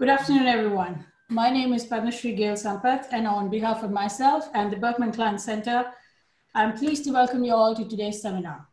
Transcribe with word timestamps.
Good 0.00 0.08
afternoon, 0.08 0.46
everyone. 0.46 1.04
My 1.28 1.50
name 1.50 1.74
is 1.74 1.84
Padmashree 1.84 2.34
Gehl 2.34 2.56
Sampath, 2.56 3.08
and 3.12 3.26
on 3.26 3.50
behalf 3.50 3.82
of 3.82 3.90
myself 3.90 4.48
and 4.54 4.72
the 4.72 4.78
Berkman 4.78 5.12
Klein 5.12 5.38
Center, 5.38 5.92
I'm 6.54 6.72
pleased 6.72 7.04
to 7.04 7.10
welcome 7.10 7.44
you 7.44 7.52
all 7.52 7.74
to 7.74 7.86
today's 7.86 8.22
seminar. 8.22 8.66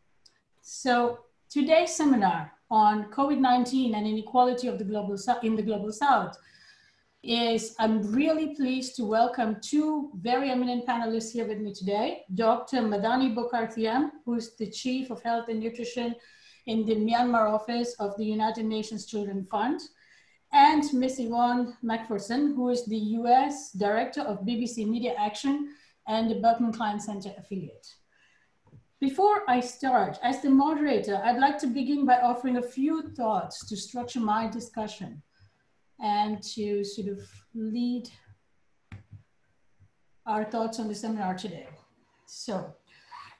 So 0.62 1.18
today's 1.50 1.94
seminar 1.94 2.52
on 2.70 3.10
COVID-19 3.10 3.94
and 3.94 4.06
inequality 4.06 4.68
of 4.68 4.78
the 4.78 4.86
global 4.86 5.18
in 5.42 5.54
the 5.54 5.60
global 5.60 5.92
south 5.92 6.38
is 7.22 7.74
I'm 7.78 8.10
really 8.10 8.54
pleased 8.54 8.96
to 8.96 9.04
welcome 9.04 9.58
two 9.60 10.10
very 10.22 10.50
eminent 10.50 10.86
panelists 10.86 11.30
here 11.30 11.46
with 11.46 11.58
me 11.58 11.74
today. 11.74 12.24
Dr. 12.36 12.78
Madani 12.78 13.34
Bokarthiam, 13.34 14.12
who's 14.24 14.56
the 14.56 14.70
Chief 14.70 15.10
of 15.10 15.22
Health 15.22 15.50
and 15.50 15.60
Nutrition 15.60 16.14
in 16.64 16.86
the 16.86 16.96
Myanmar 16.96 17.52
office 17.52 17.94
of 17.98 18.16
the 18.16 18.24
United 18.24 18.64
Nations 18.64 19.04
Children 19.04 19.46
Fund, 19.50 19.82
and 20.52 20.82
Ms. 20.92 21.20
Yvonne 21.20 21.76
MacPherson, 21.84 22.54
who 22.54 22.68
is 22.70 22.84
the 22.86 22.96
US 22.96 23.72
Director 23.72 24.22
of 24.22 24.40
BBC 24.46 24.86
Media 24.86 25.14
Action 25.18 25.74
and 26.06 26.30
the 26.30 26.36
Berkman 26.36 26.72
Klein 26.72 26.98
Center 26.98 27.32
affiliate. 27.36 27.86
Before 29.00 29.42
I 29.48 29.60
start, 29.60 30.18
as 30.22 30.40
the 30.42 30.50
moderator, 30.50 31.20
I'd 31.22 31.38
like 31.38 31.58
to 31.58 31.66
begin 31.66 32.04
by 32.06 32.20
offering 32.20 32.56
a 32.56 32.62
few 32.62 33.02
thoughts 33.10 33.66
to 33.68 33.76
structure 33.76 34.20
my 34.20 34.48
discussion 34.48 35.22
and 36.00 36.42
to 36.54 36.82
sort 36.84 37.08
of 37.08 37.20
lead 37.54 38.08
our 40.26 40.44
thoughts 40.44 40.78
on 40.80 40.88
the 40.88 40.94
seminar 40.94 41.34
today. 41.34 41.68
So 42.26 42.74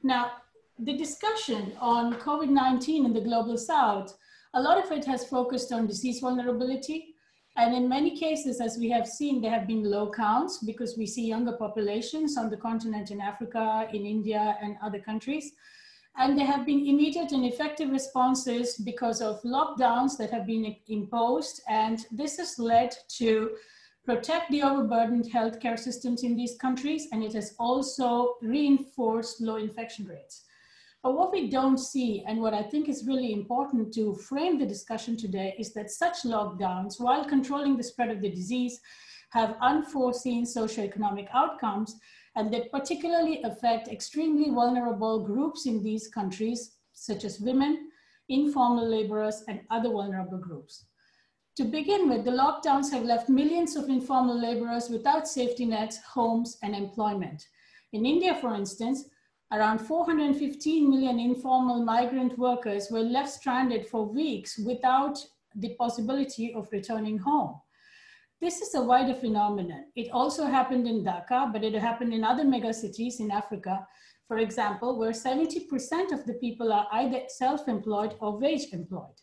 now 0.03 0.33
the 0.79 0.97
discussion 0.97 1.73
on 1.81 2.15
COVID-19 2.15 3.07
in 3.07 3.13
the 3.13 3.21
global 3.21 3.57
south 3.57 4.17
a 4.55 4.63
lot 4.63 4.83
of 4.83 4.91
it 4.93 5.05
has 5.05 5.25
focused 5.27 5.73
on 5.73 5.87
disease 5.87 6.21
vulnerability. 6.21 7.15
And 7.57 7.75
in 7.75 7.89
many 7.89 8.17
cases, 8.17 8.61
as 8.61 8.79
we 8.79 8.89
have 8.91 9.07
seen, 9.07 9.41
there 9.41 9.51
have 9.51 9.67
been 9.67 9.83
low 9.83 10.11
counts 10.11 10.59
because 10.59 10.97
we 10.97 11.07
see 11.07 11.27
younger 11.27 11.53
populations 11.53 12.37
on 12.37 12.51
the 12.51 12.57
continent 12.57 13.11
in 13.11 13.21
Africa, 13.21 13.89
in 13.93 14.07
India, 14.07 14.57
and 14.63 14.77
other 14.83 15.01
countries. 15.01 15.53
And 16.17 16.39
there 16.39 16.47
have 16.47 16.67
been 16.67 16.87
immediate 16.87 17.33
and 17.33 17.45
effective 17.45 17.91
responses 17.91 18.77
because 18.77 19.21
of 19.21 19.43
lockdowns 19.43 20.17
that 20.19 20.31
have 20.31 20.47
been 20.47 20.77
imposed. 20.89 21.63
And 21.69 22.05
this 22.11 22.39
has 22.39 22.59
led 22.59 22.95
to 23.19 23.51
protect 24.05 24.51
the 24.51 24.63
overburdened 24.63 25.31
healthcare 25.31 25.79
systems 25.79 26.23
in 26.23 26.37
these 26.37 26.57
countries. 26.57 27.09
And 27.13 27.23
it 27.23 27.35
has 27.35 27.55
also 27.59 28.37
reinforced 28.41 29.41
low 29.41 29.57
infection 29.57 30.07
rates. 30.07 30.45
But 31.03 31.15
what 31.15 31.33
we 31.33 31.49
don't 31.49 31.79
see, 31.79 32.25
and 32.27 32.41
what 32.41 32.55
I 32.55 32.63
think 32.63 32.89
is 32.89 33.07
really 33.07 33.33
important 33.33 33.95
to 33.95 34.15
frame 34.15 34.59
the 34.59 34.67
discussion 34.67 35.17
today, 35.17 35.55
is 35.59 35.73
that 35.75 35.91
such 35.91 36.23
lockdowns, 36.25 36.99
while 36.99 37.25
controlling 37.25 37.77
the 37.77 37.85
spread 37.85 38.11
of 38.11 38.21
the 38.21 38.31
disease, 38.31 38.81
have 39.31 39.57
unforeseen 39.61 40.45
socioeconomic 40.45 41.29
outcomes, 41.33 41.97
and 42.35 42.53
they 42.53 42.69
particularly 42.73 43.43
affect 43.43 43.89
extremely 43.89 44.51
vulnerable 44.51 45.25
groups 45.25 45.67
in 45.67 45.83
these 45.83 46.09
countries, 46.09 46.77
such 46.93 47.25
as 47.25 47.41
women, 47.41 47.91
informal 48.29 48.89
laborers, 48.89 49.45
and 49.49 49.61
other 49.71 49.91
vulnerable 49.91 50.39
groups. 50.39 50.87
To 51.57 51.65
begin 51.65 52.09
with, 52.09 52.25
the 52.25 52.31
lockdowns 52.31 52.91
have 52.93 53.05
left 53.05 53.29
millions 53.29 53.77
of 53.77 53.89
informal 53.89 54.41
laborers 54.41 54.89
without 54.89 55.27
safety 55.29 55.65
nets, 55.65 55.99
homes, 55.99 56.57
and 56.63 56.75
employment. 56.75 57.47
In 57.93 58.07
India, 58.07 58.35
for 58.35 58.55
instance, 58.55 59.05
around 59.53 59.79
415 59.79 60.91
million 60.91 61.19
informal 61.19 61.85
migrant 61.85 62.39
workers 62.39 62.89
were 62.91 63.01
left 63.01 63.31
stranded 63.31 63.87
for 63.87 64.05
weeks 64.05 64.59
without 64.59 65.19
the 65.55 65.75
possibility 65.77 66.53
of 66.55 66.69
returning 66.71 67.19
home. 67.19 67.61
This 68.41 68.61
is 68.61 68.75
a 68.75 68.83
wider 68.83 69.15
phenomenon. 69.15 69.87
It 69.97 70.11
also 70.13 70.47
happened 70.47 70.87
in 70.87 71.03
Dhaka, 71.03 71.53
but 71.53 71.65
it 71.65 71.75
happened 71.75 72.15
in 72.15 72.23
other 72.23 72.45
megacities 72.45 73.19
in 73.19 73.31
Africa, 73.31 73.87
for 74.29 74.39
example, 74.39 74.99
where 74.99 75.11
70% 75.11 76.13
of 76.13 76.25
the 76.25 76.35
people 76.35 76.73
are 76.73 76.87
either 76.93 77.23
self-employed 77.29 78.15
or 78.21 78.39
wage-employed. 78.39 79.21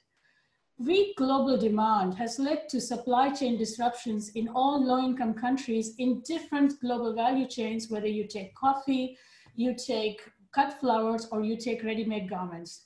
Weak 0.79 1.16
global 1.16 1.57
demand 1.57 2.16
has 2.16 2.38
led 2.39 2.67
to 2.67 2.81
supply 2.81 3.29
chain 3.31 3.57
disruptions 3.57 4.31
in 4.35 4.49
all 4.49 4.83
low-income 4.83 5.35
countries 5.35 5.95
in 5.99 6.22
different 6.25 6.73
global 6.81 7.13
value 7.13 7.47
chains, 7.47 7.89
whether 7.89 8.07
you 8.07 8.28
take 8.28 8.53
coffee, 8.55 9.17
you 9.55 9.75
take 9.75 10.21
cut 10.53 10.79
flowers 10.79 11.27
or 11.31 11.41
you 11.41 11.57
take 11.57 11.83
ready-made 11.83 12.29
garments. 12.29 12.85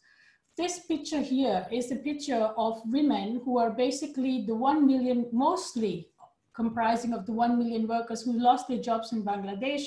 This 0.58 0.80
picture 0.80 1.22
here 1.22 1.66
is 1.72 1.92
a 1.92 1.96
picture 1.96 2.52
of 2.58 2.82
women 2.86 3.42
who 3.46 3.60
are 3.60 3.72
basically 3.72 4.44
the 4.46 4.56
1 4.56 4.86
million, 4.86 5.28
mostly 5.32 6.10
comprising 6.54 7.14
of 7.14 7.26
the 7.26 7.32
1 7.32 7.58
million 7.58 7.88
workers 7.88 8.24
who 8.24 8.38
lost 8.38 8.68
their 8.68 8.82
jobs 8.82 9.14
in 9.14 9.24
Bangladesh. 9.24 9.86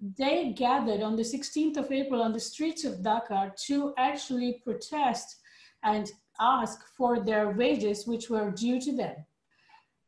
They 0.00 0.52
gathered 0.56 1.02
on 1.02 1.16
the 1.16 1.24
16th 1.24 1.76
of 1.76 1.90
April 1.90 2.22
on 2.22 2.32
the 2.32 2.38
streets 2.40 2.84
of 2.84 3.00
Dhaka 3.00 3.56
to 3.66 3.94
actually 3.98 4.60
protest 4.64 5.38
and 5.82 6.08
ask 6.40 6.86
for 6.96 7.18
their 7.18 7.50
wages, 7.50 8.06
which 8.06 8.30
were 8.30 8.52
due 8.52 8.80
to 8.80 8.92
them. 8.94 9.16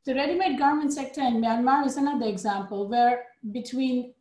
The 0.06 0.15
ready-made 0.15 0.59
garment 0.59 0.93
sector 0.93 1.22
in 1.22 1.41
Myanmar 1.41 1.84
is 1.87 1.97
another 1.97 2.27
example 2.27 2.88
where 2.88 3.25
between 3.50 4.15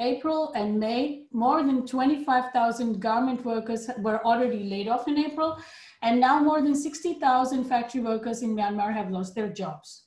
April 0.00 0.52
and 0.54 0.78
May, 0.80 1.26
more 1.32 1.62
than 1.62 1.86
25,000 1.86 3.00
garment 3.00 3.44
workers 3.44 3.88
were 3.98 4.24
already 4.24 4.64
laid 4.64 4.88
off 4.88 5.06
in 5.06 5.18
April, 5.18 5.56
and 6.02 6.18
now 6.18 6.40
more 6.40 6.60
than 6.62 6.74
60,000 6.74 7.64
factory 7.64 8.00
workers 8.00 8.42
in 8.42 8.56
Myanmar 8.56 8.92
have 8.92 9.10
lost 9.10 9.34
their 9.34 9.48
jobs. 9.48 10.06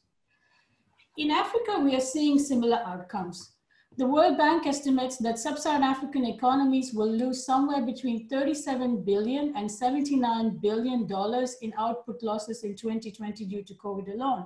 In 1.18 1.32
Africa, 1.32 1.80
we 1.80 1.96
are 1.96 2.02
seeing 2.02 2.38
similar 2.38 2.78
outcomes. 2.86 3.54
The 3.98 4.06
World 4.06 4.38
Bank 4.38 4.68
estimates 4.68 5.18
that 5.18 5.40
sub-Saharan 5.40 5.82
African 5.82 6.26
economies 6.26 6.94
will 6.94 7.12
lose 7.12 7.46
somewhere 7.46 7.82
between 7.82 8.28
37 8.28 9.04
billion 9.04 9.54
and 9.56 9.72
79 9.72 10.60
billion 10.62 11.08
dollars 11.08 11.56
in 11.64 11.74
output 11.80 12.22
losses 12.22 12.64
in 12.64 12.76
2020 12.76 13.46
due 13.46 13.64
to 13.64 13.74
COVID 13.74 14.14
alone. 14.14 14.46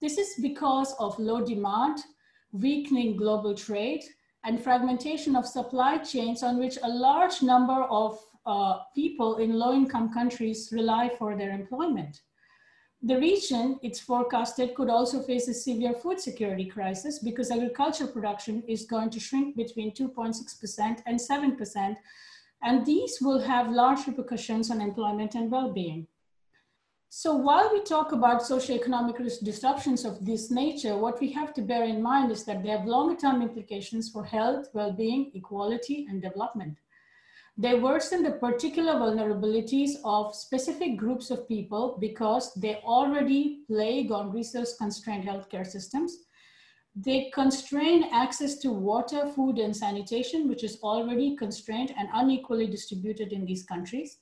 This 0.00 0.18
is 0.18 0.34
because 0.42 0.96
of 0.98 1.16
low 1.20 1.44
demand, 1.44 1.98
weakening 2.50 3.16
global 3.16 3.54
trade, 3.54 4.02
and 4.44 4.62
fragmentation 4.62 5.36
of 5.36 5.46
supply 5.46 5.98
chains 5.98 6.42
on 6.42 6.58
which 6.58 6.78
a 6.82 6.88
large 6.88 7.42
number 7.42 7.84
of 7.84 8.18
uh, 8.44 8.78
people 8.94 9.36
in 9.36 9.52
low-income 9.52 10.12
countries 10.12 10.70
rely 10.72 11.10
for 11.18 11.36
their 11.36 11.52
employment. 11.52 12.22
The 13.04 13.18
region, 13.18 13.80
it's 13.82 13.98
forecasted, 13.98 14.74
could 14.74 14.88
also 14.88 15.22
face 15.22 15.48
a 15.48 15.54
severe 15.54 15.92
food 15.92 16.20
security 16.20 16.66
crisis 16.66 17.18
because 17.18 17.50
agricultural 17.50 18.10
production 18.10 18.62
is 18.68 18.84
going 18.84 19.10
to 19.10 19.20
shrink 19.20 19.56
between 19.56 19.92
2.6% 19.92 21.02
and 21.06 21.18
7%, 21.18 21.96
and 22.62 22.86
these 22.86 23.18
will 23.20 23.40
have 23.40 23.72
large 23.72 24.06
repercussions 24.06 24.70
on 24.70 24.80
employment 24.80 25.34
and 25.34 25.50
well-being. 25.50 26.06
So 27.14 27.34
while 27.34 27.70
we 27.70 27.82
talk 27.82 28.12
about 28.12 28.40
socioeconomic 28.40 29.44
disruptions 29.44 30.06
of 30.06 30.24
this 30.24 30.50
nature, 30.50 30.96
what 30.96 31.20
we 31.20 31.30
have 31.32 31.52
to 31.52 31.60
bear 31.60 31.84
in 31.84 32.00
mind 32.00 32.32
is 32.32 32.44
that 32.44 32.62
they 32.62 32.70
have 32.70 32.86
longer 32.86 33.14
term 33.14 33.42
implications 33.42 34.08
for 34.08 34.24
health, 34.24 34.68
well-being, 34.72 35.30
equality, 35.34 36.06
and 36.08 36.22
development. 36.22 36.78
They 37.58 37.78
worsen 37.78 38.22
the 38.22 38.30
particular 38.30 38.94
vulnerabilities 38.94 39.96
of 40.06 40.34
specific 40.34 40.96
groups 40.96 41.30
of 41.30 41.46
people 41.46 41.98
because 42.00 42.54
they 42.54 42.76
already 42.76 43.60
plague 43.66 44.10
on 44.10 44.32
resource-constrained 44.32 45.28
healthcare 45.28 45.66
systems. 45.66 46.16
They 46.96 47.30
constrain 47.34 48.04
access 48.10 48.56
to 48.60 48.72
water, 48.72 49.26
food, 49.26 49.58
and 49.58 49.76
sanitation, 49.76 50.48
which 50.48 50.64
is 50.64 50.78
already 50.82 51.36
constrained 51.36 51.92
and 51.94 52.08
unequally 52.14 52.68
distributed 52.68 53.34
in 53.34 53.44
these 53.44 53.64
countries 53.64 54.16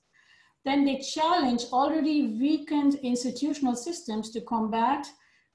then 0.65 0.85
they 0.85 0.99
challenge 0.99 1.65
already 1.73 2.39
weakened 2.39 2.97
institutional 2.97 3.75
systems 3.75 4.31
to 4.31 4.41
combat 4.43 5.07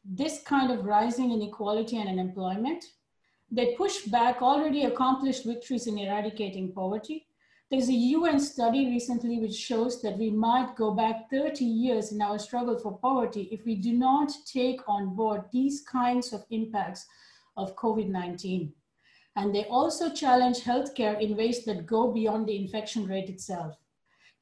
this 0.04 0.42
kind 0.44 0.72
of 0.72 0.86
rising 0.86 1.32
inequality 1.32 1.98
and 1.98 2.10
unemployment. 2.10 2.84
They 3.52 3.76
push 3.76 4.06
back 4.06 4.42
already 4.42 4.86
accomplished 4.86 5.46
victories 5.46 5.88
in 5.88 5.98
eradicating 6.00 6.74
poverty. 6.74 7.28
There's 7.70 7.90
a 7.90 7.94
UN 7.94 8.40
study 8.40 8.88
recently 8.88 9.40
which 9.40 9.56
shows 9.56 10.02
that 10.02 10.18
we 10.18 10.30
might 10.30 10.76
go 10.76 10.92
back 10.92 11.30
30 11.32 11.66
years 11.66 12.12
in 12.12 12.22
our 12.22 12.38
struggle 12.38 12.78
for 12.78 12.98
poverty 12.98 13.50
if 13.52 13.66
we 13.66 13.76
do 13.76 13.94
not 13.94 14.32
take 14.46 14.82
on 14.88 15.16
board 15.16 15.46
these 15.52 15.82
kinds 15.82 16.34
of 16.34 16.46
impacts 16.52 17.06
of 17.58 17.76
COVID-19. 17.76 18.72
And 19.36 19.54
they 19.54 19.66
also 19.66 20.14
challenge 20.14 20.62
healthcare 20.62 21.20
in 21.20 21.36
ways 21.36 21.66
that 21.66 21.86
go 21.86 22.12
beyond 22.12 22.48
the 22.48 22.56
infection 22.56 23.08
rate 23.08 23.30
itself. 23.30 23.76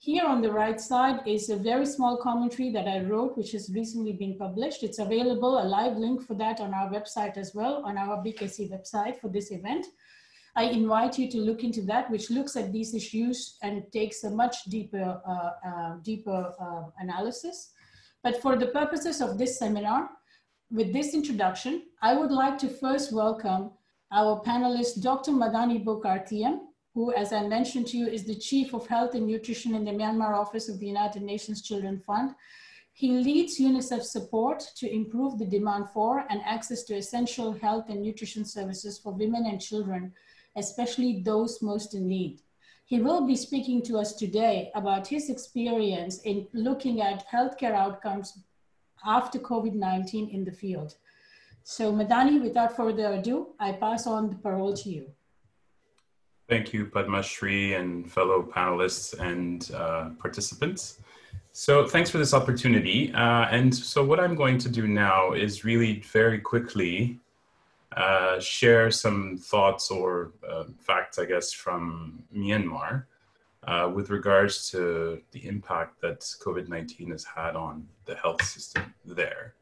Here 0.04 0.26
on 0.26 0.42
the 0.42 0.52
right 0.52 0.82
side 0.82 1.22
is 1.26 1.50
a 1.50 1.56
very 1.56 1.86
small 1.86 2.18
commentary 2.18 2.70
that 2.72 2.90
I 2.90 3.06
wrote, 3.06 3.38
which 3.38 3.54
has 3.54 3.72
recently 3.74 4.12
been 4.12 4.38
published. 4.38 4.84
It's 4.84 5.00
available, 5.00 5.60
a 5.60 5.64
live 5.64 5.96
link 5.96 6.28
for 6.28 6.34
that 6.34 6.60
on 6.60 6.74
our 6.74 6.92
website 6.92 7.38
as 7.38 7.56
well, 7.56 7.86
on 7.86 7.98
our 7.98 8.18
BKC 8.18 8.70
website 8.70 9.22
for 9.22 9.30
this 9.30 9.50
event. 9.52 9.86
I 10.58 10.66
invite 10.66 11.18
you 11.18 11.32
to 11.32 11.38
look 11.38 11.64
into 11.64 11.84
that, 11.84 12.12
which 12.12 12.30
looks 12.30 12.58
at 12.58 12.74
these 12.74 12.94
issues 12.94 13.58
and 13.64 13.90
takes 13.94 14.26
a 14.26 14.30
much 14.30 14.66
deeper, 14.66 15.22
uh, 15.26 15.52
uh, 15.66 15.96
deeper 16.04 16.54
uh, 16.60 16.90
analysis. 17.00 17.72
But 18.24 18.42
for 18.42 18.58
the 18.58 18.68
purposes 18.68 19.22
of 19.22 19.38
this 19.38 19.58
seminar, 19.58 20.10
with 20.70 20.92
this 20.92 21.14
introduction, 21.14 21.84
I 22.02 22.14
would 22.16 22.32
like 22.32 22.58
to 22.58 22.68
first 22.68 23.14
welcome 23.14 23.72
our 24.12 24.44
panelist, 24.44 25.02
Dr. 25.02 25.32
Madani 25.32 25.82
Bokarthiam, 25.82 26.60
who, 26.94 27.14
as 27.14 27.34
I 27.34 27.48
mentioned 27.48 27.88
to 27.88 27.98
you, 27.98 28.08
is 28.08 28.24
the 28.24 28.36
Chief 28.36 28.74
of 28.74 28.88
Health 28.88 29.16
and 29.16 29.26
Nutrition 29.26 29.74
in 29.74 29.84
the 29.84 29.92
Myanmar 29.92 30.36
Office 30.36 30.70
of 30.70 30.80
the 30.80 30.86
United 30.86 31.24
Nations 31.24 31.62
Children 31.62 32.02
Fund. 32.06 32.36
He 32.94 33.12
leads 33.12 33.60
UNICEF 33.60 34.04
support 34.04 34.64
to 34.78 34.94
improve 34.94 35.40
the 35.40 35.46
demand 35.46 35.90
for 35.90 36.26
and 36.30 36.42
access 36.46 36.84
to 36.84 36.96
essential 36.96 37.54
health 37.54 37.90
and 37.90 38.04
nutrition 38.04 38.46
services 38.46 39.00
for 39.00 39.12
women 39.12 39.48
and 39.48 39.60
children, 39.60 40.14
especially 40.56 41.24
those 41.24 41.64
most 41.64 41.96
in 41.96 42.08
need. 42.08 42.42
He 42.86 43.02
will 43.02 43.26
be 43.26 43.36
speaking 43.36 43.82
to 43.84 43.98
us 43.98 44.14
today 44.14 44.70
about 44.76 45.08
his 45.08 45.32
experience 45.32 46.20
in 46.22 46.48
looking 46.54 47.02
at 47.02 47.28
healthcare 47.28 47.74
outcomes 47.74 48.38
after 49.04 49.40
COVID-19 49.40 50.32
in 50.32 50.44
the 50.44 50.52
field. 50.52 50.96
So 51.64 51.92
Madani, 51.92 52.40
without 52.40 52.76
further 52.76 53.14
ado, 53.14 53.56
I 53.60 53.72
pass 53.72 54.06
on 54.06 54.30
the 54.30 54.36
parole 54.36 54.76
to 54.76 54.90
you. 54.90 55.08
Thank 56.50 56.74
you, 56.74 56.86
Padmashree 56.86 57.80
and 57.80 58.12
fellow 58.12 58.44
panelists 58.44 59.18
and 59.18 59.72
uh, 59.74 60.10
participants. 60.20 61.00
So 61.54 61.88
thanks 61.88 62.10
for 62.10 62.18
this 62.18 62.34
opportunity. 62.34 63.14
Uh, 63.14 63.46
and 63.50 63.74
so 63.74 64.04
what 64.04 64.20
I'm 64.20 64.36
going 64.36 64.58
to 64.58 64.70
do 64.70 64.88
now 64.88 65.34
is 65.34 65.64
really 65.64 66.00
very 66.00 66.40
quickly 66.40 67.20
uh, 67.96 68.40
share 68.40 68.90
some 68.92 69.38
thoughts 69.38 69.92
or 69.92 70.32
uh, 70.50 70.66
facts, 70.80 71.20
I 71.20 71.26
guess, 71.26 71.54
from 71.54 72.24
Myanmar 72.36 73.06
uh, 73.68 73.92
with 73.94 74.10
regards 74.10 74.70
to 74.72 75.22
the 75.32 75.48
impact 75.48 76.02
that 76.02 76.22
COVID-19 76.22 77.12
has 77.12 77.24
had 77.24 77.56
on 77.56 77.88
the 78.06 78.16
health 78.16 78.44
system 78.44 78.94
there. 79.06 79.54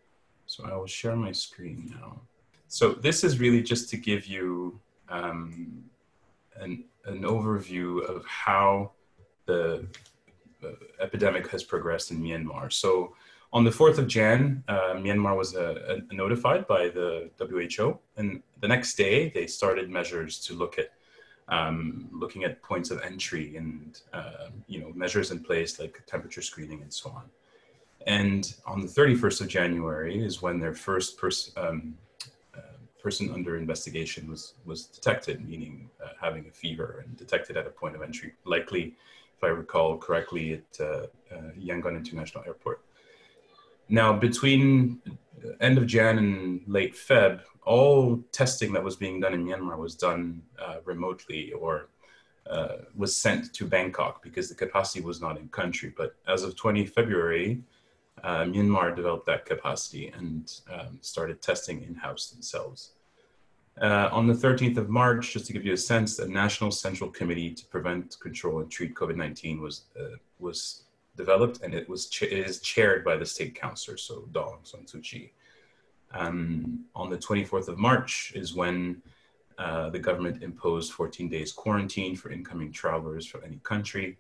So 0.46 0.66
I 0.66 0.76
will 0.76 0.88
share 0.88 1.16
my 1.16 1.32
screen 1.32 1.94
now. 2.00 2.22
So 2.68 2.94
this 2.94 3.24
is 3.24 3.40
really 3.40 3.62
just 3.62 3.90
to 3.90 3.98
give 3.98 4.26
you 4.26 4.80
um, 5.10 5.84
an, 6.60 6.86
an 7.06 7.24
overview 7.24 8.04
of 8.04 8.26
how 8.26 8.92
the 9.46 9.86
uh, 10.64 10.68
epidemic 11.00 11.48
has 11.50 11.64
progressed 11.64 12.12
in 12.12 12.22
Myanmar. 12.22 12.72
So 12.72 13.16
on 13.54 13.64
the 13.64 13.72
4th 13.72 13.98
of 13.98 14.08
Jan, 14.08 14.64
uh, 14.68 14.94
Myanmar 14.96 15.36
was 15.36 15.56
uh, 15.56 16.00
notified 16.12 16.68
by 16.68 16.90
the 16.90 17.30
WHO, 17.38 17.98
and 18.16 18.42
the 18.62 18.68
next 18.68 18.96
day 18.96 19.30
they 19.30 19.48
started 19.48 19.90
measures 19.90 20.40
to 20.46 20.54
look 20.54 20.80
at 20.80 20.92
um, 21.50 22.08
looking 22.14 22.46
at 22.46 22.62
points 22.62 22.92
of 22.92 23.02
entry 23.02 23.58
and 23.58 24.00
uh, 24.14 24.48
you 24.68 24.80
know 24.80 24.92
measures 24.96 25.32
in 25.32 25.40
place 25.44 25.80
like 25.80 26.02
temperature 26.06 26.42
screening 26.42 26.82
and 26.82 26.94
so 26.94 27.10
on. 27.10 27.24
And 28.08 28.54
on 28.66 28.82
the 28.82 28.88
31st 28.88 29.42
of 29.42 29.48
January 29.48 30.24
is 30.24 30.42
when 30.42 30.60
their 30.60 30.74
first 30.74 31.18
pers- 31.18 31.52
um, 31.58 31.98
uh, 32.11 32.11
person 33.02 33.32
under 33.34 33.58
investigation 33.58 34.30
was 34.30 34.54
was 34.66 34.86
detected, 34.86 35.48
meaning 35.48 35.90
uh, 36.04 36.10
having 36.20 36.46
a 36.48 36.52
fever 36.52 37.04
and 37.04 37.18
detected 37.18 37.58
at 37.58 37.66
a 37.68 37.70
point 37.70 37.96
of 37.96 38.02
entry, 38.02 38.34
likely, 38.46 38.94
if 39.38 39.44
I 39.44 39.48
recall 39.48 39.98
correctly, 39.98 40.54
at 40.54 40.80
uh, 40.80 40.86
uh, 41.32 41.52
Yangon 41.60 41.96
International 41.98 42.44
Airport. 42.46 42.82
Now, 43.90 44.14
between 44.14 45.02
end 45.60 45.78
of 45.78 45.86
Jan 45.86 46.18
and 46.18 46.62
late 46.68 46.96
Feb, 46.96 47.42
all 47.64 48.24
testing 48.32 48.72
that 48.74 48.84
was 48.84 48.96
being 48.96 49.20
done 49.20 49.34
in 49.34 49.46
Myanmar 49.46 49.78
was 49.78 49.96
done 49.96 50.42
uh, 50.60 50.78
remotely 50.86 51.52
or 51.54 51.90
uh, 52.50 52.78
was 52.96 53.16
sent 53.16 53.54
to 53.54 53.66
Bangkok 53.66 54.24
because 54.24 54.50
the 54.50 54.56
capacity 54.56 55.02
was 55.02 55.22
not 55.22 55.38
in 55.38 55.48
country. 55.50 55.94
But 55.96 56.16
as 56.28 56.44
of 56.44 56.56
20 56.56 56.86
February, 56.86 57.62
uh, 58.24 58.44
Myanmar 58.44 58.96
developed 58.96 59.26
that 59.26 59.46
capacity 59.46 60.10
and 60.10 60.52
um, 60.72 60.98
started 61.02 61.42
testing 61.42 61.84
in-house 61.84 62.30
themselves. 62.30 62.94
Uh, 63.82 64.10
on 64.12 64.28
the 64.28 64.34
13th 64.34 64.78
of 64.78 64.90
March, 64.90 65.34
just 65.34 65.46
to 65.48 65.54
give 65.54 65.66
you 65.66 65.74
a 65.74 65.78
sense, 65.78 66.18
the 66.18 66.28
National 66.28 66.72
Central 66.72 67.10
Committee 67.10 67.52
to 67.54 67.66
Prevent, 67.68 68.20
Control, 68.20 68.60
and 68.60 68.70
Treat 68.70 68.94
COVID-19 68.94 69.60
was 69.60 69.86
uh, 70.00 70.18
was 70.40 70.84
developed, 71.16 71.62
and 71.64 71.74
it 71.74 71.88
was 71.88 72.10
it 72.22 72.34
is 72.34 72.60
chaired 72.60 73.04
by 73.04 73.16
the 73.16 73.26
state 73.26 73.56
councillor, 73.56 73.98
so 73.98 74.28
Aung 74.34 74.60
San 74.64 74.82
Suu 74.82 75.02
Kyi. 75.02 75.34
Um, 76.14 76.86
on 76.94 77.10
the 77.10 77.18
24th 77.18 77.70
of 77.70 77.78
March 77.78 78.34
is 78.36 78.54
when 78.54 79.02
uh, 79.58 79.90
the 79.90 80.00
government 80.00 80.44
imposed 80.44 80.92
14 80.92 81.30
days 81.30 81.52
quarantine 81.54 82.16
for 82.16 82.30
incoming 82.32 82.72
travelers 82.72 83.26
from 83.26 83.42
any 83.46 83.60
country, 83.64 84.18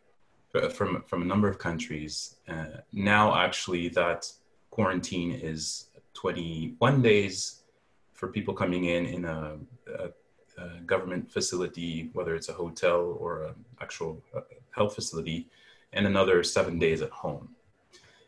from, 0.73 1.03
from 1.07 1.21
a 1.21 1.25
number 1.25 1.47
of 1.47 1.59
countries. 1.59 2.35
Uh, 2.47 2.81
now, 2.91 3.35
actually, 3.35 3.87
that 3.89 4.31
quarantine 4.69 5.31
is 5.31 5.87
21 6.13 7.01
days 7.01 7.63
for 8.13 8.27
people 8.27 8.53
coming 8.53 8.85
in 8.85 9.05
in 9.05 9.25
a, 9.25 9.57
a, 9.97 10.61
a 10.61 10.81
government 10.85 11.31
facility, 11.31 12.09
whether 12.13 12.35
it's 12.35 12.49
a 12.49 12.53
hotel 12.53 13.17
or 13.19 13.45
an 13.45 13.55
actual 13.81 14.21
uh, 14.35 14.41
health 14.71 14.95
facility, 14.95 15.47
and 15.93 16.05
another 16.05 16.43
seven 16.43 16.77
days 16.79 17.01
at 17.01 17.09
home. 17.09 17.49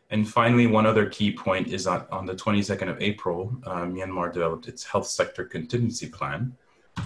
And 0.09 0.27
finally, 0.29 0.67
one 0.67 0.85
other 0.85 1.07
key 1.07 1.31
point 1.33 1.67
is 1.67 1.87
on, 1.87 2.05
on 2.11 2.25
the 2.25 2.35
22nd 2.35 2.89
of 2.89 3.01
April, 3.01 3.55
uh, 3.65 3.81
Myanmar 3.81 4.31
developed 4.31 4.67
its 4.67 4.83
health 4.83 5.07
sector 5.07 5.43
contingency 5.43 6.07
plan, 6.07 6.55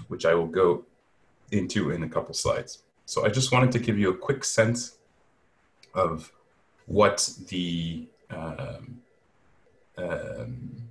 which 0.07 0.25
I 0.25 0.33
will 0.33 0.47
go 0.47 0.83
into 1.51 1.91
in 1.91 2.03
a 2.03 2.09
couple 2.09 2.33
slides. 2.33 2.83
So 3.05 3.25
I 3.25 3.29
just 3.29 3.53
wanted 3.53 3.71
to 3.71 3.79
give 3.79 3.97
you 3.97 4.09
a 4.09 4.17
quick 4.17 4.43
sense 4.43 4.96
of 5.97 6.31
what 6.85 7.29
the 7.49 8.07
um, 8.29 9.01
um, 9.97 10.87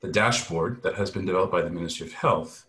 the 0.00 0.08
dashboard 0.08 0.82
that 0.82 0.94
has 0.96 1.10
been 1.10 1.24
developed 1.24 1.52
by 1.52 1.62
the 1.62 1.70
Ministry 1.70 2.06
of 2.06 2.12
Health 2.12 2.66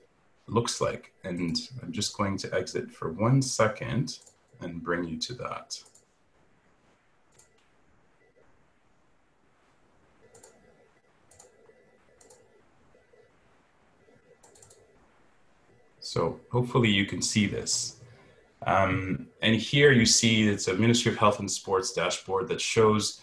looks 0.47 0.79
like. 0.79 1.11
And 1.23 1.57
I'm 1.81 1.91
just 1.91 2.15
going 2.17 2.37
to 2.37 2.53
exit 2.55 2.91
for 2.91 3.11
one 3.11 3.41
second 3.41 4.19
and 4.61 4.81
bring 4.81 5.03
you 5.03 5.17
to 5.17 5.33
that. 5.35 5.79
So 15.99 16.39
hopefully 16.51 16.89
you 16.89 17.05
can 17.05 17.21
see 17.21 17.47
this. 17.47 17.99
Um, 18.65 19.27
and 19.41 19.55
here 19.55 19.91
you 19.91 20.05
see 20.05 20.47
it's 20.47 20.67
a 20.67 20.73
Ministry 20.73 21.11
of 21.11 21.17
Health 21.17 21.39
and 21.39 21.49
Sports 21.49 21.93
dashboard 21.93 22.47
that 22.47 22.61
shows 22.61 23.21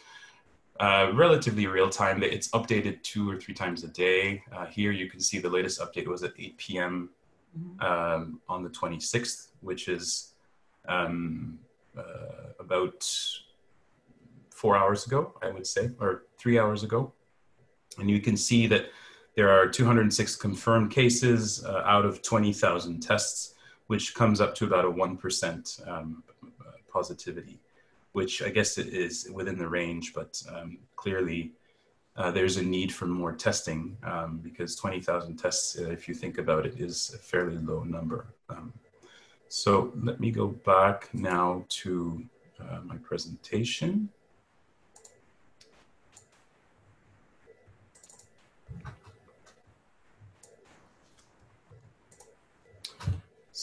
uh, 0.79 1.13
relatively 1.15 1.67
real 1.67 1.89
time. 1.89 2.21
That 2.21 2.33
it's 2.33 2.49
updated 2.51 3.03
two 3.03 3.31
or 3.31 3.37
three 3.37 3.55
times 3.55 3.85
a 3.85 3.89
day. 3.89 4.43
Uh, 4.53 4.67
here 4.67 4.93
you 4.93 5.09
can 5.09 5.21
see 5.21 5.39
the 5.39 5.51
latest 5.51 5.81
update 5.81 6.07
was 6.07 6.23
at 6.23 6.33
8 6.39 6.57
p.m. 6.59 7.11
Mm-hmm. 7.59 7.85
Um, 7.85 8.41
on 8.49 8.63
the 8.63 8.71
26th, 8.71 9.49
which 9.61 9.89
is 9.89 10.35
um, 10.89 11.59
uh, 11.97 12.53
about 12.61 13.05
four 14.51 14.77
hours 14.77 15.07
ago, 15.07 15.35
I 15.43 15.51
would 15.51 15.67
say, 15.67 15.91
or 15.99 16.27
three 16.39 16.59
hours 16.59 16.83
ago. 16.83 17.13
And 17.99 18.09
you 18.09 18.21
can 18.21 18.37
see 18.37 18.67
that 18.69 18.91
there 19.35 19.51
are 19.51 19.67
206 19.67 20.37
confirmed 20.37 20.91
cases 20.91 21.65
uh, 21.65 21.83
out 21.87 22.05
of 22.05 22.23
20,000 22.23 23.01
tests, 23.01 23.55
which 23.91 24.15
comes 24.15 24.41
up 24.41 24.55
to 24.55 24.65
about 24.65 24.85
a 24.85 24.89
1% 24.89 25.89
um, 25.89 26.23
positivity, 26.89 27.59
which 28.13 28.41
I 28.41 28.49
guess 28.49 28.79
is 28.79 29.29
within 29.33 29.59
the 29.59 29.67
range, 29.67 30.13
but 30.15 30.41
um, 30.49 30.79
clearly 30.95 31.55
uh, 32.17 32.31
there's 32.31 32.57
a 32.57 32.63
need 32.63 32.93
for 32.95 33.07
more 33.07 33.33
testing 33.33 33.97
um, 34.05 34.39
because 34.45 34.77
20,000 34.77 35.37
tests, 35.37 35.77
uh, 35.77 35.91
if 35.91 36.07
you 36.07 36.15
think 36.15 36.39
about 36.39 36.67
it, 36.67 36.79
is 36.79 37.11
a 37.17 37.19
fairly 37.19 37.59
low 37.59 37.83
number. 37.83 38.29
Um, 38.49 38.73
so 39.49 39.93
let 39.97 40.21
me 40.21 40.31
go 40.31 40.47
back 40.47 41.09
now 41.13 41.65
to 41.81 42.23
uh, 42.61 42.83
my 42.85 42.97
presentation. 42.99 44.09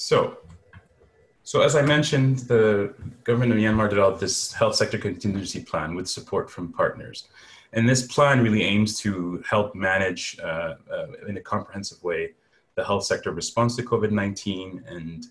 So, 0.07 0.37
so 1.43 1.59
as 1.59 1.75
I 1.75 1.81
mentioned, 1.81 2.39
the 2.47 2.93
government 3.25 3.51
of 3.51 3.57
Myanmar 3.57 3.89
developed 3.89 4.21
this 4.21 4.53
health 4.53 4.75
sector 4.75 4.97
contingency 4.97 5.61
plan 5.61 5.95
with 5.95 6.07
support 6.07 6.49
from 6.49 6.71
partners. 6.71 7.27
And 7.73 7.89
this 7.89 8.07
plan 8.07 8.41
really 8.41 8.63
aims 8.63 8.97
to 8.99 9.43
help 9.45 9.75
manage 9.75 10.39
uh, 10.41 10.75
uh, 10.89 11.07
in 11.27 11.35
a 11.35 11.41
comprehensive 11.41 12.01
way 12.05 12.35
the 12.75 12.85
health 12.85 13.03
sector 13.03 13.31
response 13.31 13.75
to 13.75 13.83
COVID-19 13.83 14.89
and 14.89 15.25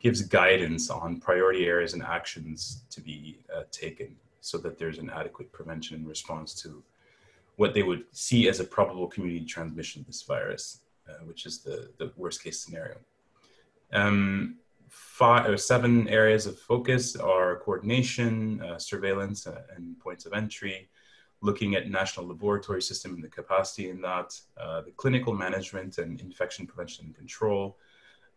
gives 0.00 0.22
guidance 0.22 0.88
on 0.88 1.20
priority 1.20 1.66
areas 1.66 1.92
and 1.92 2.02
actions 2.02 2.84
to 2.88 3.02
be 3.02 3.38
uh, 3.54 3.64
taken 3.70 4.16
so 4.40 4.56
that 4.56 4.78
there's 4.78 4.96
an 4.96 5.10
adequate 5.10 5.52
prevention 5.52 5.94
and 5.94 6.08
response 6.08 6.54
to 6.54 6.82
what 7.56 7.74
they 7.74 7.82
would 7.82 8.04
see 8.12 8.48
as 8.48 8.60
a 8.60 8.64
probable 8.64 9.08
community 9.08 9.44
transmission 9.44 10.00
of 10.00 10.06
this 10.06 10.22
virus, 10.22 10.78
uh, 11.06 11.22
which 11.26 11.44
is 11.44 11.58
the, 11.58 11.90
the 11.98 12.10
worst 12.16 12.42
case 12.42 12.58
scenario. 12.58 12.96
Um, 13.92 14.56
five 14.88 15.48
or 15.48 15.56
seven 15.56 16.08
areas 16.08 16.46
of 16.46 16.58
focus 16.58 17.16
are 17.16 17.56
coordination, 17.56 18.60
uh, 18.62 18.78
surveillance, 18.78 19.46
uh, 19.46 19.62
and 19.76 19.98
points 20.00 20.26
of 20.26 20.32
entry, 20.32 20.88
looking 21.42 21.74
at 21.74 21.90
national 21.90 22.26
laboratory 22.26 22.82
system 22.82 23.14
and 23.14 23.22
the 23.22 23.28
capacity 23.28 23.90
in 23.90 24.00
that, 24.00 24.34
uh, 24.58 24.80
the 24.82 24.90
clinical 24.92 25.34
management 25.34 25.98
and 25.98 26.20
infection 26.20 26.66
prevention 26.66 27.06
and 27.06 27.14
control, 27.14 27.78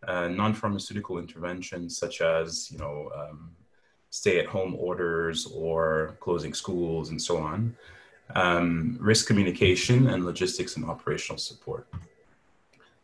uh, 0.07 0.27
non-pharmaceutical 0.27 1.17
interventions 1.17 1.97
such 1.97 2.21
as, 2.21 2.69
you 2.71 2.77
know, 2.77 3.09
um, 3.15 3.51
stay-at-home 4.09 4.75
orders 4.75 5.45
or 5.47 6.17
closing 6.19 6.53
schools 6.53 7.09
and 7.09 7.21
so 7.21 7.37
on, 7.37 7.75
um, 8.35 8.97
risk 8.99 9.27
communication 9.27 10.07
and 10.07 10.25
logistics 10.25 10.77
and 10.77 10.85
operational 10.85 11.37
support. 11.37 11.87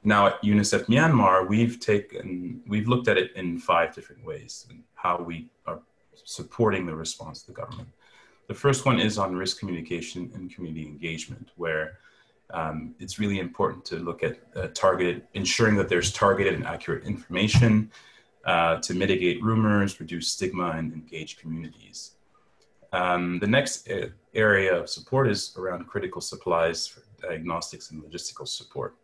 Now 0.04 0.28
at 0.28 0.42
UNICEF 0.42 0.86
Myanmar, 0.86 1.48
we've 1.48 1.80
taken, 1.80 2.62
we've 2.68 2.88
looked 2.88 3.08
at 3.08 3.18
it 3.18 3.36
in 3.36 3.60
five 3.60 3.94
different 3.94 4.26
ways 4.26 4.68
how 4.96 5.18
we 5.18 5.50
are 5.66 5.80
supporting 6.14 6.86
the 6.86 6.96
response 6.96 7.42
of 7.42 7.48
the 7.48 7.54
government. 7.54 7.90
The 8.48 8.54
first 8.54 8.86
one 8.86 9.00
is 9.00 9.18
on 9.18 9.36
risk 9.36 9.60
communication 9.60 10.32
and 10.36 10.54
community 10.54 10.86
engagement, 10.86 11.50
where 11.56 12.00
um, 12.52 12.96
it's 13.00 13.18
really 13.18 13.40
important 13.40 13.86
to 13.86 13.96
look 13.98 14.24
at 14.24 14.40
uh, 14.56 14.68
targeted, 14.74 15.24
ensuring 15.34 15.76
that 15.78 15.88
there's 15.88 16.12
targeted 16.12 16.54
and 16.56 16.66
accurate 16.66 17.06
information 17.06 17.92
uh, 18.46 18.78
to 18.78 18.94
mitigate 18.94 19.42
rumors, 19.42 20.00
reduce 20.00 20.28
stigma, 20.28 20.72
and 20.72 20.94
engage 20.94 21.38
communities. 21.38 22.12
Um, 22.92 23.40
the 23.40 23.48
next 23.48 23.90
uh, 23.90 24.08
area 24.34 24.76
of 24.76 24.90
support 24.90 25.30
is 25.30 25.56
around 25.58 25.88
critical 25.88 26.22
supplies 26.22 26.88
for 26.88 27.04
diagnostics 27.22 27.92
and 27.92 28.04
logistical 28.04 28.48
support. 28.48 28.96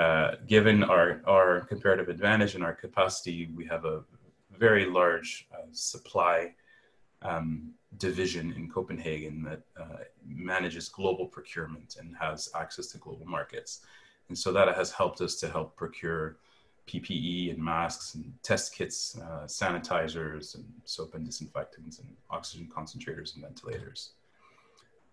Uh, 0.00 0.36
given 0.46 0.82
our, 0.82 1.20
our 1.26 1.60
comparative 1.60 2.08
advantage 2.08 2.54
and 2.54 2.64
our 2.64 2.72
capacity, 2.72 3.50
we 3.54 3.66
have 3.66 3.84
a 3.84 4.02
very 4.58 4.86
large 4.86 5.46
uh, 5.52 5.66
supply 5.72 6.54
um, 7.20 7.74
division 7.98 8.50
in 8.54 8.66
Copenhagen 8.66 9.42
that 9.42 9.60
uh, 9.78 9.98
manages 10.26 10.88
global 10.88 11.26
procurement 11.26 11.96
and 12.00 12.16
has 12.16 12.48
access 12.54 12.86
to 12.86 12.96
global 12.96 13.26
markets. 13.26 13.80
And 14.28 14.38
so 14.38 14.50
that 14.52 14.74
has 14.74 14.90
helped 14.90 15.20
us 15.20 15.34
to 15.40 15.50
help 15.50 15.76
procure 15.76 16.38
PPE 16.88 17.50
and 17.50 17.62
masks 17.62 18.14
and 18.14 18.32
test 18.42 18.74
kits, 18.74 19.18
uh, 19.18 19.44
sanitizers 19.44 20.54
and 20.54 20.64
soap 20.86 21.14
and 21.14 21.26
disinfectants 21.26 21.98
and 21.98 22.08
oxygen 22.30 22.70
concentrators 22.74 23.34
and 23.34 23.44
ventilators. 23.44 24.12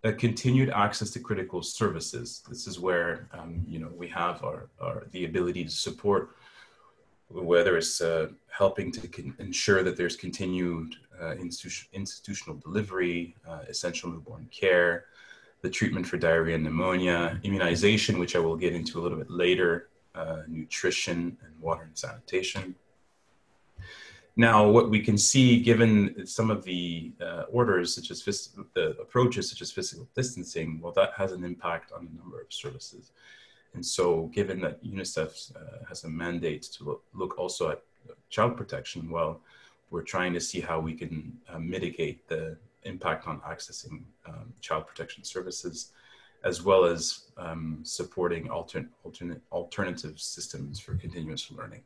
A 0.04 0.14
continued 0.14 0.70
access 0.70 1.10
to 1.12 1.20
critical 1.20 1.62
services. 1.64 2.44
This 2.48 2.68
is 2.68 2.80
where 2.80 3.28
um, 3.34 3.66
you 3.68 3.80
know 3.80 3.90
we 3.96 4.08
have 4.10 4.44
our, 4.44 4.70
our 4.80 5.08
the 5.12 5.26
ability 5.26 5.64
to 5.64 5.72
support 5.72 6.36
whether 7.30 7.78
it's 7.78 8.00
uh, 8.00 8.28
helping 8.50 8.92
to 8.92 9.34
ensure 9.40 9.84
that 9.84 9.98
there's 9.98 10.16
continued 10.16 10.96
uh, 11.20 11.36
institu- 11.36 11.88
institutional 11.94 12.58
delivery, 12.60 13.36
uh, 13.48 13.60
essential 13.68 14.10
newborn 14.10 14.48
care, 14.50 15.06
the 15.62 15.70
treatment 15.70 16.06
for 16.08 16.18
diarrhea 16.18 16.56
and 16.56 16.64
pneumonia, 16.64 17.40
immunization, 17.44 18.20
which 18.20 18.36
I 18.36 18.40
will 18.40 18.56
get 18.56 18.74
into 18.74 19.00
a 19.00 19.02
little 19.02 19.18
bit 19.18 19.30
later, 19.30 19.90
uh, 20.16 20.44
nutrition, 20.48 21.38
and 21.44 21.60
water 21.60 21.84
and 21.84 21.98
sanitation. 21.98 22.76
Now, 24.40 24.70
what 24.70 24.92
we 24.92 25.00
can 25.00 25.18
see, 25.18 25.60
given 25.60 26.28
some 26.28 26.52
of 26.52 26.64
the 26.64 27.12
uh, 27.20 27.46
orders, 27.52 27.96
such 27.96 28.12
as 28.12 28.22
phys- 28.22 28.54
the 28.76 28.90
approaches 29.02 29.50
such 29.50 29.64
as 29.64 29.72
physical 29.72 30.08
distancing, 30.16 30.80
well, 30.80 30.94
that 30.94 31.14
has 31.18 31.32
an 31.32 31.44
impact 31.44 31.92
on 31.92 32.06
the 32.06 32.22
number 32.22 32.40
of 32.40 32.54
services. 32.54 33.12
And 33.74 33.84
so, 33.84 34.28
given 34.28 34.62
that 34.62 34.84
UNICEF 34.84 35.56
uh, 35.56 35.86
has 35.90 36.04
a 36.04 36.10
mandate 36.10 36.62
to 36.74 36.84
look, 36.84 37.04
look, 37.16 37.40
also 37.40 37.72
at 37.72 37.82
child 38.30 38.56
protection, 38.56 39.10
well, 39.10 39.42
we're 39.90 40.04
trying 40.04 40.34
to 40.34 40.40
see 40.40 40.62
how 40.62 40.80
we 40.80 40.94
can 40.94 41.36
uh, 41.50 41.58
mitigate 41.58 42.28
the 42.28 42.58
impact 42.84 43.28
on 43.28 43.40
accessing 43.42 44.04
um, 44.28 44.54
child 44.62 44.86
protection 44.86 45.24
services, 45.24 45.94
as 46.44 46.62
well 46.62 46.86
as 46.86 47.32
um, 47.38 47.80
supporting 47.82 48.52
alternate, 48.52 48.90
alternate, 49.04 49.42
alternative 49.52 50.20
systems 50.20 50.80
for 50.80 50.94
continuous 50.94 51.52
learning. 51.52 51.82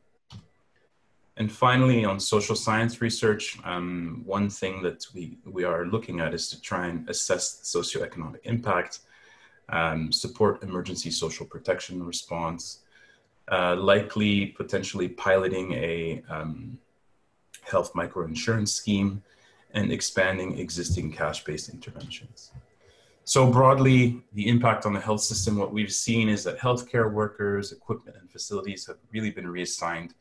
And 1.41 1.51
finally, 1.51 2.05
on 2.05 2.19
social 2.19 2.55
science 2.55 3.01
research, 3.01 3.57
um, 3.63 4.21
one 4.25 4.47
thing 4.47 4.83
that 4.83 5.07
we, 5.11 5.39
we 5.43 5.63
are 5.63 5.87
looking 5.87 6.19
at 6.19 6.35
is 6.35 6.47
to 6.51 6.61
try 6.61 6.85
and 6.85 7.09
assess 7.09 7.61
socioeconomic 7.63 8.41
impact 8.43 8.99
um, 9.69 10.11
support 10.11 10.61
emergency 10.61 11.09
social 11.09 11.47
protection 11.47 12.03
response, 12.03 12.83
uh, 13.51 13.75
likely 13.75 14.53
potentially 14.61 15.07
piloting 15.07 15.73
a 15.73 16.21
um, 16.29 16.77
health 17.63 17.91
microinsurance 17.93 18.69
scheme, 18.69 19.23
and 19.73 19.91
expanding 19.91 20.59
existing 20.59 21.11
cash-based 21.11 21.69
interventions. 21.69 22.51
So 23.23 23.51
broadly, 23.51 24.21
the 24.33 24.47
impact 24.47 24.85
on 24.85 24.93
the 24.93 24.99
health 24.99 25.21
system, 25.21 25.57
what 25.57 25.73
we've 25.73 25.91
seen 25.91 26.29
is 26.29 26.43
that 26.43 26.59
healthcare 26.59 27.11
workers, 27.11 27.71
equipment, 27.71 28.15
and 28.19 28.29
facilities 28.29 28.85
have 28.85 28.97
really 29.11 29.31
been 29.31 29.47
reassigned 29.47 30.13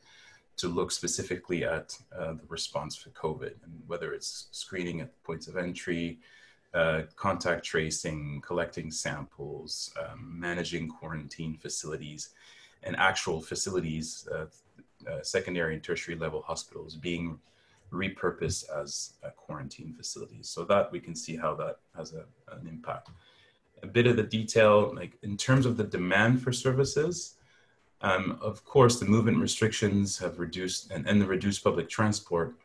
to 0.61 0.67
look 0.67 0.91
specifically 0.91 1.63
at 1.65 1.97
uh, 2.17 2.33
the 2.33 2.47
response 2.47 2.95
for 2.95 3.09
COVID, 3.09 3.53
and 3.63 3.73
whether 3.87 4.13
it's 4.13 4.47
screening 4.51 5.01
at 5.01 5.09
points 5.23 5.47
of 5.47 5.57
entry, 5.57 6.19
uh, 6.73 7.01
contact 7.15 7.65
tracing, 7.65 8.41
collecting 8.45 8.91
samples, 8.91 9.91
um, 9.99 10.19
managing 10.39 10.87
quarantine 10.87 11.55
facilities, 11.57 12.29
and 12.83 12.95
actual 12.95 13.41
facilities, 13.41 14.27
uh, 14.31 14.45
uh, 15.09 15.21
secondary 15.23 15.73
and 15.73 15.83
tertiary 15.83 16.15
level 16.15 16.41
hospitals 16.43 16.95
being 16.95 17.39
repurposed 17.91 18.63
as 18.81 19.13
quarantine 19.35 19.93
facilities. 19.93 20.47
So 20.47 20.63
that 20.65 20.91
we 20.91 20.99
can 20.99 21.15
see 21.15 21.35
how 21.35 21.55
that 21.55 21.77
has 21.97 22.13
a, 22.13 22.23
an 22.55 22.67
impact. 22.67 23.09
A 23.83 23.87
bit 23.87 24.05
of 24.05 24.15
the 24.15 24.23
detail, 24.23 24.93
like 24.95 25.17
in 25.23 25.35
terms 25.37 25.65
of 25.65 25.75
the 25.75 25.83
demand 25.83 26.41
for 26.43 26.53
services, 26.53 27.35
um, 28.01 28.39
of 28.41 28.65
course, 28.65 28.99
the 28.99 29.05
movement 29.05 29.37
restrictions 29.37 30.17
have 30.17 30.39
reduced 30.39 30.91
and, 30.91 31.07
and 31.07 31.21
the 31.21 31.25
reduced 31.25 31.63
public 31.63 31.89
transport 31.89 32.55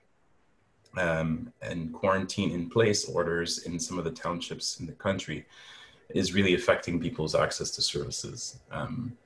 um, 0.97 1.52
and 1.61 1.93
quarantine 1.93 2.50
in 2.50 2.71
place 2.71 3.07
orders 3.09 3.59
in 3.59 3.78
some 3.78 3.99
of 3.99 4.05
the 4.05 4.11
townships 4.11 4.81
in 4.81 4.87
the 4.87 4.93
country 4.93 5.45
is 6.11 6.33
really 6.33 6.55
affecting 6.55 7.00
people's 7.00 7.35
access 7.35 7.71
to 7.73 7.83
services. 7.83 8.59
Um, 8.71 9.16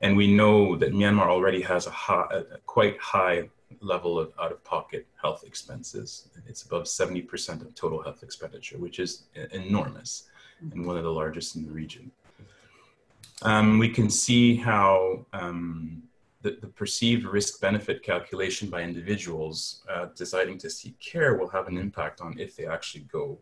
and 0.00 0.16
we 0.16 0.34
know 0.34 0.76
that 0.76 0.92
Myanmar 0.92 1.26
already 1.26 1.60
has 1.62 1.86
a, 1.86 1.90
high, 1.90 2.26
a 2.30 2.58
quite 2.66 2.98
high 2.98 3.48
level 3.80 4.18
of 4.18 4.32
out 4.40 4.50
of 4.50 4.64
pocket 4.64 5.06
health 5.20 5.44
expenses. 5.46 6.28
It's 6.46 6.62
above 6.62 6.84
70% 6.84 7.60
of 7.60 7.74
total 7.74 8.02
health 8.02 8.22
expenditure, 8.22 8.78
which 8.78 8.98
is 8.98 9.24
enormous 9.52 10.24
and 10.72 10.84
one 10.86 10.96
of 10.96 11.04
the 11.04 11.12
largest 11.12 11.56
in 11.56 11.64
the 11.64 11.72
region. 11.72 12.10
Um, 13.42 13.78
we 13.78 13.88
can 13.88 14.10
see 14.10 14.56
how 14.56 15.24
um, 15.32 16.02
the, 16.42 16.58
the 16.60 16.66
perceived 16.66 17.24
risk 17.24 17.60
benefit 17.60 18.02
calculation 18.02 18.68
by 18.68 18.82
individuals 18.82 19.82
uh, 19.90 20.06
deciding 20.14 20.58
to 20.58 20.70
seek 20.70 20.98
care 20.98 21.36
will 21.36 21.48
have 21.48 21.68
an 21.68 21.78
impact 21.78 22.20
on 22.20 22.38
if 22.38 22.56
they 22.56 22.66
actually 22.66 23.04
go 23.12 23.38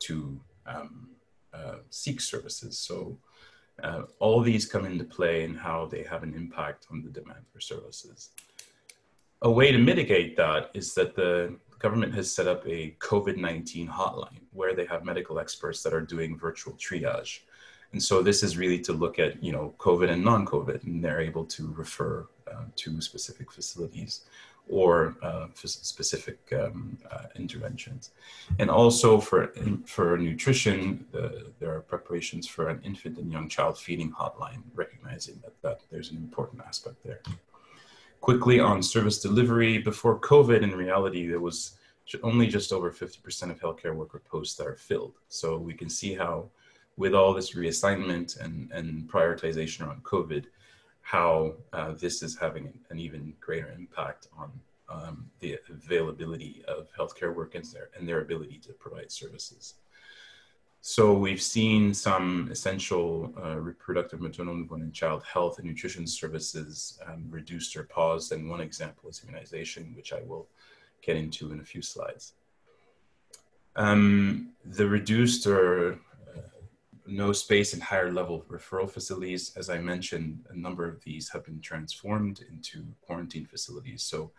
to 0.00 0.40
um, 0.66 1.08
uh, 1.52 1.76
seek 1.90 2.20
services. 2.20 2.78
So 2.78 3.16
uh, 3.82 4.02
all 4.18 4.40
these 4.40 4.66
come 4.66 4.84
into 4.84 5.04
play 5.04 5.44
in 5.44 5.54
how 5.54 5.86
they 5.86 6.02
have 6.04 6.22
an 6.22 6.34
impact 6.34 6.86
on 6.90 7.02
the 7.02 7.10
demand 7.10 7.44
for 7.52 7.60
services. 7.60 8.30
A 9.42 9.50
way 9.50 9.72
to 9.72 9.78
mitigate 9.78 10.36
that 10.36 10.70
is 10.74 10.94
that 10.94 11.14
the 11.14 11.56
government 11.78 12.14
has 12.14 12.32
set 12.32 12.46
up 12.46 12.66
a 12.66 12.96
COVID 12.98 13.36
19 13.36 13.88
hotline 13.88 14.40
where 14.52 14.74
they 14.74 14.86
have 14.86 15.04
medical 15.04 15.38
experts 15.38 15.82
that 15.82 15.92
are 15.92 16.00
doing 16.00 16.38
virtual 16.38 16.72
triage. 16.74 17.40
And 17.94 18.02
so 18.02 18.22
this 18.22 18.42
is 18.42 18.56
really 18.56 18.80
to 18.80 18.92
look 18.92 19.20
at, 19.20 19.40
you 19.40 19.52
know, 19.52 19.72
COVID 19.78 20.10
and 20.10 20.24
non-COVID, 20.24 20.82
and 20.82 21.02
they're 21.02 21.20
able 21.20 21.44
to 21.44 21.72
refer 21.76 22.26
uh, 22.50 22.64
to 22.74 23.00
specific 23.00 23.52
facilities 23.52 24.22
or 24.68 25.14
uh, 25.22 25.46
specific 25.54 26.40
um, 26.60 26.98
uh, 27.12 27.26
interventions. 27.36 28.10
And 28.58 28.68
also 28.68 29.20
for, 29.20 29.52
for 29.86 30.18
nutrition, 30.18 31.06
there 31.60 31.72
are 31.72 31.82
preparations 31.82 32.48
for 32.48 32.68
an 32.68 32.80
infant 32.82 33.16
and 33.18 33.30
young 33.30 33.48
child 33.48 33.78
feeding 33.78 34.10
hotline, 34.10 34.62
recognizing 34.74 35.40
that, 35.44 35.54
that 35.62 35.82
there's 35.92 36.10
an 36.10 36.16
important 36.16 36.62
aspect 36.66 36.96
there. 37.04 37.20
Quickly 38.20 38.58
on 38.58 38.82
service 38.82 39.22
delivery, 39.22 39.78
before 39.78 40.18
COVID, 40.18 40.62
in 40.62 40.72
reality, 40.72 41.28
there 41.28 41.38
was 41.38 41.76
only 42.24 42.48
just 42.48 42.72
over 42.72 42.90
50% 42.90 43.50
of 43.52 43.60
healthcare 43.60 43.94
worker 43.94 44.20
posts 44.28 44.56
that 44.56 44.66
are 44.66 44.74
filled. 44.74 45.12
So 45.28 45.58
we 45.58 45.74
can 45.74 45.88
see 45.88 46.14
how 46.14 46.48
with 46.96 47.14
all 47.14 47.34
this 47.34 47.54
reassignment 47.54 48.40
and, 48.40 48.70
and 48.72 49.08
prioritization 49.08 49.86
around 49.86 50.02
COVID, 50.04 50.44
how 51.02 51.54
uh, 51.72 51.92
this 51.92 52.22
is 52.22 52.36
having 52.36 52.72
an 52.90 52.98
even 52.98 53.34
greater 53.40 53.70
impact 53.76 54.28
on 54.38 54.50
um, 54.88 55.30
the 55.40 55.58
availability 55.68 56.62
of 56.68 56.88
healthcare 56.96 57.34
workers 57.34 57.72
there 57.72 57.90
and 57.96 58.08
their 58.08 58.20
ability 58.20 58.58
to 58.58 58.72
provide 58.72 59.10
services. 59.10 59.74
So 60.86 61.14
we've 61.14 61.40
seen 61.40 61.94
some 61.94 62.48
essential 62.52 63.32
uh, 63.42 63.56
reproductive, 63.56 64.20
maternal, 64.20 64.54
newborn, 64.54 64.82
and 64.82 64.92
child 64.92 65.22
health 65.24 65.58
and 65.58 65.66
nutrition 65.66 66.06
services 66.06 66.98
um, 67.06 67.24
reduced 67.30 67.74
or 67.74 67.84
paused. 67.84 68.32
And 68.32 68.50
one 68.50 68.60
example 68.60 69.08
is 69.08 69.22
immunization, 69.24 69.94
which 69.96 70.12
I 70.12 70.20
will 70.26 70.46
get 71.00 71.16
into 71.16 71.52
in 71.52 71.60
a 71.60 71.64
few 71.64 71.80
slides. 71.80 72.34
Um, 73.76 74.50
the 74.64 74.86
reduced 74.86 75.46
or 75.46 75.98
no 77.06 77.32
space 77.32 77.74
in 77.74 77.80
higher 77.80 78.10
level 78.12 78.44
referral 78.48 78.90
facilities. 78.90 79.52
As 79.56 79.68
I 79.68 79.78
mentioned, 79.78 80.44
a 80.50 80.56
number 80.56 80.88
of 80.88 81.02
these 81.04 81.28
have 81.28 81.44
been 81.44 81.60
transformed 81.60 82.44
into 82.50 82.84
quarantine 83.02 83.46
facilities. 83.46 84.02
So 84.02 84.32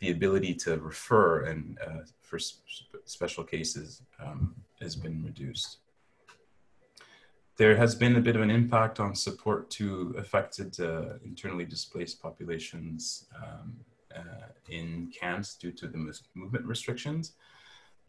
the 0.00 0.10
ability 0.10 0.54
to 0.54 0.78
refer 0.78 1.44
and 1.44 1.78
uh, 1.86 2.00
for 2.22 2.38
sp 2.40 2.60
special 3.04 3.44
cases 3.44 4.02
um, 4.24 4.54
has 4.80 4.96
been 4.96 5.22
reduced. 5.22 5.78
There 7.56 7.76
has 7.76 7.94
been 7.94 8.16
a 8.16 8.20
bit 8.20 8.36
of 8.36 8.42
an 8.42 8.50
impact 8.50 9.00
on 9.00 9.14
support 9.14 9.68
to 9.72 10.14
affected 10.16 10.80
uh, 10.80 11.18
internally 11.24 11.66
displaced 11.66 12.22
populations 12.22 13.26
um, 13.36 13.76
uh, 14.16 14.48
in 14.68 15.12
camps 15.18 15.56
due 15.56 15.72
to 15.72 15.86
the 15.86 15.98
movement 16.34 16.64
restrictions. 16.64 17.34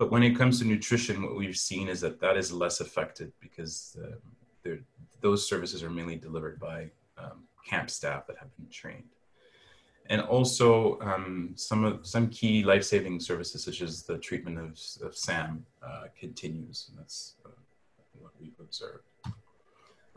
But 0.01 0.09
when 0.09 0.23
it 0.23 0.35
comes 0.35 0.57
to 0.57 0.65
nutrition, 0.65 1.21
what 1.21 1.35
we've 1.35 1.55
seen 1.55 1.87
is 1.87 2.01
that 2.01 2.19
that 2.21 2.35
is 2.35 2.51
less 2.51 2.79
affected 2.79 3.31
because 3.39 3.95
uh, 4.03 4.71
those 5.21 5.47
services 5.47 5.83
are 5.83 5.91
mainly 5.91 6.15
delivered 6.15 6.59
by 6.59 6.89
um, 7.19 7.43
camp 7.69 7.87
staff 7.87 8.25
that 8.25 8.35
have 8.39 8.49
been 8.57 8.67
trained. 8.71 9.11
And 10.07 10.21
also 10.21 10.99
um, 11.01 11.51
some 11.55 11.83
of 11.83 12.07
some 12.07 12.29
key 12.29 12.63
life-saving 12.63 13.19
services, 13.19 13.63
such 13.63 13.83
as 13.83 14.01
the 14.01 14.17
treatment 14.17 14.57
of, 14.57 14.71
of 15.07 15.15
SAM, 15.15 15.63
uh, 15.87 16.05
continues. 16.19 16.87
And 16.89 16.97
that's 16.97 17.35
uh, 17.45 17.49
what 18.19 18.31
we've 18.41 18.59
observed. 18.59 19.03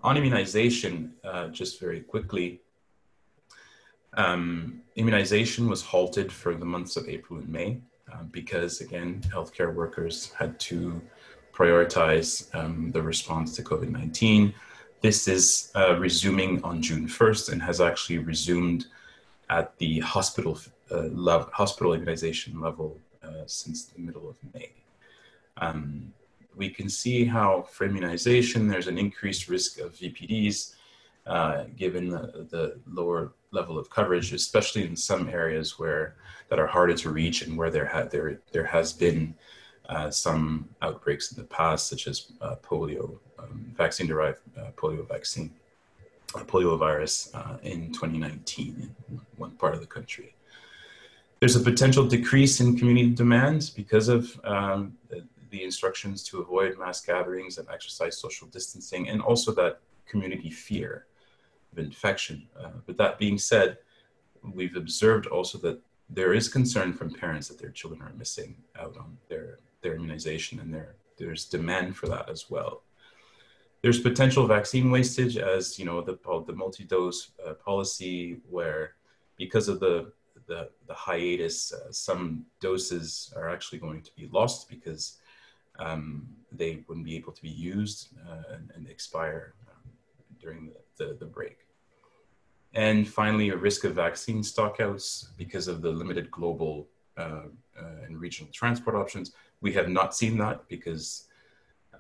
On 0.03 0.17
immunization, 0.17 1.13
uh, 1.25 1.49
just 1.49 1.79
very 1.79 2.01
quickly, 2.01 2.63
um, 4.15 4.81
immunization 4.97 5.69
was 5.69 5.83
halted 5.83 6.33
for 6.33 6.55
the 6.55 6.65
months 6.65 6.97
of 6.97 7.07
April 7.07 7.39
and 7.39 7.51
May. 7.51 7.83
Uh, 8.15 8.23
because 8.31 8.81
again, 8.81 9.21
healthcare 9.27 9.75
workers 9.75 10.33
had 10.39 10.59
to 10.61 11.03
prioritize 11.53 12.55
um, 12.55 12.91
the 12.93 13.03
response 13.03 13.55
to 13.57 13.63
COVID 13.63 13.91
19. 13.91 14.55
This 15.01 15.29
is 15.29 15.71
uh, 15.75 15.97
resuming 15.99 16.63
on 16.63 16.81
June 16.81 17.07
1st 17.07 17.53
and 17.53 17.63
has 17.63 17.81
actually 17.81 18.19
resumed 18.19 18.87
at 19.51 19.77
the 19.79 20.01
hospital 20.01 20.59
uh, 20.91 21.09
level, 21.13 21.49
hospital 21.53 21.93
immunization 21.93 22.61
level 22.61 22.99
uh, 23.23 23.45
since 23.47 23.85
the 23.85 24.01
middle 24.01 24.29
of 24.29 24.37
May. 24.55 24.71
Um, 25.59 26.13
we 26.57 26.71
can 26.71 26.89
see 26.89 27.25
how 27.25 27.63
for 27.63 27.85
immunization, 27.85 28.69
there's 28.69 28.87
an 28.87 28.99
increased 28.99 29.49
risk 29.49 29.81
of 29.81 29.95
VPDs 29.95 30.75
uh, 31.27 31.65
given 31.77 32.09
the, 32.09 32.47
the, 32.51 32.79
lower 32.87 33.33
level 33.51 33.79
of 33.79 33.89
coverage, 33.89 34.33
especially 34.33 34.85
in 34.85 34.95
some 34.95 35.29
areas 35.29 35.79
where 35.79 36.17
that 36.51 36.59
are 36.59 36.67
harder 36.67 36.95
to 36.95 37.11
reach 37.11 37.43
and 37.43 37.57
where 37.57 37.71
there 37.71 37.87
ha- 37.87 38.05
there 38.05 38.41
there 38.53 38.65
has 38.65 38.93
been 38.93 39.35
uh, 39.89 40.11
some 40.11 40.69
outbreaks 40.83 41.33
in 41.33 41.39
the 41.39 41.49
past, 41.49 41.89
such 41.89 42.07
as 42.07 42.33
uh, 42.41 42.57
polio, 42.63 43.19
um, 43.39 43.73
vaccine-derived 43.75 44.39
uh, 44.59 44.71
polio 44.77 45.07
vaccine, 45.07 45.51
uh, 46.35 46.41
polio 46.45 46.79
virus 46.79 47.31
uh, 47.35 47.57
in 47.63 47.93
2019 47.93 48.93
in 49.11 49.21
one 49.37 49.51
part 49.53 49.75
of 49.75 49.81
the 49.81 49.87
country. 49.87 50.35
There's 51.41 51.57
a 51.57 51.61
potential 51.61 52.07
decrease 52.07 52.61
in 52.61 52.79
community 52.79 53.11
demand 53.11 53.73
because 53.77 54.09
of 54.09 54.39
um, 54.45 54.97
the 55.51 55.63
instructions 55.63 56.23
to 56.25 56.41
avoid 56.41 56.79
mass 56.79 57.01
gatherings 57.01 57.59
and 57.59 57.69
exercise 57.69 58.19
social 58.19 58.49
distancing, 58.49 59.09
and 59.09 59.21
also 59.21 59.53
that 59.53 59.81
community 60.07 60.51
fear 60.51 61.07
of 61.75 61.85
infection. 61.85 62.47
Uh, 62.59 62.71
but 62.87 62.97
that 62.97 63.19
being 63.19 63.39
said, 63.39 63.79
we've 64.53 64.77
observed 64.77 65.27
also 65.27 65.59
that 65.59 65.81
there 66.09 66.35
is 66.35 66.49
concern 66.49 66.93
from 66.93 67.11
parents 67.11 67.49
that 67.49 67.59
their 67.59 67.71
children 67.71 68.03
are 68.03 68.13
missing 68.17 68.57
out 68.79 68.97
on 68.97 69.17
their, 69.29 69.59
their 69.83 69.95
immunization 69.95 70.61
and 70.61 70.73
there, 70.73 70.97
there's 71.19 71.47
demand 71.47 71.97
for 71.97 72.07
that 72.09 72.29
as 72.29 72.51
well. 72.51 72.83
There's 73.83 74.01
potential 74.01 74.47
vaccine 74.47 74.91
wastage 74.91 75.37
as, 75.37 75.79
you 75.79 75.85
know, 75.85 76.01
the, 76.01 76.19
the 76.47 76.53
multi-dose 76.53 77.33
uh, 77.47 77.55
policy 77.55 78.39
where 78.49 78.95
because 79.37 79.69
of 79.69 79.81
the, 79.81 80.13
the, 80.47 80.71
the 80.87 80.95
hiatus, 80.95 81.73
uh, 81.73 81.91
some 81.91 82.47
doses 82.61 83.33
are 83.37 83.51
actually 83.51 83.79
going 83.79 84.03
to 84.03 84.11
be 84.17 84.29
lost 84.33 84.69
because 84.69 85.19
um, 85.79 86.29
they 86.53 86.85
wouldn't 86.87 87.05
be 87.05 87.17
able 87.17 87.33
to 87.33 87.43
be 87.43 87.49
used 87.49 88.09
uh, 88.29 88.55
and, 88.55 88.71
and, 88.75 88.89
expire 88.89 89.55
um, 89.69 89.91
during 90.41 90.67
the, 90.67 91.05
the, 91.05 91.15
the 91.15 91.27
break. 91.27 91.64
And 92.75 93.09
finally, 93.09 93.51
a 93.51 93.57
risk 93.57 93.85
of 93.85 93.95
vaccine 93.95 94.43
stockouts 94.43 95.29
because 95.37 95.69
of 95.69 95.81
the 95.81 95.91
limited 95.91 96.31
global 96.31 96.89
uh, 97.17 97.43
uh, 97.81 98.05
and 98.07 98.21
regional 98.21 98.53
transport 98.53 98.97
options. 98.97 99.33
We 99.61 99.73
have 99.75 99.89
not 99.89 100.15
seen 100.15 100.39
that 100.39 100.69
because 100.69 101.29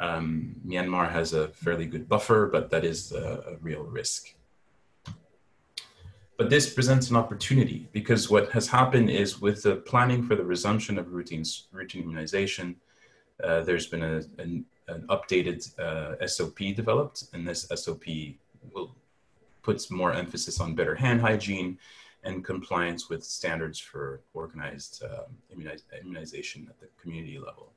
um, 0.00 0.56
Myanmar 0.66 1.10
has 1.10 1.32
a 1.32 1.48
fairly 1.48 1.86
good 1.86 2.08
buffer, 2.08 2.46
but 2.46 2.70
that 2.70 2.84
is 2.84 3.12
a, 3.12 3.44
a, 3.46 3.56
real 3.60 3.84
risk. 3.84 4.34
But 6.36 6.50
this 6.50 6.72
presents 6.72 7.10
an 7.10 7.16
opportunity 7.16 7.88
because 7.92 8.28
what 8.28 8.50
has 8.50 8.66
happened 8.66 9.10
is 9.10 9.40
with 9.40 9.62
the 9.62 9.76
planning 9.76 10.22
for 10.22 10.34
the 10.34 10.44
resumption 10.44 10.98
of 10.98 11.12
routine, 11.12 11.44
routine 11.70 12.02
immunization, 12.02 12.76
uh, 13.42 13.60
there's 13.62 13.86
been 13.86 14.02
a, 14.02 14.16
an, 14.38 14.64
an 14.88 15.06
updated 15.08 15.78
uh, 15.78 16.26
SOP 16.26 16.58
developed, 16.74 17.24
and 17.32 17.46
this 17.46 17.68
SOP 17.74 18.04
will 18.72 18.94
puts 19.64 19.90
more 19.90 20.12
emphasis 20.12 20.60
on 20.60 20.74
better 20.74 20.94
hand 20.94 21.20
hygiene 21.20 21.78
and 22.22 22.44
compliance 22.44 23.08
with 23.10 23.24
standards 23.24 23.78
for 23.78 24.20
organized 24.32 25.02
uh, 25.02 25.24
immuniz 25.52 25.82
immunization 26.00 26.66
at 26.70 26.78
the 26.80 26.88
community 27.00 27.38
level. 27.38 27.72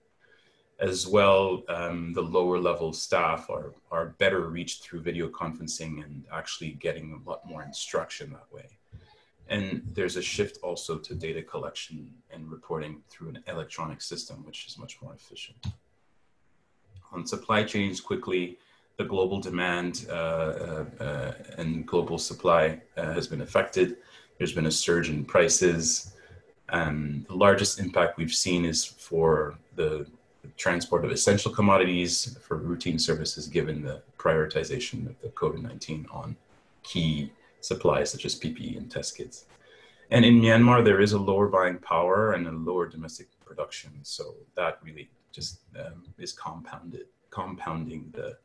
As 0.79 1.07
well, 1.07 1.63
um, 1.69 2.13
the 2.13 2.21
lower 2.21 2.59
level 2.59 2.93
staff 2.93 3.49
are, 3.49 3.73
are 3.91 4.15
better 4.19 4.41
reached 4.41 4.83
through 4.83 5.01
video 5.01 5.27
conferencing 5.27 6.03
and 6.03 6.23
actually 6.31 6.73
getting 6.73 7.07
a 7.13 7.29
lot 7.29 7.41
more 7.47 7.63
instruction 7.63 8.29
that 8.29 8.45
way. 8.53 8.69
And 9.49 9.81
there's 9.93 10.17
a 10.17 10.21
shift 10.21 10.59
also 10.61 10.97
to 10.99 11.15
data 11.15 11.41
collection 11.41 12.13
and 12.29 12.51
reporting 12.51 13.01
through 13.09 13.29
an 13.29 13.39
electronic 13.47 14.01
system, 14.01 14.45
which 14.45 14.67
is 14.67 14.77
much 14.77 15.01
more 15.01 15.13
efficient. 15.13 15.65
On 17.11 17.25
supply 17.25 17.63
chains, 17.63 17.99
quickly, 17.99 18.59
the 18.97 19.05
global 19.05 19.39
demand 19.39 20.07
uh, 20.09 20.13
uh, 20.13 20.85
uh, 20.99 21.33
and 21.57 21.85
global 21.85 22.17
supply 22.17 22.81
has 22.95 23.27
been 23.27 23.41
affected. 23.41 23.97
There's 24.37 24.53
been 24.53 24.65
a 24.65 24.71
surge 24.71 25.09
in 25.09 25.23
prices. 25.23 26.15
Um, 26.69 27.25
the 27.29 27.35
largest 27.35 27.79
impact 27.79 28.17
we've 28.17 28.33
seen 28.33 28.65
is 28.65 28.83
for 28.83 29.55
the 29.75 30.07
transport 30.57 31.05
of 31.05 31.11
essential 31.11 31.51
commodities 31.51 32.37
for 32.41 32.57
routine 32.57 32.97
services, 32.97 33.47
given 33.47 33.83
the 33.83 34.01
prioritization 34.17 35.05
of 35.07 35.19
the 35.21 35.29
COVID 35.29 35.61
19 35.61 36.07
on 36.11 36.35
key 36.81 37.31
supplies 37.61 38.11
such 38.11 38.25
as 38.25 38.39
PPE 38.39 38.77
and 38.77 38.89
test 38.89 39.15
kits. 39.15 39.45
And 40.09 40.25
in 40.25 40.41
Myanmar, 40.41 40.83
there 40.83 41.01
is 41.01 41.13
a 41.13 41.19
lower 41.19 41.47
buying 41.47 41.77
power 41.77 42.33
and 42.33 42.47
a 42.47 42.51
lower 42.51 42.87
domestic 42.87 43.27
production. 43.45 43.91
So 44.03 44.35
that 44.55 44.79
really 44.83 45.09
just 45.31 45.59
um, 45.77 46.03
is 46.17 46.33
compounded, 46.33 47.07
compounding 47.29 48.09
the 48.13 48.37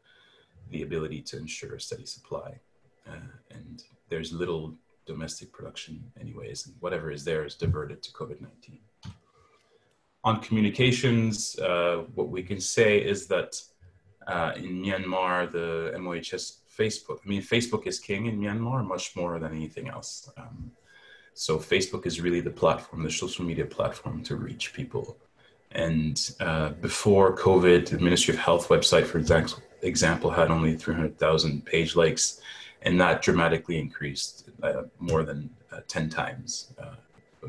the 0.71 0.83
ability 0.83 1.23
to 1.23 1.39
ensure 1.39 1.75
a 1.75 1.81
steady 1.81 2.07
supply. 2.07 2.61
Uh, 3.07 3.17
and 3.51 3.85
there's 4.09 4.33
little 4.33 4.75
domestic 5.07 5.53
production, 5.53 6.03
anyways, 6.21 6.67
and 6.67 6.77
whatever 6.81 7.11
is 7.11 7.25
there 7.25 7.45
is 7.45 7.55
diverted 7.55 8.03
to 8.03 8.13
COVID 8.13 8.41
19. 8.41 8.79
On 10.25 10.41
communications, 10.41 11.59
uh, 11.59 12.05
what 12.15 12.29
we 12.29 12.43
can 12.43 12.61
say 12.61 12.99
is 12.99 13.27
that 13.27 13.61
uh, 14.29 14.53
in 14.57 14.83
Myanmar, 14.83 15.51
the 15.51 15.93
MOHS 15.99 16.59
Facebook, 16.79 17.19
I 17.25 17.29
mean, 17.29 17.43
Facebook 17.43 17.87
is 17.87 17.99
king 17.99 18.27
in 18.27 18.39
Myanmar 18.39 18.87
much 18.87 19.17
more 19.17 19.39
than 19.39 19.53
anything 19.53 19.89
else. 19.89 20.31
Um, 20.37 20.71
so, 21.35 21.59
Facebook 21.59 22.07
is 22.07 22.21
really 22.21 22.41
the 22.41 22.51
platform, 22.51 23.03
the 23.03 23.11
social 23.11 23.45
media 23.45 23.67
platform 23.67 24.23
to 24.25 24.37
reach 24.37 24.73
people. 24.73 25.19
And 25.73 26.31
uh, 26.41 26.71
before 26.71 27.35
COVID, 27.35 27.89
the 27.89 27.99
Ministry 27.99 28.35
of 28.35 28.41
Health 28.41 28.69
website, 28.69 29.07
for 29.07 29.19
example, 29.19 29.63
example 29.83 30.31
had 30.31 30.51
only 30.51 30.77
300,000 30.77 31.65
page 31.65 31.97
likes, 31.97 32.41
and 32.83 33.01
that 33.01 33.23
dramatically 33.23 33.79
increased 33.79 34.49
uh, 34.63 34.83
more 34.99 35.23
than 35.23 35.51
uh, 35.73 35.81
10 35.89 36.09
times 36.09 36.73
uh, 36.79 37.49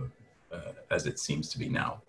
uh, 0.51 0.57
as 0.91 1.05
it 1.07 1.19
seems 1.19 1.49
to 1.49 1.59
be 1.59 1.69
now. 1.69 2.01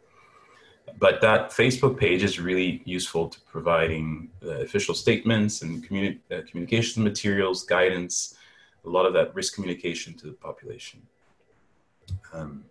But 0.98 1.20
that 1.22 1.50
Facebook 1.50 1.98
page 1.98 2.22
is 2.22 2.38
really 2.38 2.82
useful 2.84 3.28
to 3.28 3.40
providing 3.42 4.30
official 4.42 4.94
statements 4.94 5.62
and 5.62 5.86
communi- 5.86 6.20
uh, 6.30 6.42
communication 6.48 7.02
materials, 7.02 7.64
guidance, 7.64 8.36
a 8.84 8.88
lot 8.88 9.06
of 9.06 9.12
that 9.14 9.34
risk 9.34 9.54
communication 9.54 10.14
to 10.14 10.26
the 10.26 10.32
population. 10.32 11.02
Um, 12.32 12.64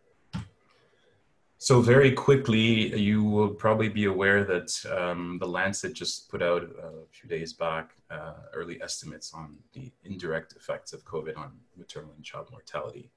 so 1.63 1.79
very 1.79 2.11
quickly, 2.11 2.93
you 2.99 3.23
will 3.23 3.47
probably 3.47 3.87
be 3.87 4.03
aware 4.03 4.43
that 4.43 4.69
um, 4.91 5.37
the 5.39 5.47
Lancet 5.47 5.93
just 5.93 6.29
put 6.29 6.41
out 6.41 6.63
a 6.63 7.05
few 7.09 7.29
days 7.29 7.53
back 7.53 7.91
uh, 8.11 8.33
early 8.53 8.81
estimates 8.83 9.33
on 9.33 9.55
the 9.71 9.89
indirect 10.03 10.57
effects 10.57 10.91
of 10.91 11.05
COVID 11.05 11.37
on 11.37 11.53
maternal 11.77 12.11
and 12.17 12.25
child 12.25 12.49
mortality. 12.51 13.09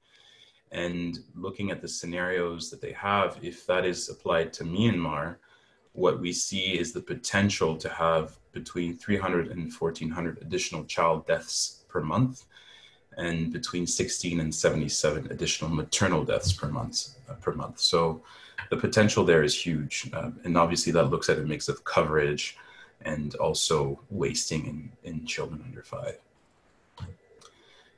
And 0.71 1.19
looking 1.35 1.71
at 1.71 1.81
the 1.81 1.89
scenarios 1.89 2.69
that 2.69 2.79
they 2.79 2.93
have, 2.93 3.37
if 3.41 3.65
that 3.65 3.83
is 3.83 4.07
applied 4.07 4.53
to 4.53 4.63
Myanmar, 4.63 5.35
what 5.91 6.21
we 6.21 6.31
see 6.31 6.79
is 6.79 6.93
the 6.93 7.01
potential 7.01 7.75
to 7.75 7.89
have 7.89 8.39
between 8.53 8.97
300 8.97 9.49
and 9.49 9.73
1400 9.73 10.37
additional 10.41 10.85
child 10.85 11.27
deaths 11.27 11.83
per 11.89 11.99
month 11.99 12.45
and 13.17 13.51
between 13.51 13.85
16 13.85 14.39
and 14.39 14.53
77 14.53 15.27
additional 15.31 15.69
maternal 15.69 16.23
deaths 16.23 16.53
per 16.53 16.67
month 16.67 17.09
uh, 17.29 17.33
per 17.33 17.53
month 17.53 17.79
so 17.79 18.21
the 18.69 18.77
potential 18.77 19.23
there 19.23 19.43
is 19.43 19.55
huge 19.55 20.09
um, 20.13 20.39
and 20.43 20.57
obviously 20.57 20.91
that 20.91 21.05
looks 21.05 21.29
at 21.29 21.39
a 21.39 21.41
mix 21.41 21.67
of 21.67 21.83
coverage 21.83 22.57
and 23.01 23.35
also 23.35 23.99
wasting 24.09 24.65
in, 24.65 24.91
in 25.03 25.25
children 25.25 25.61
under 25.65 25.83
five 25.83 26.17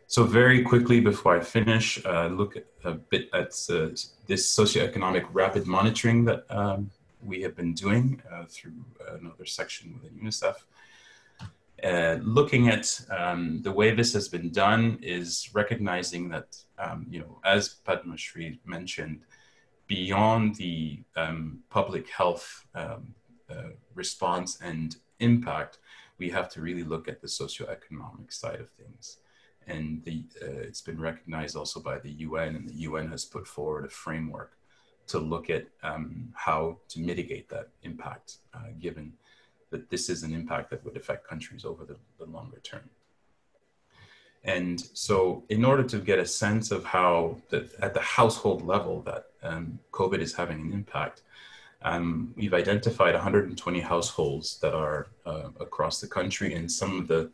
so 0.09 0.23
very 0.23 0.63
quickly 0.63 1.01
before 1.01 1.37
I 1.37 1.39
finish, 1.39 2.03
uh, 2.03 2.29
look 2.29 2.57
a 2.83 2.93
bit 2.93 3.29
at 3.31 3.49
uh, 3.69 3.89
this 4.25 4.57
socioeconomic 4.57 5.27
rapid 5.33 5.67
monitoring 5.67 6.25
that 6.25 6.45
um, 6.49 6.89
we 7.23 7.43
have 7.43 7.55
been 7.55 7.75
doing 7.75 8.19
uh, 8.31 8.45
through 8.49 8.73
another 9.19 9.45
section 9.45 9.93
within 9.93 10.17
UNICEF. 10.17 10.55
Uh, 11.83 12.17
looking 12.23 12.67
at 12.69 12.99
um, 13.09 13.61
the 13.61 13.71
way 13.71 13.93
this 13.93 14.13
has 14.13 14.27
been 14.27 14.49
done 14.51 14.99
is 15.01 15.49
recognizing 15.53 16.29
that, 16.29 16.57
um, 16.77 17.05
you 17.09 17.19
know, 17.19 17.39
as 17.45 17.75
Padmashree 17.87 18.59
mentioned, 18.65 19.21
beyond 19.87 20.55
the 20.55 20.99
um, 21.15 21.59
public 21.69 22.09
health 22.09 22.65
um, 22.75 23.13
uh, 23.49 23.69
response 23.95 24.59
and 24.61 24.97
impact, 25.19 25.79
we 26.17 26.29
have 26.29 26.49
to 26.49 26.61
really 26.61 26.83
look 26.83 27.07
at 27.07 27.21
the 27.21 27.27
socioeconomic 27.27 28.31
side 28.31 28.59
of 28.59 28.69
things. 28.71 29.17
And 29.67 30.03
the, 30.03 30.23
uh, 30.41 30.61
it's 30.61 30.81
been 30.81 30.99
recognized 30.99 31.55
also 31.55 31.79
by 31.79 31.99
the 31.99 32.11
UN, 32.11 32.55
and 32.55 32.67
the 32.67 32.75
UN 32.75 33.09
has 33.09 33.25
put 33.25 33.47
forward 33.47 33.85
a 33.85 33.89
framework 33.89 34.53
to 35.07 35.19
look 35.19 35.49
at 35.49 35.65
um, 35.81 36.29
how 36.35 36.77
to 36.89 36.99
mitigate 36.99 37.49
that 37.49 37.69
impact, 37.83 38.37
uh, 38.53 38.69
given 38.79 39.13
that 39.71 39.89
this 39.89 40.09
is 40.09 40.23
an 40.23 40.33
impact 40.33 40.69
that 40.69 40.83
would 40.83 40.97
affect 40.97 41.27
countries 41.27 41.65
over 41.65 41.85
the, 41.85 41.95
the 42.17 42.25
longer 42.25 42.59
term. 42.63 42.89
And 44.43 44.79
so, 44.93 45.43
in 45.49 45.65
order 45.65 45.83
to 45.83 45.99
get 45.99 46.17
a 46.17 46.25
sense 46.25 46.71
of 46.71 46.85
how, 46.85 47.37
the, 47.49 47.69
at 47.81 47.93
the 47.93 47.99
household 47.99 48.65
level, 48.65 49.01
that 49.01 49.25
um, 49.43 49.79
COVID 49.91 50.19
is 50.19 50.33
having 50.33 50.61
an 50.61 50.71
impact, 50.71 51.23
um, 51.81 52.33
we've 52.35 52.53
identified 52.53 53.13
120 53.13 53.79
households 53.81 54.57
that 54.59 54.73
are 54.73 55.07
uh, 55.25 55.49
across 55.59 55.99
the 55.99 56.07
country, 56.07 56.53
in 56.53 56.69
some 56.69 56.99
of 56.99 57.07
the 57.07 57.31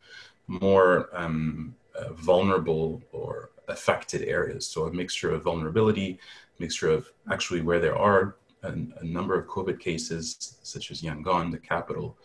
more 0.47 1.09
um, 1.13 1.75
uh, 1.97 2.13
vulnerable 2.13 3.01
or 3.11 3.51
affected 3.67 4.23
areas. 4.23 4.65
So 4.67 4.85
a 4.85 4.93
mixture 4.93 5.33
of 5.33 5.43
vulnerability, 5.43 6.19
mixture 6.59 6.89
of 6.89 7.09
actually 7.31 7.61
where 7.61 7.79
there 7.79 7.97
are 7.97 8.35
a, 8.67 9.01
a 9.01 9.03
number 9.03 9.37
of 9.39 9.47
COVID 9.47 9.79
cases, 9.79 10.57
such 10.63 10.91
as 10.91 11.01
Yangon, 11.01 11.51
the 11.51 11.57
capital, 11.57 12.17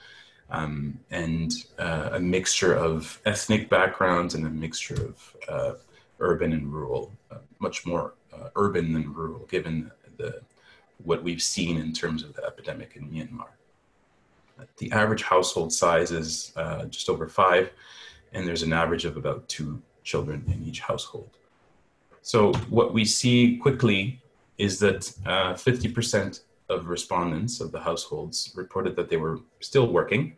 um, 0.50 0.98
and 1.10 1.52
uh, 1.78 2.10
a 2.12 2.20
mixture 2.20 2.74
of 2.74 3.20
ethnic 3.24 3.68
backgrounds 3.70 4.34
and 4.34 4.46
a 4.46 4.50
mixture 4.50 5.06
of 5.10 5.36
uh, 5.48 5.72
urban 6.18 6.52
and 6.52 6.72
rural, 6.72 7.12
uh, 7.30 7.38
much 7.58 7.86
more 7.86 8.14
uh, 8.32 8.48
urban 8.56 8.92
than 8.92 9.12
rural, 9.12 9.46
given 9.46 9.90
the 10.16 10.40
what 11.04 11.22
we've 11.22 11.42
seen 11.42 11.78
in 11.78 11.92
terms 11.92 12.22
of 12.22 12.34
the 12.34 12.44
epidemic 12.44 12.94
in 12.96 13.10
Myanmar. 13.10 13.52
The 14.76 14.92
average 14.92 15.22
household 15.22 15.72
size 15.72 16.10
is 16.10 16.52
uh, 16.56 16.84
just 16.86 17.08
over 17.08 17.26
five, 17.26 17.70
and 18.34 18.46
there's 18.46 18.62
an 18.62 18.74
average 18.74 19.06
of 19.06 19.16
about 19.16 19.48
two 19.48 19.80
children 20.04 20.44
in 20.52 20.62
each 20.62 20.80
household. 20.80 21.30
So 22.22 22.52
what 22.68 22.92
we 22.92 23.04
see 23.04 23.56
quickly 23.56 24.20
is 24.60 24.78
that 24.78 25.10
uh, 25.24 25.54
50% 25.54 26.40
of 26.68 26.88
respondents 26.88 27.60
of 27.60 27.72
the 27.72 27.80
households 27.80 28.52
reported 28.54 28.94
that 28.94 29.08
they 29.08 29.16
were 29.16 29.38
still 29.60 29.90
working. 29.90 30.36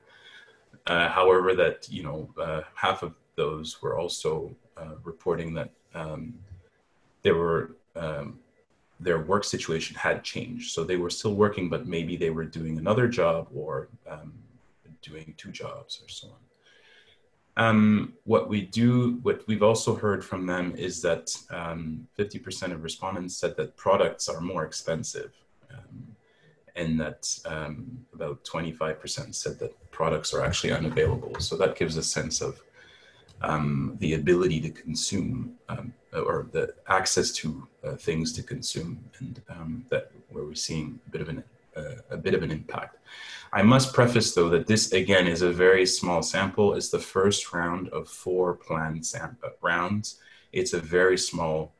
Uh, 0.86 1.08
however, 1.08 1.54
that 1.54 1.88
you 1.90 2.02
know 2.02 2.28
uh, 2.40 2.62
half 2.74 3.02
of 3.02 3.14
those 3.36 3.82
were 3.82 3.98
also 3.98 4.54
uh, 4.76 4.94
reporting 5.02 5.52
that 5.54 5.70
um, 5.94 6.34
were 7.24 7.76
um, 7.96 8.38
their 9.00 9.20
work 9.20 9.44
situation 9.44 9.96
had 9.96 10.22
changed. 10.22 10.70
So 10.70 10.84
they 10.84 10.96
were 10.96 11.10
still 11.10 11.34
working, 11.34 11.68
but 11.68 11.86
maybe 11.86 12.16
they 12.16 12.30
were 12.30 12.44
doing 12.44 12.78
another 12.78 13.08
job 13.08 13.48
or 13.54 13.88
um, 14.08 14.32
doing 15.02 15.34
two 15.36 15.50
jobs 15.50 16.00
or 16.02 16.08
so 16.08 16.28
on. 16.28 16.51
Um, 17.56 18.14
what 18.24 18.48
we 18.48 18.62
do, 18.62 19.18
what 19.22 19.46
we've 19.46 19.62
also 19.62 19.94
heard 19.94 20.24
from 20.24 20.46
them 20.46 20.74
is 20.76 21.02
that 21.02 21.26
50% 21.26 22.62
um, 22.64 22.72
of 22.72 22.82
respondents 22.82 23.36
said 23.36 23.56
that 23.56 23.76
products 23.76 24.28
are 24.28 24.40
more 24.40 24.64
expensive, 24.64 25.32
um, 25.70 26.16
and 26.76 26.98
that 26.98 27.28
um, 27.44 28.06
about 28.14 28.42
25% 28.44 29.34
said 29.34 29.58
that 29.58 29.90
products 29.90 30.32
are 30.32 30.42
actually 30.42 30.72
unavailable. 30.72 31.34
So 31.40 31.56
that 31.58 31.76
gives 31.76 31.96
a 31.98 32.02
sense 32.02 32.40
of 32.40 32.62
um, 33.42 33.96
the 33.98 34.14
ability 34.14 34.60
to 34.62 34.70
consume 34.70 35.56
um, 35.68 35.92
or 36.12 36.48
the 36.52 36.74
access 36.88 37.32
to 37.32 37.66
uh, 37.84 37.96
things 37.96 38.32
to 38.34 38.42
consume, 38.42 39.04
and 39.18 39.84
that 39.90 40.10
where 40.30 40.44
we're 40.44 40.54
seeing 40.54 41.00
a 41.06 41.10
bit 41.10 41.20
of 41.20 41.28
an 41.28 41.44
uh, 41.76 41.96
a 42.10 42.16
bit 42.16 42.34
of 42.34 42.42
an 42.42 42.50
impact. 42.50 42.98
I 43.54 43.62
must 43.62 43.92
preface 43.92 44.34
though 44.34 44.48
that 44.48 44.66
this 44.66 44.92
again 44.92 45.26
is 45.26 45.42
a 45.42 45.52
very 45.52 45.84
small 45.84 46.22
sample. 46.22 46.74
It's 46.74 46.88
the 46.88 46.98
first 46.98 47.52
round 47.52 47.88
of 47.90 48.08
four 48.08 48.54
planned 48.54 49.04
sam- 49.04 49.36
uh, 49.44 49.50
rounds. 49.60 50.18
It's 50.52 50.72
a 50.72 50.80
very 50.80 51.18
small 51.18 51.74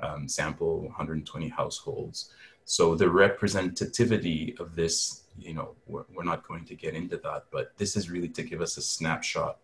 um, 0.00 0.28
sample, 0.28 0.82
120 0.82 1.48
households. 1.48 2.30
So 2.64 2.94
the 2.94 3.06
representativity 3.06 4.58
of 4.60 4.76
this, 4.76 5.22
you 5.38 5.54
know, 5.54 5.74
we're, 5.86 6.04
we're, 6.12 6.24
not 6.24 6.46
going 6.46 6.64
to 6.66 6.74
get 6.74 6.94
into 6.94 7.16
that, 7.18 7.44
but 7.52 7.76
this 7.76 7.96
is 7.96 8.10
really 8.10 8.28
to 8.30 8.42
give 8.42 8.60
us 8.60 8.76
a 8.76 8.82
snapshot 8.82 9.58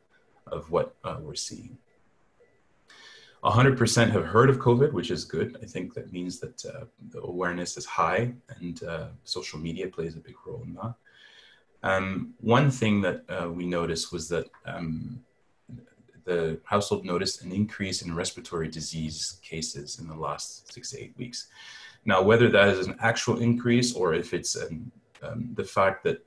of 0.47 0.71
what 0.71 0.95
uh, 1.05 1.17
we're 1.21 1.35
seeing. 1.35 1.77
100% 3.43 4.11
have 4.11 4.25
heard 4.25 4.49
of 4.51 4.59
COVID, 4.59 4.93
which 4.93 5.11
is 5.11 5.25
good. 5.25 5.59
I 5.61 5.67
think 5.67 5.95
that 5.95 6.13
means 6.13 6.39
that 6.39 6.65
uh, 6.65 6.85
the 7.11 7.21
awareness 7.23 7.77
is 7.77 7.85
high 7.85 8.33
and 8.61 8.83
uh, 8.85 9.09
social 9.25 9.59
media 9.59 9.89
plays 9.89 10.15
a 10.15 10.21
big 10.21 10.37
role 10.47 10.63
in 10.65 10.75
that. 10.75 10.95
Um, 11.83 12.35
one 12.41 12.71
thing 12.71 13.01
that 13.03 13.25
uh, 13.29 13.51
we 13.51 13.67
noticed 13.67 14.13
was 14.13 14.29
that 14.29 14.49
um, 14.67 15.21
the 16.25 16.61
household 16.65 17.05
noticed 17.05 17.43
an 17.43 17.53
increase 17.53 18.03
in 18.03 18.15
respiratory 18.15 18.69
disease 18.69 19.41
cases 19.43 19.99
in 19.99 20.07
the 20.07 20.15
last 20.15 20.73
six 20.73 20.91
to 20.91 21.01
eight 21.01 21.15
weeks. 21.17 21.49
Now, 22.05 22.23
whether 22.23 22.49
that 22.49 22.69
is 22.69 22.87
an 22.87 22.97
actual 23.01 23.39
increase 23.39 23.95
or 23.95 24.15
if 24.15 24.33
it's 24.35 24.55
an, 24.55 24.91
um, 25.23 25.51
the 25.55 25.65
fact 25.65 26.05
that 26.05 26.25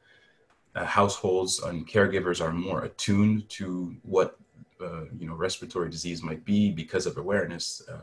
uh, 0.75 0.85
households 0.85 1.61
and 1.63 1.87
caregivers 1.87 2.41
are 2.41 2.51
more 2.51 2.83
attuned 2.83 3.47
to 3.49 3.95
what 4.03 4.37
uh, 4.81 5.05
you 5.17 5.25
know 5.25 5.35
respiratory 5.35 5.89
disease 5.89 6.21
might 6.21 6.43
be 6.43 6.69
because 6.71 7.05
of 7.05 7.17
awareness, 7.17 7.81
um, 7.89 8.01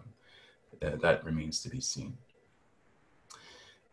uh, 0.83 0.97
that 0.97 1.23
remains 1.25 1.62
to 1.62 1.69
be 1.69 1.81
seen. 1.81 2.17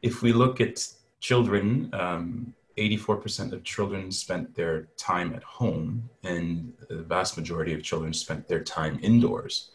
If 0.02 0.22
we 0.22 0.32
look 0.32 0.62
at 0.62 0.88
children, 1.20 1.90
um, 1.94 2.54
84% 2.80 3.52
of 3.52 3.64
children 3.64 4.12
spent 4.12 4.56
their 4.56 4.88
time 4.98 5.34
at 5.34 5.44
home, 5.44 6.10
and 6.24 6.74
the 6.90 7.04
vast 7.04 7.38
majority 7.38 7.74
of 7.74 7.84
children 7.84 8.14
spent 8.14 8.48
their 8.48 8.64
time 8.64 9.00
indoors. 9.02 9.72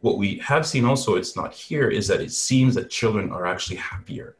What 0.00 0.16
we 0.16 0.38
have 0.38 0.66
seen 0.66 0.84
also, 0.84 1.16
it's 1.16 1.36
not 1.36 1.52
here, 1.52 1.88
is 1.88 2.08
that 2.08 2.20
it 2.20 2.32
seems 2.32 2.74
that 2.74 2.88
children 2.88 3.30
are 3.30 3.46
actually 3.46 3.76
happier. 3.76 4.36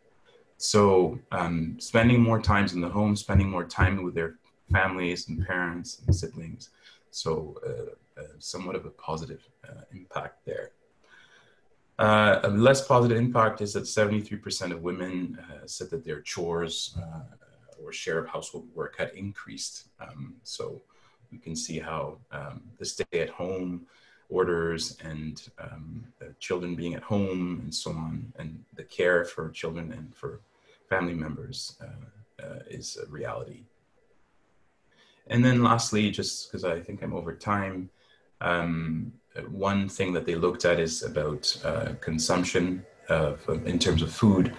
So, 0.57 1.19
um, 1.33 1.77
spending 1.79 2.21
more 2.21 2.41
times 2.41 2.73
in 2.73 2.81
the 2.81 2.89
home, 2.89 3.15
spending 3.17 3.49
more 3.49 3.65
time 3.65 4.03
with 4.03 4.15
their 4.15 4.37
families 4.73 5.29
and 5.29 5.47
parents 5.47 6.03
and 6.07 6.15
siblings, 6.15 6.71
so 7.11 7.57
uh, 7.67 8.21
uh, 8.21 8.27
somewhat 8.39 8.77
of 8.77 8.85
a 8.87 8.91
positive 8.91 9.47
uh, 9.69 9.83
impact 9.93 10.45
there. 10.45 10.73
Uh, 11.99 12.41
a 12.45 12.49
less 12.49 12.87
positive 12.87 13.19
impact 13.19 13.61
is 13.61 13.75
that 13.75 13.85
73% 13.85 14.73
of 14.73 14.81
women 14.81 15.39
uh, 15.39 15.67
said 15.67 15.91
that 15.91 16.03
their 16.03 16.23
chores 16.23 16.97
uh, 16.99 17.21
or 17.91 17.93
share 17.93 18.19
of 18.19 18.29
household 18.29 18.67
work 18.75 18.95
had 18.99 19.11
increased. 19.25 19.89
Um, 20.01 20.35
so 20.45 20.81
we 21.33 21.39
can 21.39 21.57
see 21.57 21.79
how 21.91 22.19
um, 22.31 22.63
the 22.79 22.85
stay 22.85 23.21
at 23.27 23.31
home 23.31 23.87
orders 24.29 24.97
and 25.03 25.35
um, 25.59 26.05
children 26.39 26.77
being 26.77 26.95
at 26.95 27.03
home 27.03 27.61
and 27.65 27.75
so 27.75 27.91
on, 27.91 28.33
and 28.39 28.65
the 28.77 28.85
care 28.85 29.25
for 29.25 29.51
children 29.51 29.93
and 29.93 30.15
for 30.15 30.41
family 30.89 31.15
members 31.15 31.77
is 32.69 32.97
a 33.05 33.07
reality. 33.11 33.61
And 35.27 35.45
then 35.45 35.63
lastly, 35.63 36.11
just 36.11 36.35
because 36.47 36.65
I 36.65 36.81
think 36.81 37.03
I'm 37.03 37.13
over 37.13 37.35
time, 37.35 37.91
um, 38.41 39.13
one 39.51 39.89
thing 39.89 40.13
that 40.15 40.27
they 40.27 40.37
looked 40.37 40.65
at 40.65 40.79
is 40.81 41.03
about 41.03 41.45
uh, 41.65 41.89
consumption 42.01 42.85
of, 43.09 43.47
in 43.67 43.79
terms 43.79 44.03
of 44.03 44.13
food. 44.13 44.55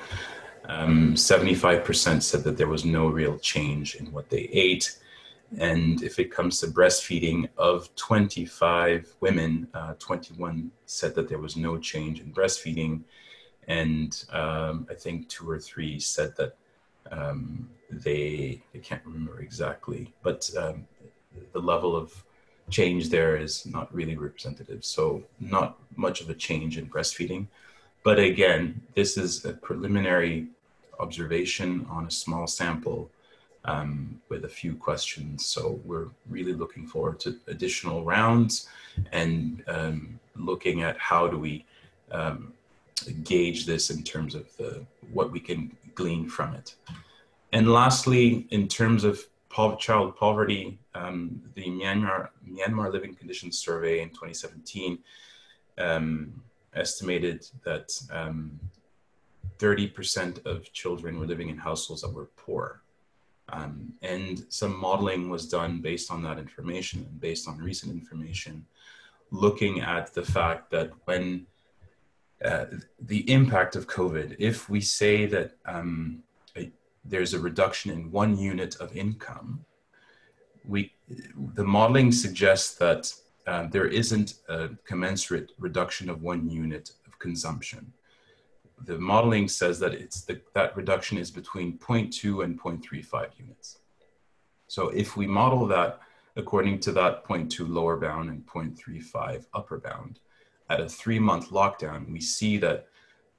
Um, 0.66 1.16
75% 1.16 2.22
said 2.22 2.44
that 2.44 2.58
there 2.58 2.68
was 2.68 2.86
no 2.86 3.08
real 3.08 3.38
change 3.40 3.96
in 3.96 4.12
what 4.12 4.30
they 4.30 4.50
ate. 4.52 4.98
And 5.58 6.02
if 6.02 6.18
it 6.20 6.32
comes 6.32 6.60
to 6.60 6.68
breastfeeding, 6.68 7.50
of 7.58 7.94
25 7.96 9.16
women, 9.20 9.68
uh, 9.74 9.96
21 10.00 10.72
said 10.86 11.14
that 11.16 11.28
there 11.28 11.40
was 11.40 11.58
no 11.58 11.78
change 11.78 12.22
in 12.22 12.32
breastfeeding. 12.32 13.02
And 13.68 14.24
um, 14.32 14.88
I 14.90 14.94
think 14.94 15.28
two 15.28 15.50
or 15.50 15.60
three 15.60 16.00
said 16.00 16.36
that 16.38 16.56
um, 17.12 17.70
they, 17.90 18.64
I 18.74 18.78
can't 18.78 19.06
remember 19.06 19.42
exactly, 19.42 20.14
but 20.24 20.50
um, 20.58 20.88
the 21.52 21.60
level 21.60 21.96
of 21.96 22.24
change 22.70 23.10
there 23.10 23.36
is 23.36 23.66
not 23.66 23.94
really 23.94 24.16
representative. 24.16 24.86
So 24.86 25.24
not 25.40 25.78
much 25.96 26.22
of 26.22 26.30
a 26.30 26.34
change 26.34 26.78
in 26.78 26.88
breastfeeding. 26.88 27.48
But 28.04 28.20
again, 28.20 28.82
this 28.96 29.18
is 29.18 29.46
a 29.46 29.54
preliminary 29.54 30.48
observation 31.00 31.86
on 31.90 32.06
a 32.06 32.12
small 32.12 32.48
sample 32.48 33.12
um, 33.66 34.20
with 34.30 34.46
a 34.46 34.50
few 34.50 34.76
questions. 34.76 35.46
So 35.46 35.80
we're 35.86 36.08
really 36.30 36.54
looking 36.54 36.88
forward 36.88 37.20
to 37.22 37.38
additional 37.48 38.04
rounds 38.04 38.68
and 39.12 39.64
um, 39.68 40.20
looking 40.36 40.82
at 40.82 40.98
how 40.98 41.28
do 41.28 41.38
we 41.38 41.66
um, 42.12 42.54
gauge 43.24 43.66
this 43.66 43.90
in 43.90 44.04
terms 44.04 44.36
of 44.36 44.56
the, 44.58 44.84
what 45.14 45.32
we 45.32 45.40
can 45.40 45.76
glean 45.96 46.28
from 46.28 46.56
it. 46.56 46.76
And 47.54 47.72
lastly, 47.72 48.48
in 48.52 48.68
terms 48.68 49.04
of 49.04 49.22
child 49.80 50.16
poverty, 50.16 50.80
um, 50.96 51.42
the 51.56 51.66
Myanmar, 51.66 52.30
Myanmar 52.50 52.92
Living 52.92 53.14
Conditions 53.14 53.58
Survey 53.58 54.02
in 54.02 54.10
2017 54.10 54.98
um, 55.78 56.42
estimated 56.76 57.46
that 57.64 57.90
30% 59.60 60.18
um, 60.18 60.34
of 60.46 60.72
children 60.74 61.20
were 61.20 61.26
living 61.26 61.50
in 61.50 61.58
households 61.58 62.02
that 62.02 62.14
were 62.14 62.30
poor. 62.38 62.82
Um, 63.50 63.94
and 64.02 64.46
some 64.50 64.80
modeling 64.80 65.30
was 65.30 65.48
done 65.48 65.82
based 65.82 66.10
on 66.12 66.24
that 66.24 66.40
information 66.40 67.06
and 67.10 67.20
based 67.20 67.48
on 67.48 67.58
recent 67.58 67.92
information, 67.92 68.66
looking 69.30 69.82
at 69.82 70.14
the 70.14 70.24
fact 70.24 70.72
that 70.72 70.92
when 71.06 71.46
uh, 72.44 72.66
the 73.00 73.30
impact 73.32 73.76
of 73.76 73.88
COVID, 73.88 74.36
if 74.40 74.70
we 74.70 74.82
say 74.82 75.26
that 75.26 75.58
um, 75.66 76.24
a, 76.58 76.72
there's 77.06 77.34
a 77.34 77.40
reduction 77.40 77.92
in 77.92 78.12
one 78.12 78.38
unit 78.38 78.76
of 78.78 78.96
income, 78.96 79.66
we 80.66 80.92
the 81.56 81.64
modeling 81.64 82.12
suggests 82.12 82.76
that 82.76 83.14
uh, 83.52 83.68
there 83.70 83.88
isn't 83.88 84.36
a 84.48 84.70
commensurate 84.86 85.52
reduction 85.60 86.10
of 86.10 86.22
one 86.22 86.50
unit 86.50 86.92
of 87.06 87.20
consumption. 87.20 87.92
The 88.86 88.98
modeling 88.98 89.50
says 89.50 89.78
that 89.80 89.94
it's 89.94 90.22
the, 90.22 90.40
that 90.54 90.76
reduction 90.78 91.18
is 91.18 91.30
between 91.30 91.78
0.2 91.78 92.46
and 92.46 92.58
0.35 92.58 93.28
units. 93.38 93.80
So 94.68 94.88
if 94.90 95.18
we 95.18 95.28
model 95.28 95.68
that 95.68 96.00
according 96.38 96.80
to 96.80 96.94
that 96.94 97.26
0.2 97.26 97.68
lower 97.68 97.98
bound 97.98 98.30
and 98.30 98.46
0.35 98.46 99.46
upper 99.54 99.80
bound, 99.80 100.20
at 100.70 100.80
a 100.80 100.88
three 100.88 101.20
month 101.20 101.50
lockdown, 101.50 102.10
we 102.10 102.22
see 102.22 102.58
that 102.60 102.88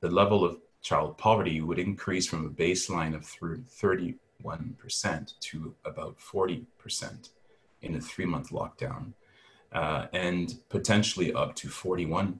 the 0.01 0.11
level 0.11 0.45
of 0.45 0.59
child 0.83 1.17
poverty 1.17 1.63
would 1.63 1.79
increase 1.79 2.27
from 2.27 2.45
a 2.45 2.51
baseline 2.51 3.15
of 3.15 3.23
31% 3.23 4.19
to 5.41 5.75
about 5.87 6.19
40% 6.19 7.31
in 7.81 7.95
a 7.95 8.01
three 8.01 8.27
month 8.27 8.51
lockdown, 8.51 9.15
uh, 9.73 10.07
and 10.13 10.57
potentially 10.69 11.33
up 11.33 11.55
to 11.57 11.69
41% 11.69 12.39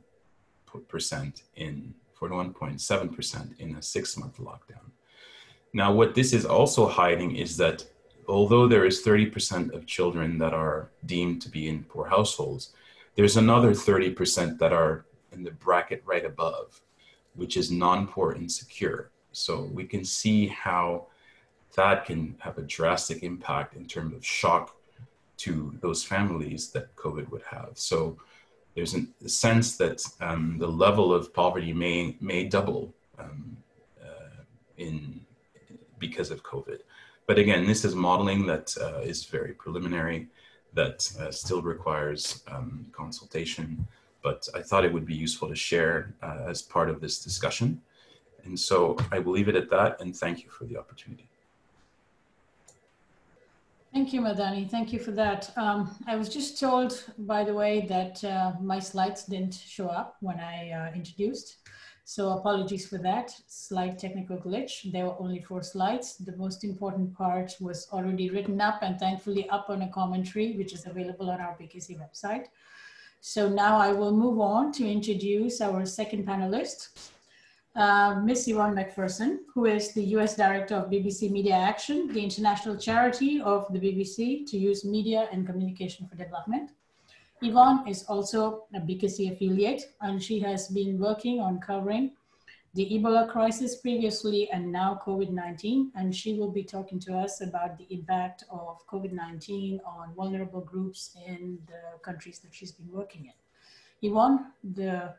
in 1.57 1.95
41.7% 2.21 3.59
in 3.59 3.77
a 3.77 3.83
six 3.83 4.17
month 4.17 4.39
lockdown. 4.39 4.91
Now, 5.73 5.93
what 5.93 6.15
this 6.15 6.33
is 6.33 6.45
also 6.45 6.87
hiding 6.87 7.37
is 7.37 7.57
that 7.57 7.85
although 8.29 8.69
there 8.69 8.85
is 8.85 9.03
30% 9.03 9.73
of 9.73 9.87
children 9.87 10.39
that 10.39 10.55
are 10.55 10.91
deemed 11.07 11.43
to 11.43 11.49
be 11.49 11.69
in 11.69 11.85
poor 11.85 12.07
households, 12.07 12.73
there's 13.17 13.37
another 13.37 13.73
30% 13.73 14.59
that 14.59 14.73
are 14.73 15.07
in 15.33 15.43
the 15.43 15.51
bracket 15.51 16.03
right 16.05 16.25
above, 16.25 16.81
which 17.35 17.57
is 17.57 17.71
non-poor 17.71 18.33
insecure. 18.33 19.11
So 19.33 19.71
we 19.73 19.85
can 19.85 20.05
see 20.05 20.47
how 20.47 21.07
that 21.77 22.05
can 22.05 22.37
have 22.41 22.59
a 22.59 22.63
drastic 22.63 23.23
impact 23.23 23.75
in 23.75 23.87
terms 23.87 24.15
of 24.15 24.25
shock 24.25 24.77
to 25.45 25.77
those 25.81 26.05
families 26.05 26.71
that 26.71 26.95
COVID 26.97 27.31
would 27.31 27.43
have. 27.51 27.71
So 27.75 28.17
there's 28.75 28.95
a 28.95 29.29
sense 29.29 29.77
that 29.77 30.03
um, 30.21 30.57
the 30.59 30.67
level 30.67 31.13
of 31.13 31.35
poverty 31.35 31.73
may 31.73 32.17
may 32.21 32.45
double 32.49 32.95
um, 33.19 33.57
uh, 34.03 34.43
in 34.77 35.21
because 35.99 36.31
of 36.31 36.43
COVID. 36.43 36.81
But 37.27 37.39
again, 37.39 37.67
this 37.67 37.85
is 37.85 37.95
modeling 37.95 38.47
that 38.47 38.75
uh, 38.81 39.01
is 39.01 39.25
very 39.25 39.53
preliminary 39.53 40.29
that 40.75 40.99
uh, 41.21 41.31
still 41.31 41.63
requires 41.63 42.43
um, 42.49 42.87
consultation, 42.93 43.87
but 44.23 44.49
I 44.55 44.61
thought 44.63 44.85
it 44.85 44.93
would 44.93 45.07
be 45.07 45.15
useful 45.15 45.49
to 45.49 45.55
share 45.55 46.15
uh, 46.23 46.45
as 46.49 46.63
part 46.63 46.89
of 46.89 47.01
this 47.01 47.23
discussion. 47.23 47.81
And 48.45 48.59
so 48.59 48.97
I 49.11 49.19
will 49.19 49.33
leave 49.33 49.49
it 49.49 49.57
at 49.57 49.71
that 49.71 50.01
and 50.01 50.17
thank 50.17 50.43
you 50.43 50.51
for 50.51 50.65
the 50.65 50.77
opportunity. 50.77 51.29
Thank 53.93 54.15
you, 54.15 54.23
Madani. 54.23 54.71
Thank 54.71 54.91
you 54.91 54.99
for 54.99 55.11
that. 55.11 55.53
Um, 55.59 55.95
I 56.07 56.17
was 56.17 56.31
just 56.31 56.59
told, 56.59 57.05
by 57.19 57.45
the 57.45 57.53
way, 57.53 57.85
that 57.91 58.25
uh, 58.25 58.53
my 58.59 58.79
slides 58.79 59.25
didn't 59.25 59.53
show 59.53 59.89
up 59.89 60.17
when 60.21 60.41
I 60.41 60.71
uh, 60.71 60.95
introduced. 60.95 61.59
So 62.05 62.31
apologies 62.31 62.89
for 62.89 62.97
that, 62.99 63.35
slight 63.47 63.99
technical 63.99 64.39
glitch. 64.39 64.91
There 64.91 65.05
were 65.05 65.21
only 65.21 65.43
four 65.43 65.63
slides. 65.63 66.17
The 66.17 66.35
most 66.39 66.65
important 66.65 67.15
part 67.15 67.55
was 67.61 67.87
already 67.93 68.31
written 68.31 68.63
up 68.63 68.79
and 68.83 68.99
thankfully 68.99 69.47
up 69.51 69.67
on 69.69 69.83
a 69.83 69.89
commentary, 69.91 70.57
which 70.57 70.73
is 70.73 70.87
available 70.87 71.31
on 71.31 71.43
our 71.43 71.55
BKC 71.61 71.99
website. 71.99 72.47
So 73.21 73.49
now 73.49 73.77
I 73.77 73.93
will 73.93 74.17
move 74.17 74.41
on 74.41 74.73
to 74.73 74.91
introduce 74.91 75.61
our 75.61 75.85
second 75.85 76.27
panelist, 76.27 76.89
uh, 77.75 78.21
Ms. 78.23 78.49
Yvonne 78.49 78.75
MacPherson, 78.75 79.39
who 79.55 79.65
is 79.65 79.93
the 79.95 80.05
US 80.17 80.37
Director 80.37 80.75
of 80.75 80.91
BBC 80.91 81.31
Media 81.31 81.55
Action, 81.55 82.09
the 82.13 82.23
international 82.23 82.77
charity 82.77 83.41
of 83.41 83.67
the 83.73 83.79
BBC 83.79 84.47
to 84.51 84.59
use 84.59 84.85
media 84.85 85.29
and 85.33 85.47
communication 85.47 86.07
for 86.07 86.17
development. 86.17 86.71
Yvonne 87.41 87.89
is 87.89 88.05
also 88.05 88.67
a 88.75 88.81
BKC 88.81 89.33
affiliate, 89.33 89.95
and 90.01 90.23
she 90.23 90.39
has 90.41 90.69
been 90.69 90.99
working 90.99 91.41
on 91.41 91.59
covering 91.61 92.13
the 92.75 92.89
Ebola 92.91 93.29
crisis 93.29 93.77
previously 93.77 94.49
and 94.51 94.71
now 94.71 95.01
COVID-19, 95.05 95.91
and 95.95 96.15
she 96.15 96.39
will 96.39 96.51
be 96.51 96.63
talking 96.63 96.99
to 97.01 97.19
us 97.19 97.43
about 97.43 97.77
the 97.77 97.87
impact 97.91 98.45
of 98.51 98.79
COVID-19 98.87 99.81
on 99.85 100.15
vulnerable 100.15 100.61
groups 100.61 101.17
in 101.27 101.59
the 101.67 101.99
countries 102.03 102.39
that 102.39 102.55
she's 102.55 102.73
been 102.73 102.91
working 102.91 103.27
in. 103.27 104.09
Yvonne, 104.09 104.53
the, 104.63 105.15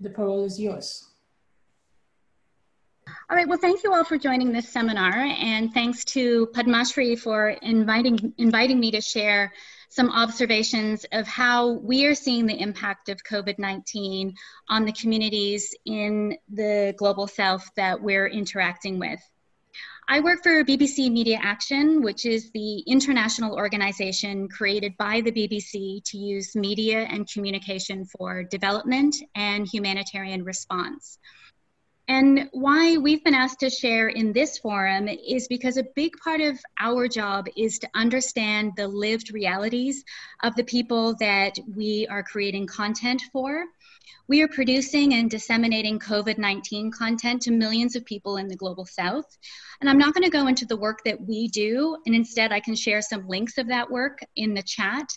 the 0.00 0.10
parole 0.10 0.44
is 0.44 0.60
yours. 0.60 1.08
All 3.30 3.36
right, 3.36 3.48
well, 3.48 3.58
thank 3.58 3.84
you 3.84 3.92
all 3.92 4.04
for 4.04 4.18
joining 4.18 4.52
this 4.52 4.68
seminar, 4.68 5.12
and 5.12 5.72
thanks 5.72 6.04
to 6.06 6.46
Padmashree 6.54 7.18
for 7.18 7.50
inviting, 7.50 8.32
inviting 8.38 8.80
me 8.80 8.90
to 8.90 9.00
share 9.00 9.52
some 9.88 10.10
observations 10.10 11.04
of 11.12 11.26
how 11.26 11.72
we 11.72 12.06
are 12.06 12.14
seeing 12.14 12.46
the 12.46 12.60
impact 12.60 13.08
of 13.08 13.22
COVID 13.24 13.58
19 13.58 14.34
on 14.68 14.84
the 14.84 14.92
communities 14.92 15.74
in 15.84 16.36
the 16.48 16.94
global 16.98 17.26
south 17.26 17.68
that 17.76 18.00
we're 18.00 18.26
interacting 18.26 18.98
with. 18.98 19.20
I 20.10 20.20
work 20.20 20.42
for 20.42 20.64
BBC 20.64 21.10
Media 21.10 21.38
Action, 21.42 22.00
which 22.00 22.24
is 22.24 22.50
the 22.52 22.78
international 22.86 23.54
organization 23.54 24.48
created 24.48 24.96
by 24.98 25.20
the 25.20 25.30
BBC 25.30 26.02
to 26.04 26.16
use 26.16 26.56
media 26.56 27.06
and 27.10 27.30
communication 27.30 28.06
for 28.06 28.42
development 28.42 29.16
and 29.34 29.66
humanitarian 29.66 30.44
response. 30.44 31.18
And 32.08 32.48
why 32.52 32.96
we've 32.96 33.22
been 33.22 33.34
asked 33.34 33.60
to 33.60 33.68
share 33.68 34.08
in 34.08 34.32
this 34.32 34.58
forum 34.58 35.08
is 35.08 35.46
because 35.46 35.76
a 35.76 35.84
big 35.94 36.16
part 36.24 36.40
of 36.40 36.58
our 36.80 37.06
job 37.06 37.46
is 37.54 37.78
to 37.80 37.88
understand 37.94 38.72
the 38.76 38.88
lived 38.88 39.30
realities 39.32 40.02
of 40.42 40.56
the 40.56 40.64
people 40.64 41.14
that 41.16 41.54
we 41.76 42.06
are 42.10 42.22
creating 42.22 42.66
content 42.66 43.22
for. 43.30 43.66
We 44.26 44.40
are 44.40 44.48
producing 44.48 45.14
and 45.14 45.30
disseminating 45.30 45.98
COVID 45.98 46.38
19 46.38 46.92
content 46.92 47.42
to 47.42 47.50
millions 47.50 47.94
of 47.94 48.06
people 48.06 48.38
in 48.38 48.48
the 48.48 48.56
global 48.56 48.86
south. 48.86 49.26
And 49.80 49.88
I'm 49.88 49.98
not 49.98 50.14
going 50.14 50.24
to 50.24 50.30
go 50.30 50.46
into 50.46 50.64
the 50.64 50.76
work 50.76 51.00
that 51.04 51.20
we 51.20 51.48
do, 51.48 51.96
and 52.06 52.14
instead, 52.14 52.52
I 52.52 52.60
can 52.60 52.74
share 52.74 53.02
some 53.02 53.28
links 53.28 53.58
of 53.58 53.68
that 53.68 53.90
work 53.90 54.18
in 54.34 54.54
the 54.54 54.62
chat. 54.62 55.08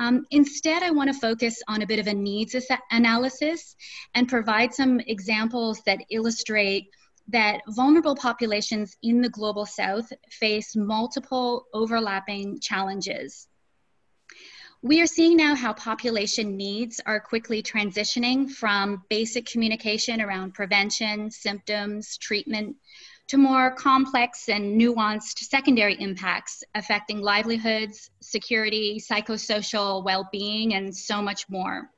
Um, 0.00 0.24
instead, 0.30 0.82
I 0.82 0.90
want 0.90 1.12
to 1.12 1.20
focus 1.20 1.62
on 1.68 1.82
a 1.82 1.86
bit 1.86 1.98
of 1.98 2.06
a 2.06 2.14
needs 2.14 2.56
analysis 2.90 3.76
and 4.14 4.26
provide 4.26 4.72
some 4.72 4.98
examples 5.00 5.82
that 5.84 6.00
illustrate 6.10 6.88
that 7.28 7.60
vulnerable 7.68 8.16
populations 8.16 8.96
in 9.02 9.20
the 9.20 9.28
global 9.28 9.66
south 9.66 10.10
face 10.30 10.74
multiple 10.74 11.66
overlapping 11.74 12.60
challenges. 12.60 13.46
We 14.82 15.02
are 15.02 15.06
seeing 15.06 15.36
now 15.36 15.54
how 15.54 15.74
population 15.74 16.56
needs 16.56 17.02
are 17.04 17.20
quickly 17.20 17.62
transitioning 17.62 18.50
from 18.50 19.02
basic 19.10 19.44
communication 19.44 20.22
around 20.22 20.54
prevention, 20.54 21.30
symptoms, 21.30 22.16
treatment, 22.16 22.76
to 23.30 23.36
more 23.36 23.70
complex 23.70 24.48
and 24.48 24.80
nuanced 24.80 25.38
secondary 25.38 25.94
impacts 26.00 26.64
affecting 26.74 27.20
livelihoods, 27.20 28.10
security, 28.20 29.00
psychosocial 29.00 30.04
well 30.04 30.28
being, 30.32 30.74
and 30.74 30.92
so 30.92 31.22
much 31.22 31.48
more. 31.48 31.88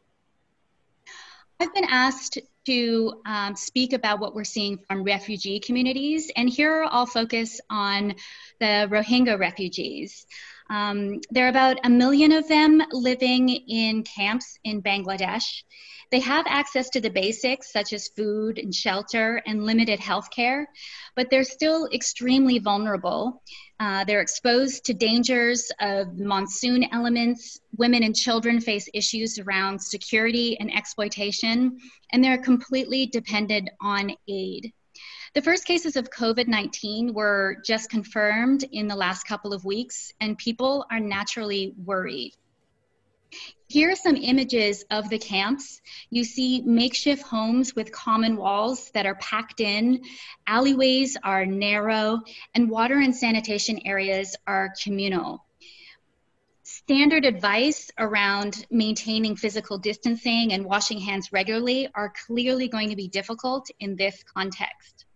I've 1.59 1.73
been 1.73 1.88
asked 1.88 2.38
to 2.66 3.23
um, 3.25 3.57
speak 3.57 3.95
about 3.95 4.21
what 4.21 4.35
we're 4.35 4.45
seeing 4.45 4.77
from 4.87 5.05
refugee 5.05 5.59
communities. 5.59 6.31
And 6.37 6.51
here 6.51 6.87
I'll 6.90 7.07
focus 7.07 7.62
on 7.71 8.14
the 8.61 8.87
Rohingya 8.90 9.38
refugees. 9.38 10.27
Um, 10.73 11.21
there 11.31 11.45
are 11.45 11.51
about 11.51 11.79
a 11.85 11.91
million 11.91 12.33
of 12.33 12.49
them 12.49 12.83
living 12.93 13.51
in 13.51 14.05
camps 14.05 14.59
in 14.65 14.81
Bangladesh. 14.81 15.65
They 16.11 16.21
have 16.21 16.47
access 16.49 16.89
to 16.91 17.01
the 17.01 17.11
basics 17.11 17.71
such 17.71 17.93
as 17.93 18.09
food 18.09 18.59
and 18.59 18.75
shelter 18.75 19.43
and 19.47 19.67
limited 19.67 20.01
health 20.01 20.31
care, 20.31 20.67
but 21.15 21.29
they're 21.29 21.45
still 21.45 21.89
extremely 21.93 22.59
vulnerable. 22.59 23.43
Uh, 23.81 24.05
they're 24.05 24.23
exposed 24.23 24.87
to 24.87 24.95
dangers 24.95 25.71
of 25.79 26.19
monsoon 26.19 26.87
elements. 26.91 27.61
Women 27.77 28.03
and 28.03 28.17
children 28.17 28.59
face 28.59 28.89
issues 28.95 29.39
around 29.39 29.79
security 29.79 30.59
and 30.59 30.75
exploitation, 30.75 31.77
and 32.13 32.25
they're 32.25 32.39
completely 32.39 33.05
dependent 33.05 33.69
on 33.83 34.13
aid. 34.27 34.73
The 35.35 35.40
first 35.40 35.64
cases 35.64 35.97
of 35.97 36.11
COVID 36.11 36.47
19 36.47 37.14
were 37.14 37.57
just 37.64 37.88
confirmed 37.88 38.66
in 38.71 38.87
the 38.87 38.95
last 38.95 39.25
couple 39.25 39.55
of 39.55 39.64
weeks, 39.64 40.12
and 40.21 40.37
people 40.37 40.85
are 40.90 41.01
naturally 41.01 41.73
worried. 41.83 42.35
Here 43.66 43.90
are 43.92 43.97
some 43.97 44.16
images 44.16 44.85
of 44.90 45.09
the 45.09 45.18
camps. 45.18 45.81
You 46.11 46.25
see 46.25 46.61
makeshift 46.61 47.23
homes 47.23 47.75
with 47.75 47.90
common 47.92 48.37
walls 48.37 48.90
that 48.90 49.07
are 49.07 49.14
packed 49.14 49.61
in, 49.61 50.03
alleyways 50.47 51.16
are 51.25 51.47
narrow, 51.47 52.21
and 52.55 52.68
water 52.68 52.99
and 52.99 53.16
sanitation 53.16 53.81
areas 53.87 54.37
are 54.47 54.75
communal. 54.85 55.47
Standard 56.62 57.25
advice 57.25 57.90
around 57.99 58.66
maintaining 58.71 59.37
physical 59.37 59.79
distancing 59.79 60.53
and 60.53 60.66
washing 60.66 61.01
hands 61.01 61.33
regularly 61.33 61.88
are 61.95 62.12
clearly 62.27 62.68
going 62.68 62.90
to 62.90 62.97
be 62.97 63.09
difficult 63.09 63.71
in 63.81 63.97
this 63.97 64.23
context. 64.25 65.07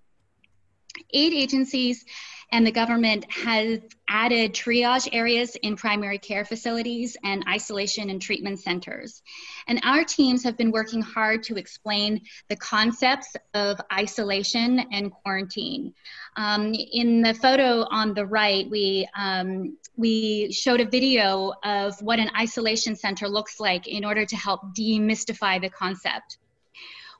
Aid 1.12 1.32
agencies 1.32 2.04
and 2.52 2.66
the 2.66 2.72
government 2.72 3.30
has 3.30 3.80
added 4.08 4.54
triage 4.54 5.08
areas 5.12 5.56
in 5.56 5.74
primary 5.76 6.18
care 6.18 6.44
facilities 6.44 7.16
and 7.24 7.44
isolation 7.48 8.08
and 8.10 8.22
treatment 8.22 8.60
centers. 8.60 9.22
And 9.66 9.80
our 9.82 10.04
teams 10.04 10.44
have 10.44 10.56
been 10.56 10.70
working 10.70 11.02
hard 11.02 11.42
to 11.44 11.56
explain 11.56 12.20
the 12.48 12.56
concepts 12.56 13.34
of 13.54 13.80
isolation 13.92 14.78
and 14.92 15.10
quarantine. 15.10 15.92
Um, 16.36 16.72
in 16.74 17.22
the 17.22 17.34
photo 17.34 17.84
on 17.90 18.14
the 18.14 18.26
right, 18.26 18.70
we, 18.70 19.08
um, 19.18 19.76
we 19.96 20.52
showed 20.52 20.80
a 20.80 20.88
video 20.88 21.52
of 21.64 22.00
what 22.00 22.20
an 22.20 22.30
isolation 22.38 22.94
center 22.94 23.28
looks 23.28 23.58
like 23.58 23.88
in 23.88 24.04
order 24.04 24.24
to 24.24 24.36
help 24.36 24.60
demystify 24.76 25.60
the 25.60 25.70
concept. 25.70 26.38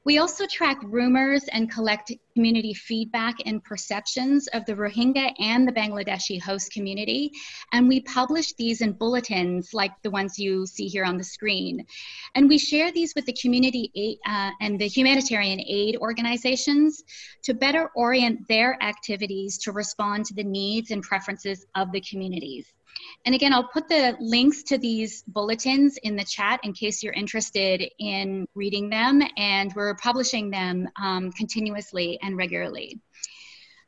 We 0.06 0.18
also 0.18 0.46
track 0.46 0.78
rumors 0.84 1.42
and 1.50 1.68
collect 1.68 2.12
community 2.34 2.72
feedback 2.72 3.34
and 3.44 3.60
perceptions 3.64 4.46
of 4.54 4.64
the 4.64 4.74
Rohingya 4.74 5.32
and 5.40 5.66
the 5.66 5.72
Bangladeshi 5.72 6.40
host 6.40 6.70
community. 6.70 7.32
And 7.72 7.88
we 7.88 8.02
publish 8.02 8.52
these 8.52 8.82
in 8.82 8.92
bulletins 8.92 9.74
like 9.74 9.90
the 10.04 10.10
ones 10.12 10.38
you 10.38 10.64
see 10.64 10.86
here 10.86 11.04
on 11.04 11.18
the 11.18 11.24
screen. 11.24 11.84
And 12.36 12.48
we 12.48 12.56
share 12.56 12.92
these 12.92 13.16
with 13.16 13.26
the 13.26 13.32
community 13.32 14.20
uh, 14.24 14.52
and 14.60 14.80
the 14.80 14.86
humanitarian 14.86 15.58
aid 15.66 15.96
organizations 15.96 17.02
to 17.42 17.52
better 17.52 17.90
orient 17.96 18.46
their 18.46 18.80
activities 18.80 19.58
to 19.58 19.72
respond 19.72 20.24
to 20.26 20.34
the 20.34 20.44
needs 20.44 20.92
and 20.92 21.02
preferences 21.02 21.66
of 21.74 21.90
the 21.90 22.00
communities. 22.00 22.72
And 23.24 23.34
again, 23.34 23.52
I'll 23.52 23.68
put 23.68 23.88
the 23.88 24.16
links 24.20 24.62
to 24.64 24.78
these 24.78 25.22
bulletins 25.26 25.98
in 26.02 26.16
the 26.16 26.24
chat 26.24 26.60
in 26.62 26.72
case 26.72 27.02
you're 27.02 27.12
interested 27.12 27.84
in 27.98 28.46
reading 28.54 28.88
them. 28.88 29.22
And 29.36 29.72
we're 29.74 29.96
publishing 29.96 30.50
them 30.50 30.88
um, 31.00 31.32
continuously 31.32 32.18
and 32.22 32.36
regularly. 32.36 33.00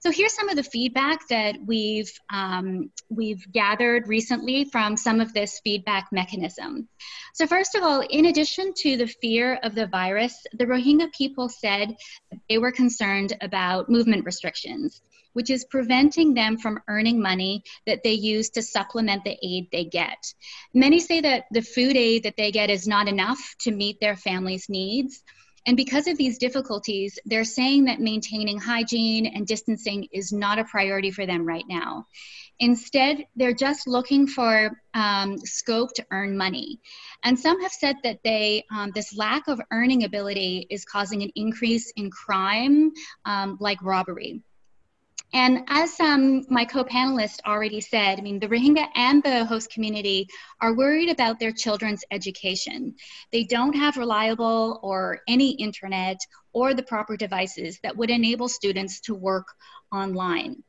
So 0.00 0.12
here's 0.12 0.34
some 0.34 0.48
of 0.48 0.54
the 0.54 0.62
feedback 0.62 1.26
that 1.28 1.56
we've 1.66 2.12
um, 2.32 2.90
we've 3.08 3.44
gathered 3.50 4.06
recently 4.06 4.64
from 4.64 4.96
some 4.96 5.20
of 5.20 5.34
this 5.34 5.60
feedback 5.64 6.08
mechanism. 6.12 6.88
So 7.34 7.48
first 7.48 7.74
of 7.74 7.82
all, 7.82 8.02
in 8.08 8.26
addition 8.26 8.72
to 8.78 8.96
the 8.96 9.08
fear 9.08 9.58
of 9.64 9.74
the 9.74 9.88
virus, 9.88 10.46
the 10.52 10.66
Rohingya 10.66 11.12
people 11.12 11.48
said 11.48 11.96
they 12.48 12.58
were 12.58 12.70
concerned 12.70 13.36
about 13.40 13.88
movement 13.88 14.24
restrictions 14.24 15.00
which 15.32 15.50
is 15.50 15.64
preventing 15.64 16.34
them 16.34 16.58
from 16.58 16.80
earning 16.88 17.20
money 17.20 17.62
that 17.86 18.02
they 18.02 18.12
use 18.12 18.50
to 18.50 18.62
supplement 18.62 19.24
the 19.24 19.36
aid 19.42 19.68
they 19.70 19.84
get. 19.84 20.18
Many 20.74 21.00
say 21.00 21.20
that 21.20 21.44
the 21.50 21.62
food 21.62 21.96
aid 21.96 22.24
that 22.24 22.36
they 22.36 22.50
get 22.50 22.70
is 22.70 22.86
not 22.86 23.08
enough 23.08 23.38
to 23.60 23.70
meet 23.70 24.00
their 24.00 24.16
family's 24.16 24.68
needs. 24.68 25.22
And 25.66 25.76
because 25.76 26.06
of 26.08 26.16
these 26.16 26.38
difficulties, 26.38 27.18
they're 27.26 27.44
saying 27.44 27.84
that 27.86 28.00
maintaining 28.00 28.58
hygiene 28.58 29.26
and 29.26 29.46
distancing 29.46 30.08
is 30.12 30.32
not 30.32 30.58
a 30.58 30.64
priority 30.64 31.10
for 31.10 31.26
them 31.26 31.44
right 31.44 31.64
now. 31.68 32.06
Instead, 32.60 33.24
they're 33.36 33.52
just 33.52 33.86
looking 33.86 34.26
for 34.26 34.80
um, 34.94 35.38
scope 35.38 35.92
to 35.94 36.06
earn 36.10 36.36
money. 36.36 36.80
And 37.22 37.38
some 37.38 37.60
have 37.62 37.72
said 37.72 37.96
that 38.02 38.20
they, 38.24 38.64
um, 38.70 38.90
this 38.94 39.16
lack 39.16 39.46
of 39.46 39.60
earning 39.70 40.04
ability 40.04 40.66
is 40.70 40.84
causing 40.84 41.22
an 41.22 41.30
increase 41.34 41.92
in 41.96 42.10
crime, 42.10 42.92
um, 43.24 43.58
like 43.60 43.82
robbery. 43.82 44.42
And 45.34 45.64
as 45.68 46.00
um, 46.00 46.46
my 46.48 46.64
co-panelist 46.64 47.40
already 47.46 47.80
said, 47.80 48.18
I 48.18 48.22
mean, 48.22 48.38
the 48.38 48.48
Rohingya 48.48 48.88
and 48.94 49.22
the 49.22 49.44
host 49.44 49.70
community 49.70 50.26
are 50.60 50.74
worried 50.74 51.10
about 51.10 51.38
their 51.38 51.52
children's 51.52 52.02
education. 52.10 52.94
They 53.30 53.44
don't 53.44 53.76
have 53.76 53.98
reliable 53.98 54.80
or 54.82 55.20
any 55.28 55.50
internet 55.50 56.18
or 56.54 56.72
the 56.72 56.82
proper 56.82 57.16
devices 57.16 57.78
that 57.82 57.96
would 57.96 58.10
enable 58.10 58.48
students 58.48 59.00
to 59.00 59.14
work 59.14 59.46
online. 59.92 60.62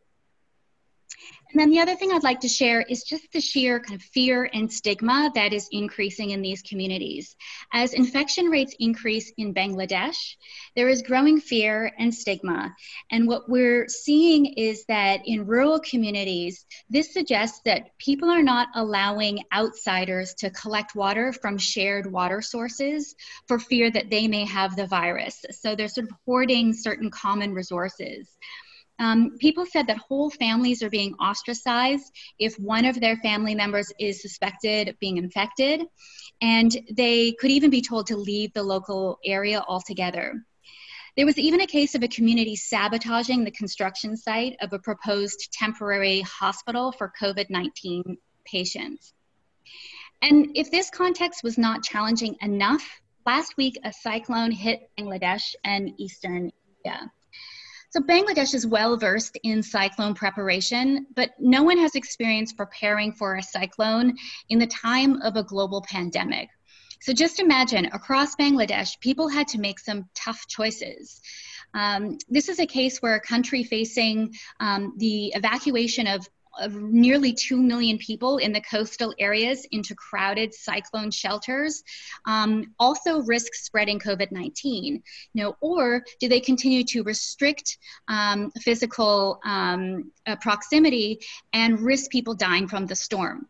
And 1.52 1.60
then 1.60 1.72
the 1.72 1.80
other 1.80 1.96
thing 1.96 2.12
I'd 2.12 2.24
like 2.24 2.42
to 2.42 2.48
share 2.48 2.82
is 2.82 3.04
just 3.04 3.32
the 3.32 3.42
sheer 3.42 3.80
kind 3.80 4.00
of 4.00 4.06
fear 4.06 4.48
and 4.54 4.72
stigma 4.72 5.32
that 5.34 5.52
is 5.52 5.68
increasing 5.72 6.30
in 6.30 6.44
these 6.44 6.62
communities. 6.62 7.36
As 7.74 7.94
infection 7.94 8.50
rates 8.50 8.76
increase 8.78 9.32
in 9.36 9.56
Bangladesh, 9.56 10.36
there 10.76 10.90
is 10.90 11.02
growing 11.02 11.40
fear 11.42 11.92
and 11.98 12.14
stigma. 12.14 12.76
And 13.10 13.28
what 13.28 13.50
we're 13.50 13.88
seeing 13.88 14.46
is 14.46 14.86
that 14.90 15.22
in 15.26 15.48
rural 15.48 15.80
communities, 15.80 16.68
this 16.88 17.14
suggests 17.14 17.62
that 17.66 17.98
people 17.98 18.30
are 18.30 18.44
not 18.44 18.68
allowing 18.76 19.44
outsiders 19.52 20.36
to 20.36 20.52
collect 20.52 20.94
water 20.94 21.34
from 21.34 21.58
shared 21.58 22.12
water 22.12 22.44
sources 22.44 23.16
for 23.48 23.58
fear 23.58 23.90
that 23.90 24.12
they 24.12 24.28
may 24.28 24.46
have 24.46 24.76
the 24.76 24.86
virus. 24.86 25.44
So 25.50 25.76
they're 25.76 25.88
sort 25.88 26.12
of 26.12 26.18
hoarding 26.28 26.74
certain 26.74 27.10
common 27.10 27.56
resources. 27.56 28.28
Um, 29.00 29.38
people 29.40 29.66
said 29.66 29.88
that 29.88 29.98
whole 29.98 30.30
families 30.30 30.84
are 30.84 30.90
being 30.90 31.14
ostracized 31.16 32.12
if 32.38 32.60
one 32.60 32.86
of 32.86 33.00
their 33.00 33.16
family 33.18 33.56
members 33.56 33.92
is 33.98 34.22
suspected 34.22 34.90
of 34.90 35.00
being 35.00 35.18
infected, 35.18 35.86
and 36.42 36.78
they 36.92 37.32
could 37.34 37.52
even 37.52 37.70
be 37.70 37.82
told 37.82 38.08
to 38.08 38.18
leave 38.18 38.54
the 38.54 38.64
local 38.64 39.20
area 39.26 39.64
altogether. 39.68 40.44
There 41.16 41.26
was 41.26 41.38
even 41.38 41.62
a 41.62 41.68
case 41.68 41.96
of 41.96 42.04
a 42.04 42.08
community 42.08 42.56
sabotaging 42.56 43.44
the 43.44 43.52
construction 43.52 44.16
site 44.16 44.56
of 44.62 44.74
a 44.74 44.80
proposed 44.80 45.52
temporary 45.52 46.22
hospital 46.22 46.92
for 46.92 47.12
COVID 47.20 47.50
19 47.50 48.18
patients. 48.46 49.14
And 50.22 50.52
if 50.56 50.72
this 50.72 50.90
context 50.90 51.44
was 51.44 51.58
not 51.58 51.84
challenging 51.84 52.36
enough, 52.42 53.02
last 53.26 53.56
week 53.58 53.80
a 53.84 53.94
cyclone 53.94 54.52
hit 54.52 54.90
Bangladesh 54.98 55.56
and 55.64 55.92
eastern 55.98 56.52
India. 56.86 57.12
So 57.91 58.02
Bangladesh 58.02 58.54
is 58.54 58.67
well 58.67 58.97
versed 58.97 59.38
in 59.43 59.63
cyclone 59.63 60.13
preparation, 60.13 61.08
but 61.15 61.32
no 61.39 61.63
one 61.63 61.80
has 61.80 61.95
experience 61.95 62.54
preparing 62.54 63.13
for 63.13 63.36
a 63.36 63.43
cyclone 63.43 64.15
in 64.49 64.60
the 64.60 64.67
time 64.67 65.21
of 65.23 65.36
a 65.36 65.43
global 65.43 65.82
pandemic. 65.82 66.49
So 67.02 67.13
just 67.13 67.39
imagine 67.39 67.88
across 67.88 68.36
Bangladesh, 68.36 68.99
people 68.99 69.28
had 69.28 69.47
to 69.49 69.60
make 69.60 69.80
some 69.80 70.08
tough 70.13 70.45
choices. 70.47 71.21
Um, 71.73 72.17
this 72.30 72.47
is 72.47 72.60
a 72.60 72.67
case 72.67 73.02
where 73.02 73.15
a 73.15 73.21
country 73.21 73.63
facing 73.63 74.36
um, 74.60 74.93
the 74.97 75.28
evacuation 75.36 76.06
of 76.06 76.28
nearly 76.67 77.34
2 77.34 77.57
million 77.57 77.97
people 77.97 78.38
in 78.38 78.51
the 78.51 78.62
coastal 78.62 79.14
areas 79.20 79.66
into 79.72 79.95
crowded 79.95 80.53
cyclone 80.53 81.12
shelters 81.12 81.84
um, 82.26 82.74
also 82.80 83.22
risk 83.22 83.53
spreading 83.53 83.99
COVID-19? 83.99 84.53
You 84.64 85.01
know, 85.34 85.55
or 85.62 86.03
do 86.20 86.28
they 86.28 86.39
continue 86.39 86.84
to 86.86 87.03
restrict 87.03 87.78
um, 88.07 88.51
physical 88.62 89.39
um, 89.45 90.12
uh, 90.26 90.36
proximity 90.38 91.20
and 91.53 91.80
risk 91.80 92.12
people 92.12 92.34
dying 92.34 92.68
from 92.68 92.86
the 92.86 92.95
storm? 92.95 93.47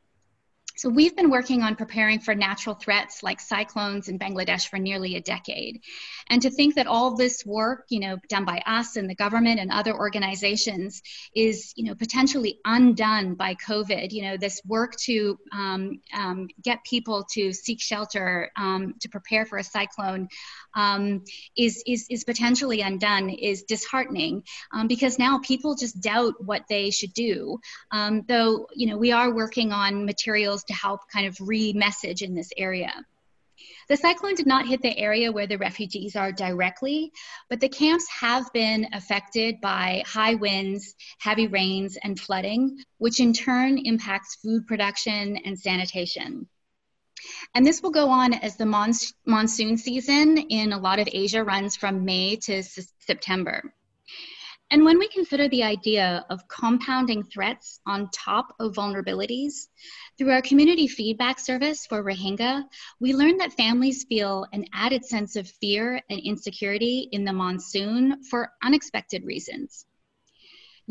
So 0.79 0.87
we've 0.87 1.13
been 1.13 1.29
working 1.29 1.61
on 1.61 1.75
preparing 1.75 2.21
for 2.21 2.33
natural 2.33 2.73
threats 2.73 3.21
like 3.21 3.41
cyclones 3.41 4.07
in 4.07 4.17
Bangladesh 4.17 4.69
for 4.69 4.79
nearly 4.79 5.17
a 5.17 5.19
decade. 5.19 5.81
And 6.29 6.41
to 6.41 6.49
think 6.49 6.75
that 6.75 6.87
all 6.87 7.17
this 7.17 7.45
work, 7.45 7.83
you 7.89 7.99
know, 7.99 8.15
done 8.29 8.45
by 8.45 8.61
us 8.65 8.95
and 8.95 9.09
the 9.09 9.15
government 9.15 9.59
and 9.59 9.71
other 9.71 9.93
organizations 9.93 11.01
is, 11.35 11.73
you 11.75 11.83
know, 11.83 11.95
potentially 11.95 12.59
undone 12.63 13.35
by 13.35 13.55
COVID, 13.55 14.13
you 14.13 14.21
know, 14.21 14.37
this 14.37 14.61
work 14.65 14.95
to 15.01 15.37
um, 15.51 15.99
um, 16.13 16.47
get 16.63 16.81
people 16.85 17.25
to 17.31 17.51
seek 17.51 17.81
shelter, 17.81 18.49
um, 18.55 18.93
to 19.01 19.09
prepare 19.09 19.45
for 19.45 19.57
a 19.57 19.63
cyclone 19.65 20.29
um, 20.75 21.25
is, 21.57 21.83
is, 21.87 22.07
is 22.09 22.23
potentially 22.23 22.79
undone 22.79 23.29
is 23.29 23.63
disheartening 23.63 24.43
um, 24.71 24.87
because 24.87 25.19
now 25.19 25.39
people 25.39 25.75
just 25.75 25.99
doubt 25.99 26.35
what 26.39 26.63
they 26.69 26.89
should 26.89 27.13
do. 27.13 27.59
Um, 27.91 28.23
though, 28.29 28.67
you 28.73 28.87
know, 28.87 28.97
we 28.97 29.11
are 29.11 29.33
working 29.33 29.73
on 29.73 30.05
materials 30.05 30.63
to 30.69 30.73
help 30.73 31.01
kind 31.11 31.27
of 31.27 31.37
re-message 31.39 32.21
in 32.21 32.33
this 32.33 32.49
area. 32.57 32.93
The 33.89 33.97
cyclone 33.97 34.35
did 34.35 34.47
not 34.47 34.67
hit 34.67 34.81
the 34.81 34.97
area 34.97 35.31
where 35.31 35.47
the 35.47 35.57
refugees 35.57 36.15
are 36.15 36.31
directly, 36.31 37.11
but 37.49 37.59
the 37.59 37.67
camps 37.67 38.07
have 38.07 38.53
been 38.53 38.87
affected 38.93 39.59
by 39.61 40.03
high 40.05 40.35
winds, 40.35 40.95
heavy 41.17 41.47
rains, 41.47 41.97
and 42.01 42.17
flooding, 42.17 42.77
which 42.99 43.19
in 43.19 43.33
turn 43.33 43.77
impacts 43.79 44.35
food 44.35 44.65
production 44.67 45.37
and 45.43 45.59
sanitation. 45.59 46.47
And 47.53 47.65
this 47.65 47.81
will 47.81 47.91
go 47.91 48.09
on 48.09 48.33
as 48.33 48.55
the 48.55 48.65
monsoon 49.25 49.77
season 49.77 50.37
in 50.37 50.71
a 50.71 50.79
lot 50.79 50.99
of 50.99 51.09
Asia 51.11 51.43
runs 51.43 51.75
from 51.75 52.05
May 52.05 52.37
to 52.37 52.63
September. 52.63 53.73
And 54.71 54.85
when 54.85 54.99
we 54.99 55.07
consider 55.07 55.49
the 55.49 55.63
idea 55.63 56.23
of 56.29 56.47
compounding 56.47 57.23
threats 57.23 57.79
on 57.87 58.09
top 58.11 58.53
of 58.59 58.75
vulnerabilities, 58.75 59.67
through 60.17 60.29
our 60.29 60.43
community 60.43 60.87
feedback 60.87 61.39
service 61.39 61.87
for 61.87 62.03
Rohingya, 62.03 62.65
we 62.99 63.15
learned 63.15 63.39
that 63.39 63.53
families 63.53 64.03
feel 64.03 64.45
an 64.53 64.65
added 64.73 65.03
sense 65.03 65.35
of 65.35 65.49
fear 65.49 65.99
and 66.11 66.19
insecurity 66.19 67.09
in 67.11 67.25
the 67.25 67.33
monsoon 67.33 68.23
for 68.29 68.51
unexpected 68.61 69.23
reasons. 69.23 69.85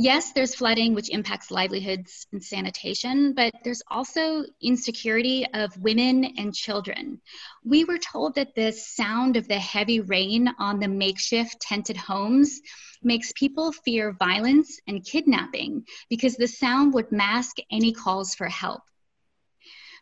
Yes, 0.00 0.30
there's 0.30 0.54
flooding, 0.54 0.94
which 0.94 1.10
impacts 1.10 1.50
livelihoods 1.50 2.28
and 2.30 2.40
sanitation, 2.40 3.32
but 3.32 3.52
there's 3.64 3.82
also 3.90 4.44
insecurity 4.62 5.44
of 5.54 5.76
women 5.76 6.24
and 6.38 6.54
children. 6.54 7.20
We 7.64 7.82
were 7.82 7.98
told 7.98 8.36
that 8.36 8.54
the 8.54 8.70
sound 8.70 9.36
of 9.36 9.48
the 9.48 9.58
heavy 9.58 9.98
rain 9.98 10.54
on 10.60 10.78
the 10.78 10.86
makeshift 10.86 11.60
tented 11.60 11.96
homes 11.96 12.60
makes 13.02 13.32
people 13.32 13.72
fear 13.72 14.12
violence 14.12 14.78
and 14.86 15.04
kidnapping 15.04 15.84
because 16.08 16.36
the 16.36 16.46
sound 16.46 16.94
would 16.94 17.10
mask 17.10 17.56
any 17.72 17.92
calls 17.92 18.36
for 18.36 18.46
help. 18.46 18.82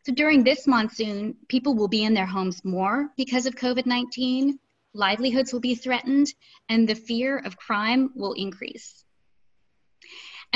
So 0.04 0.12
during 0.12 0.44
this 0.44 0.66
monsoon, 0.66 1.36
people 1.48 1.74
will 1.74 1.88
be 1.88 2.04
in 2.04 2.12
their 2.12 2.26
homes 2.26 2.62
more 2.66 3.08
because 3.16 3.46
of 3.46 3.54
COVID 3.54 3.86
19, 3.86 4.58
livelihoods 4.92 5.54
will 5.54 5.60
be 5.60 5.74
threatened, 5.74 6.34
and 6.68 6.86
the 6.86 6.94
fear 6.94 7.38
of 7.38 7.56
crime 7.56 8.10
will 8.14 8.34
increase. 8.34 9.05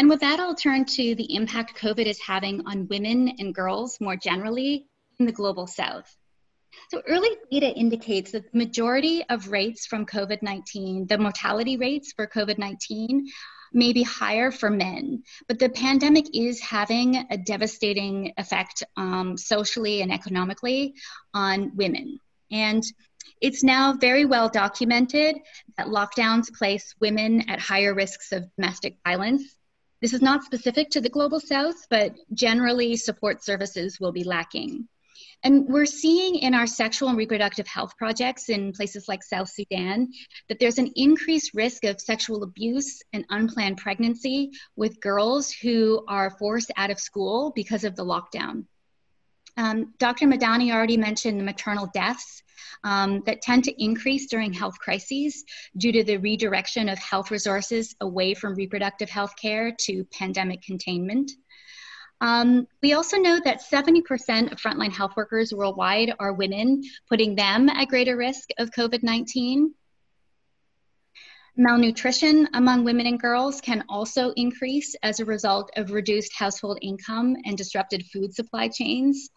And 0.01 0.09
with 0.09 0.21
that, 0.21 0.41
I'll 0.41 0.55
turn 0.55 0.87
to 0.87 1.15
the 1.15 1.35
impact 1.35 1.77
COVID 1.77 2.07
is 2.07 2.19
having 2.19 2.67
on 2.67 2.89
women 2.89 3.35
and 3.39 3.55
girls 3.55 4.01
more 4.01 4.17
generally 4.17 4.87
in 5.19 5.27
the 5.27 5.31
global 5.31 5.67
south. 5.67 6.17
So 6.91 7.03
early 7.07 7.29
data 7.51 7.67
indicates 7.67 8.33
that 8.33 8.51
the 8.51 8.59
majority 8.59 9.23
of 9.29 9.51
rates 9.51 9.85
from 9.85 10.07
COVID-19, 10.07 11.07
the 11.07 11.19
mortality 11.19 11.77
rates 11.77 12.15
for 12.17 12.27
COVID-19 12.27 13.25
may 13.75 13.93
be 13.93 14.03
higher 14.03 14.51
for 14.51 14.71
men, 14.71 15.23
but 15.49 15.59
the 15.59 15.69
pandemic 15.69 16.35
is 16.35 16.61
having 16.61 17.27
a 17.31 17.37
devastating 17.37 18.33
effect 18.39 18.83
um, 18.97 19.37
socially 19.37 20.01
and 20.01 20.11
economically 20.11 20.95
on 21.35 21.77
women. 21.77 22.19
And 22.51 22.83
it's 23.43 23.63
now 23.63 23.93
very 23.93 24.25
well 24.25 24.49
documented 24.49 25.37
that 25.77 25.89
lockdowns 25.89 26.51
place 26.55 26.95
women 27.03 27.51
at 27.51 27.61
higher 27.61 27.93
risks 27.93 28.33
of 28.33 28.47
domestic 28.57 28.97
violence. 29.05 29.57
This 30.01 30.15
is 30.15 30.23
not 30.23 30.45
specific 30.45 30.91
to 30.91 31.01
the 31.01 31.11
global 31.11 31.41
south, 31.41 31.87
but 31.91 32.15
generally 32.33 32.97
support 32.97 33.45
services 33.45 34.01
will 34.01 34.13
be 34.13 34.25
lacking. 34.25 34.89
And 35.43 35.67
we're 35.69 35.87
seeing 35.87 36.37
in 36.37 36.55
our 36.55 36.67
sexual 36.67 37.09
and 37.09 37.17
reproductive 37.17 37.67
health 37.67 37.97
projects 37.97 38.49
in 38.49 38.73
places 38.73 39.09
like 39.09 39.23
South 39.23 39.49
Sudan 39.49 40.11
that 40.49 40.59
there's 40.59 40.79
an 40.79 40.93
increased 40.97 41.53
risk 41.55 41.85
of 41.85 42.01
sexual 42.01 42.43
abuse 42.43 43.03
and 43.13 43.25
unplanned 43.31 43.79
pregnancy 43.79 44.51
with 44.77 45.01
girls 45.01 45.51
who 45.51 46.05
are 46.09 46.37
forced 46.39 46.71
out 46.77 46.91
of 46.91 47.01
school 47.01 47.53
because 47.55 47.85
of 47.85 47.97
the 47.97 48.05
lockdown. 48.05 48.65
Um, 49.57 49.95
Dr. 49.99 50.27
Madani 50.27 50.73
already 50.73 50.97
mentioned 50.97 51.41
the 51.41 51.45
maternal 51.45 51.91
deaths 51.93 52.43
um, 52.85 53.23
that 53.27 53.43
tend 53.43 53.65
to 53.65 53.83
increase 53.83 54.27
during 54.27 54.53
health 54.53 54.79
crises 54.79 55.45
due 55.77 55.93
to 55.93 56.05
the 56.05 56.17
redirection 56.19 56.89
of 56.89 56.99
health 56.99 57.31
resources 57.31 57.95
away 58.01 58.35
from 58.35 58.55
reproductive 58.55 59.11
health 59.11 59.35
care 59.41 59.75
to 59.81 60.05
pandemic 60.05 60.63
containment. 60.63 61.31
Um, 62.21 62.67
we 62.83 62.93
also 62.93 63.17
know 63.17 63.41
that 63.45 63.63
70% 63.63 64.53
of 64.53 64.61
frontline 64.61 64.93
health 64.93 65.13
workers 65.17 65.55
worldwide 65.55 66.13
are 66.19 66.35
women, 66.35 66.83
putting 67.09 67.35
them 67.35 67.69
at 67.69 67.89
greater 67.89 68.17
risk 68.17 68.51
of 68.59 68.71
COVID 68.71 69.03
19. 69.03 69.75
Malnutrition 71.57 72.49
among 72.55 72.85
women 72.85 73.07
and 73.07 73.21
girls 73.21 73.61
can 73.61 73.85
also 73.89 74.31
increase 74.33 74.95
as 75.03 75.21
a 75.21 75.25
result 75.25 75.71
of 75.77 75.91
reduced 75.91 76.33
household 76.35 76.79
income 76.81 77.37
and 77.45 77.59
disrupted 77.59 78.05
food 78.07 78.35
supply 78.35 78.69
chains. 78.69 79.31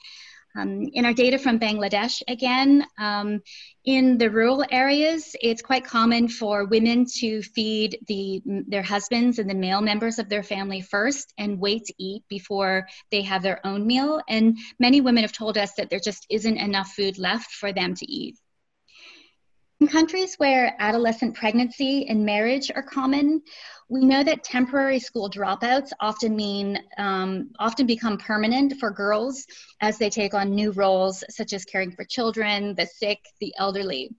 Um, 0.56 0.88
in 0.94 1.06
our 1.06 1.14
data 1.14 1.40
from 1.40 1.60
Bangladesh, 1.60 2.22
again, 2.28 2.86
um, 3.00 3.42
in 3.86 4.18
the 4.20 4.30
rural 4.30 4.64
areas, 4.70 5.36
it's 5.42 5.64
quite 5.64 5.84
common 5.84 6.28
for 6.28 6.66
women 6.66 7.06
to 7.18 7.42
feed 7.42 7.98
the, 8.08 8.42
their 8.46 8.84
husbands 8.84 9.40
and 9.40 9.50
the 9.50 9.56
male 9.56 9.82
members 9.82 10.20
of 10.20 10.30
their 10.30 10.44
family 10.44 10.82
first 10.82 11.34
and 11.38 11.60
wait 11.60 11.86
to 11.86 11.94
eat 11.98 12.24
before 12.30 12.88
they 13.12 13.24
have 13.24 13.42
their 13.42 13.66
own 13.66 13.88
meal. 13.88 14.22
And 14.30 14.58
many 14.80 15.02
women 15.02 15.24
have 15.24 15.34
told 15.34 15.58
us 15.58 15.74
that 15.78 15.90
there 15.90 16.00
just 16.00 16.26
isn't 16.30 16.58
enough 16.58 16.90
food 16.92 17.18
left 17.18 17.52
for 17.52 17.74
them 17.74 17.96
to 17.96 18.12
eat. 18.12 18.38
In 19.84 19.90
countries 19.90 20.36
where 20.36 20.78
adolescent 20.80 21.36
pregnancy 21.36 22.08
and 22.08 22.26
marriage 22.26 22.72
are 22.74 22.82
common, 22.82 23.42
we 23.90 24.06
know 24.06 24.24
that 24.24 24.42
temporary 24.42 24.98
school 24.98 25.30
dropouts 25.30 25.92
often 26.00 26.38
mean 26.38 26.80
um, 26.98 27.50
often 27.60 27.86
become 27.86 28.18
permanent 28.18 28.80
for 28.80 28.92
girls 28.92 29.46
as 29.82 29.98
they 29.98 30.10
take 30.10 30.34
on 30.34 30.56
new 30.56 30.72
roles 30.72 31.22
such 31.30 31.52
as 31.52 31.66
caring 31.66 31.92
for 31.92 32.06
children, 32.06 32.76
the 32.76 32.86
sick, 32.86 33.20
the 33.42 33.54
elderly. 33.58 34.10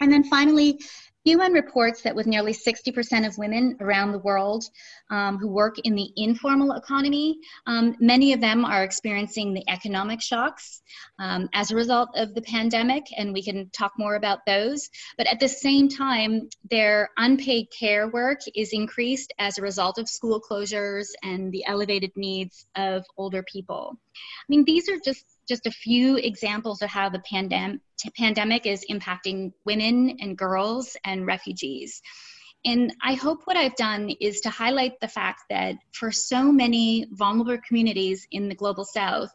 And 0.00 0.10
then 0.10 0.24
finally, 0.24 0.80
UN 1.24 1.52
reports 1.52 2.02
that 2.02 2.14
with 2.14 2.26
nearly 2.26 2.52
60% 2.52 3.26
of 3.26 3.36
women 3.38 3.76
around 3.80 4.12
the 4.12 4.18
world 4.20 4.64
um, 5.10 5.36
who 5.38 5.48
work 5.48 5.78
in 5.80 5.94
the 5.94 6.10
informal 6.16 6.72
economy, 6.72 7.38
um, 7.66 7.96
many 8.00 8.32
of 8.32 8.40
them 8.40 8.64
are 8.64 8.84
experiencing 8.84 9.52
the 9.52 9.68
economic 9.68 10.22
shocks 10.22 10.80
um, 11.18 11.48
as 11.52 11.70
a 11.70 11.76
result 11.76 12.08
of 12.14 12.34
the 12.34 12.42
pandemic, 12.42 13.04
and 13.16 13.32
we 13.32 13.42
can 13.42 13.68
talk 13.70 13.92
more 13.98 14.14
about 14.14 14.46
those. 14.46 14.88
But 15.16 15.26
at 15.26 15.40
the 15.40 15.48
same 15.48 15.88
time, 15.88 16.48
their 16.70 17.10
unpaid 17.16 17.66
care 17.76 18.08
work 18.08 18.40
is 18.54 18.72
increased 18.72 19.32
as 19.38 19.58
a 19.58 19.62
result 19.62 19.98
of 19.98 20.08
school 20.08 20.40
closures 20.40 21.08
and 21.22 21.52
the 21.52 21.64
elevated 21.66 22.12
needs 22.16 22.64
of 22.76 23.04
older 23.16 23.42
people. 23.42 23.98
I 23.98 24.46
mean, 24.48 24.64
these 24.64 24.88
are 24.88 24.98
just 25.04 25.24
just 25.48 25.66
a 25.66 25.70
few 25.70 26.16
examples 26.16 26.82
of 26.82 26.90
how 26.90 27.08
the 27.08 27.22
pandem- 27.30 27.80
pandemic 28.16 28.66
is 28.66 28.84
impacting 28.90 29.52
women 29.64 30.16
and 30.20 30.36
girls 30.36 30.96
and 31.04 31.26
refugees. 31.26 32.02
And 32.64 32.92
I 33.02 33.14
hope 33.14 33.42
what 33.44 33.56
I've 33.56 33.76
done 33.76 34.10
is 34.20 34.40
to 34.40 34.50
highlight 34.50 35.00
the 35.00 35.08
fact 35.08 35.42
that 35.50 35.76
for 35.92 36.10
so 36.10 36.50
many 36.50 37.06
vulnerable 37.12 37.58
communities 37.66 38.26
in 38.32 38.48
the 38.48 38.54
global 38.54 38.84
south, 38.84 39.30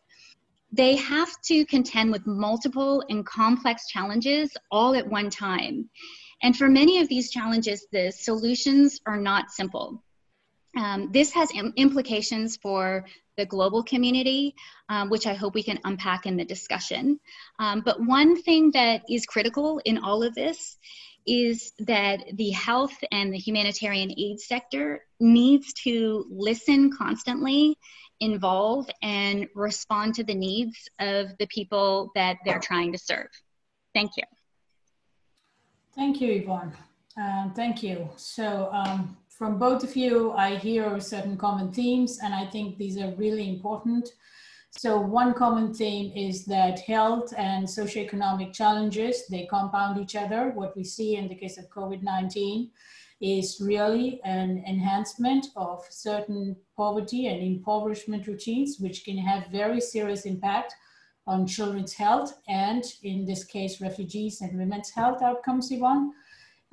they 0.72 0.96
have 0.98 1.30
to 1.46 1.66
contend 1.66 2.12
with 2.12 2.26
multiple 2.26 3.04
and 3.10 3.26
complex 3.26 3.88
challenges 3.88 4.52
all 4.72 4.96
at 4.96 5.08
one 5.08 5.30
time. 5.30 5.90
And 6.42 6.58
for 6.58 6.68
many 6.68 7.00
of 7.00 7.08
these 7.08 7.32
challenges, 7.32 7.88
the 7.92 8.12
solutions 8.12 9.00
are 9.06 9.18
not 9.18 9.52
simple. 9.52 10.04
Um, 10.76 11.10
this 11.12 11.32
has 11.32 11.52
Im 11.54 11.74
implications 11.78 12.58
for 12.58 13.06
the 13.38 13.46
global 13.46 13.84
community, 13.84 14.56
um, 14.90 15.10
which 15.10 15.28
I 15.28 15.34
hope 15.34 15.54
we 15.54 15.64
can 15.64 15.80
unpack 15.84 16.26
in 16.26 16.38
the 16.38 16.46
discussion. 16.46 17.20
Um, 17.60 17.82
but 17.82 18.00
one 18.00 18.42
thing 18.42 18.72
that 18.72 19.02
is 19.10 19.26
critical 19.26 19.82
in 19.86 19.98
all 19.98 20.24
of 20.24 20.36
this 20.36 20.78
is 21.26 21.72
that 21.80 22.20
the 22.34 22.52
health 22.52 22.96
and 23.12 23.34
the 23.34 23.38
humanitarian 23.38 24.12
aid 24.18 24.40
sector 24.40 25.06
needs 25.20 25.74
to 25.74 26.26
listen 26.30 26.92
constantly, 26.92 27.78
involve, 28.20 28.90
and 29.02 29.48
respond 29.56 30.16
to 30.16 30.24
the 30.24 30.36
needs 30.36 30.90
of 31.00 31.28
the 31.40 31.48
people 31.48 32.12
that 32.16 32.38
they're 32.46 32.60
trying 32.60 32.92
to 32.92 32.98
serve. 32.98 33.30
Thank 33.94 34.12
you. 34.18 34.24
Thank 35.96 36.20
you, 36.22 36.32
Yvonne. 36.34 36.74
Uh, 37.20 37.50
thank 37.52 37.84
you. 37.84 38.10
So 38.16 38.70
um, 38.72 39.16
from 39.38 39.58
both 39.58 39.84
of 39.84 39.96
you, 39.96 40.32
I 40.34 40.56
hear 40.56 41.00
certain 41.00 41.38
common 41.38 41.72
themes, 41.72 42.20
and 42.24 42.34
I 42.34 42.46
think 42.46 42.78
these 42.78 42.98
are 42.98 43.14
really 43.16 43.50
important. 43.50 44.10
So 44.72 45.00
one 45.00 45.34
common 45.34 45.74
theme 45.74 46.12
is 46.16 46.46
that 46.46 46.80
health 46.80 47.34
and 47.38 47.66
socioeconomic 47.66 48.54
challenges, 48.54 49.28
they 49.28 49.46
compound 49.46 50.00
each 50.00 50.16
other. 50.16 50.52
What 50.52 50.76
we 50.76 50.84
see 50.84 51.16
in 51.16 51.28
the 51.28 51.36
case 51.36 51.58
of 51.58 51.70
COVID-19 51.70 52.70
is 53.22 53.62
really 53.64 54.20
an 54.24 54.64
enhancement 54.68 55.48
of 55.56 55.84
certain 55.90 56.56
poverty 56.76 57.28
and 57.28 57.42
impoverishment 57.42 58.28
routines, 58.28 58.78
which 58.80 59.06
can 59.06 59.18
have 59.18 59.48
very 59.52 59.80
serious 59.80 60.26
impact 60.26 60.74
on 61.26 61.48
children's 61.48 61.94
health 61.94 62.40
and 62.48 62.84
in 63.04 63.26
this 63.26 63.46
case, 63.46 63.80
refugees 63.80 64.42
and 64.42 64.58
women's 64.58 64.90
health 64.90 65.22
outcomes, 65.22 65.72
Yvonne. 65.72 66.12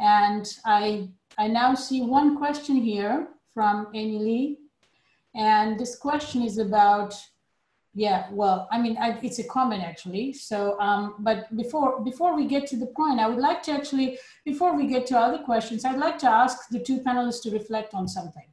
And 0.01 0.47
I, 0.65 1.09
I 1.39 1.47
now 1.47 1.75
see 1.75 2.03
one 2.03 2.37
question 2.37 2.77
here 2.77 3.29
from 3.55 3.89
Amy 3.95 4.19
Lee. 4.19 4.59
And 5.35 5.79
this 5.79 5.97
question 5.97 6.43
is 6.43 6.59
about, 6.59 7.15
yeah, 7.95 8.27
well, 8.33 8.67
I 8.73 8.81
mean, 8.81 8.97
I, 8.99 9.19
it's 9.23 9.39
a 9.39 9.45
comment 9.45 9.83
actually. 9.83 10.33
So, 10.33 10.81
um, 10.81 11.17
but 11.21 11.55
before, 11.57 12.01
before 12.03 12.35
we 12.35 12.47
get 12.47 12.67
to 12.69 12.77
the 12.77 12.87
point, 12.87 13.21
I 13.21 13.29
would 13.29 13.39
like 13.39 13.63
to 13.65 13.73
actually, 13.73 14.19
before 14.45 14.75
we 14.77 14.87
get 14.87 15.07
to 15.09 15.19
other 15.19 15.39
questions, 15.39 15.85
I'd 15.85 15.99
like 15.99 16.19
to 16.19 16.29
ask 16.29 16.69
the 16.71 16.81
two 16.81 17.01
panelists 17.01 17.43
to 17.43 17.51
reflect 17.51 17.95
on 17.95 18.09
something. 18.09 18.47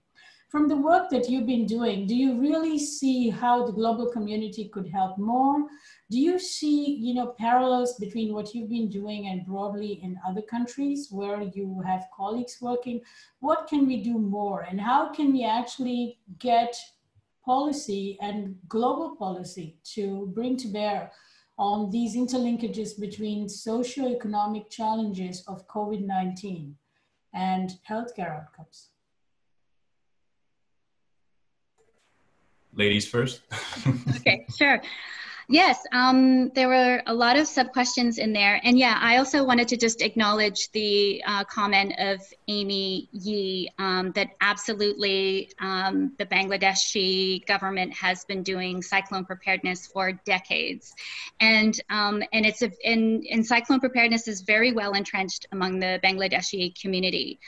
From 0.49 0.69
the 0.69 0.77
work 0.77 1.09
that 1.09 1.29
you've 1.29 1.45
been 1.45 1.65
doing, 1.65 2.07
do 2.07 2.15
you 2.15 2.39
really 2.39 2.79
see 2.79 3.29
how 3.29 3.65
the 3.65 3.73
global 3.73 4.09
community 4.09 4.69
could 4.69 4.87
help 4.87 5.17
more? 5.17 5.67
Do 6.09 6.17
you 6.17 6.39
see, 6.39 6.95
you 6.95 7.15
know, 7.15 7.35
parallels 7.37 7.95
between 7.95 8.33
what 8.33 8.55
you've 8.55 8.69
been 8.69 8.89
doing 8.89 9.27
and 9.27 9.45
broadly 9.45 9.99
in 10.01 10.17
other 10.25 10.41
countries 10.41 11.09
where 11.11 11.41
you 11.41 11.81
have 11.85 12.07
colleagues 12.15 12.59
working? 12.61 13.01
What 13.41 13.67
can 13.67 13.85
we 13.85 14.01
do 14.01 14.17
more? 14.17 14.61
And 14.61 14.79
how 14.79 15.09
can 15.09 15.33
we 15.33 15.43
actually 15.43 16.19
get 16.39 16.77
policy 17.43 18.17
and 18.21 18.55
global 18.69 19.17
policy 19.17 19.79
to 19.95 20.31
bring 20.33 20.55
to 20.57 20.69
bear 20.69 21.11
on 21.57 21.89
these 21.89 22.15
interlinkages 22.15 22.97
between 22.97 23.49
socio-economic 23.49 24.69
challenges 24.69 25.43
of 25.49 25.67
COVID-19 25.67 26.71
and 27.33 27.71
healthcare 27.89 28.33
outcomes? 28.33 28.91
Ladies 32.77 33.07
first. 33.07 33.41
okay, 34.17 34.45
sure. 34.57 34.81
Yes, 35.49 35.79
um, 35.93 36.49
there 36.49 36.67
were 36.67 37.01
a 37.07 37.13
lot 37.13 37.37
of 37.37 37.47
sub 37.47 37.71
questions 37.71 38.17
in 38.17 38.33
there. 38.33 38.59
And 38.65 38.77
yeah, 38.77 38.99
I 38.99 39.15
also 39.15 39.45
wanted 39.45 39.69
to 39.69 39.77
just 39.77 40.01
acknowledge 40.01 40.69
the 40.73 41.23
uh, 41.25 41.45
comment 41.45 41.93
of 41.99 42.19
Amy 42.49 43.07
Yee 43.13 43.71
um, 43.79 44.11
that 44.11 44.31
absolutely 44.41 45.49
um, 45.61 46.11
the 46.17 46.25
Bangladeshi 46.25 47.45
government 47.45 47.93
has 47.93 48.25
been 48.25 48.43
doing 48.43 48.81
cyclone 48.81 49.23
preparedness 49.23 49.87
for 49.87 50.11
decades. 50.25 50.93
And, 51.39 51.79
um, 51.89 52.23
and, 52.33 52.45
it's 52.45 52.61
a, 52.61 52.71
and, 52.83 53.25
and 53.31 53.45
cyclone 53.45 53.79
preparedness 53.79 54.27
is 54.27 54.41
very 54.41 54.73
well 54.73 54.91
entrenched 54.91 55.45
among 55.53 55.79
the 55.79 55.97
Bangladeshi 56.03 56.77
community. 56.77 57.39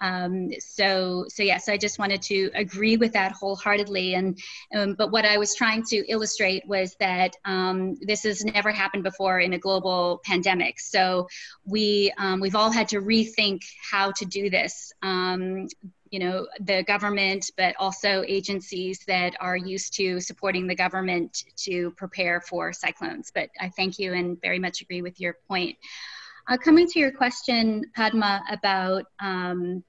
Um, 0.00 0.50
so, 0.58 1.26
so 1.28 1.42
yes, 1.42 1.68
I 1.68 1.76
just 1.76 1.98
wanted 1.98 2.22
to 2.22 2.50
agree 2.54 2.96
with 2.96 3.12
that 3.12 3.32
wholeheartedly. 3.32 4.14
And 4.14 4.38
um, 4.74 4.94
but 4.94 5.10
what 5.10 5.24
I 5.24 5.38
was 5.38 5.54
trying 5.54 5.82
to 5.84 6.04
illustrate 6.08 6.66
was 6.66 6.96
that 7.00 7.36
um, 7.44 7.96
this 8.00 8.22
has 8.24 8.44
never 8.44 8.70
happened 8.70 9.02
before 9.02 9.40
in 9.40 9.52
a 9.52 9.58
global 9.58 10.20
pandemic. 10.24 10.80
So 10.80 11.28
we 11.64 12.12
um, 12.18 12.40
we've 12.40 12.56
all 12.56 12.70
had 12.70 12.88
to 12.88 13.00
rethink 13.00 13.60
how 13.90 14.12
to 14.12 14.24
do 14.24 14.50
this 14.50 14.92
um, 15.02 15.68
you 16.10 16.18
know 16.18 16.46
the 16.60 16.82
government 16.84 17.50
but 17.56 17.74
also 17.78 18.22
agencies 18.26 19.00
that 19.06 19.34
are 19.40 19.56
used 19.56 19.94
to 19.94 20.20
supporting 20.20 20.66
the 20.66 20.74
government 20.74 21.44
to 21.56 21.90
prepare 21.92 22.40
for 22.40 22.72
cyclones 22.72 23.30
but 23.34 23.50
i 23.60 23.68
thank 23.68 23.98
you 23.98 24.12
and 24.12 24.40
very 24.40 24.58
much 24.58 24.80
agree 24.80 25.02
with 25.02 25.20
your 25.20 25.36
point 25.48 25.76
uh, 26.48 26.56
coming 26.56 26.86
to 26.86 26.98
your 26.98 27.12
question, 27.12 27.84
Padma, 27.94 28.42
about 28.50 29.04
um, 29.20 29.82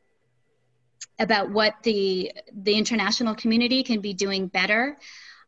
about 1.20 1.52
what 1.52 1.76
the 1.84 2.32
the 2.54 2.74
international 2.74 3.36
community 3.36 3.84
can 3.84 4.02
be 4.02 4.14
doing 4.14 4.48
better. 4.48 4.98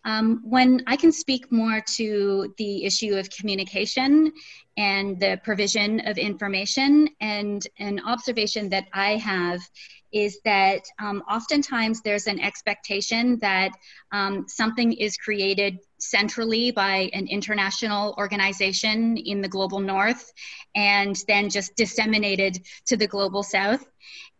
Um, 0.06 0.42
when 0.46 0.82
I 0.88 0.96
can 0.96 1.12
speak 1.12 1.52
more 1.52 1.82
to 1.98 2.54
the 2.58 2.86
issue 2.86 3.16
of 3.16 3.30
communication 3.30 4.32
and 4.78 5.20
the 5.20 5.42
provision 5.44 6.00
of 6.08 6.18
information, 6.18 7.10
and 7.20 7.66
an 7.80 8.00
observation 8.06 8.70
that 8.70 8.88
I 8.94 9.18
have 9.18 9.60
is 10.12 10.40
that 10.46 10.82
um, 11.00 11.22
oftentimes 11.30 12.02
there's 12.02 12.28
an 12.28 12.40
expectation 12.40 13.38
that 13.40 13.72
um, 14.12 14.46
something 14.48 14.94
is 14.94 15.18
created 15.18 15.80
centrally 16.00 16.72
by 16.72 17.10
an 17.14 17.28
international 17.28 18.16
organization 18.18 19.18
in 19.18 19.42
the 19.42 19.48
global 19.48 19.80
north 19.80 20.32
and 20.76 21.18
then 21.28 21.50
just 21.50 21.76
disseminated 21.76 22.60
to 22.86 22.98
the 22.98 23.08
global 23.08 23.44
south. 23.44 23.86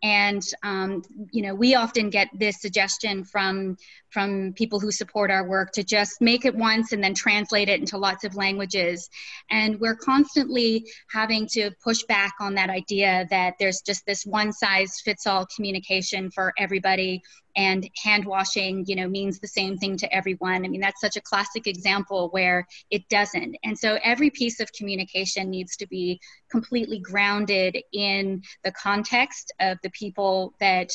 And 0.02 0.42
um, 0.62 1.02
you 1.30 1.42
know 1.42 1.54
we 1.54 1.74
often 1.74 2.08
get 2.08 2.28
this 2.34 2.60
suggestion 2.60 3.24
from 3.24 3.76
from 4.08 4.52
people 4.54 4.80
who 4.80 4.90
support 4.90 5.30
our 5.30 5.46
work 5.46 5.70
to 5.72 5.84
just 5.84 6.20
make 6.20 6.44
it 6.44 6.54
once 6.54 6.92
and 6.92 7.04
then 7.04 7.14
translate 7.14 7.68
it 7.68 7.80
into 7.80 7.98
lots 7.98 8.24
of 8.24 8.34
languages. 8.34 9.08
And 9.50 9.78
we're 9.78 9.96
constantly 9.96 10.86
having 11.12 11.46
to 11.52 11.70
push 11.84 12.02
back 12.04 12.32
on 12.40 12.54
that 12.54 12.70
idea 12.70 13.26
that 13.30 13.54
there's 13.60 13.82
just 13.82 14.04
this 14.06 14.24
one 14.24 14.52
size 14.52 15.00
fits 15.04 15.26
all 15.26 15.46
communication 15.54 16.30
for 16.30 16.52
everybody 16.58 17.22
and 17.56 17.88
hand 18.02 18.24
washing 18.24 18.84
you 18.86 18.96
know 18.96 19.08
means 19.08 19.38
the 19.38 19.48
same 19.48 19.76
thing 19.78 19.96
to 19.96 20.14
everyone. 20.14 20.64
I 20.64 20.68
mean 20.68 20.80
that's 20.80 21.00
such 21.00 21.16
a 21.16 21.20
classic 21.20 21.66
example 21.66 22.28
where 22.30 22.66
it 22.90 23.08
doesn't. 23.08 23.56
And 23.64 23.78
so 23.78 23.98
every 24.02 24.30
piece 24.30 24.60
of 24.60 24.72
communication 24.72 25.50
needs 25.50 25.76
to 25.76 25.86
be 25.86 26.20
completely 26.50 26.98
grounded 26.98 27.78
in 27.92 28.42
the 28.64 28.72
context 28.72 29.52
of 29.60 29.78
the 29.82 29.90
people 29.90 30.54
that 30.60 30.90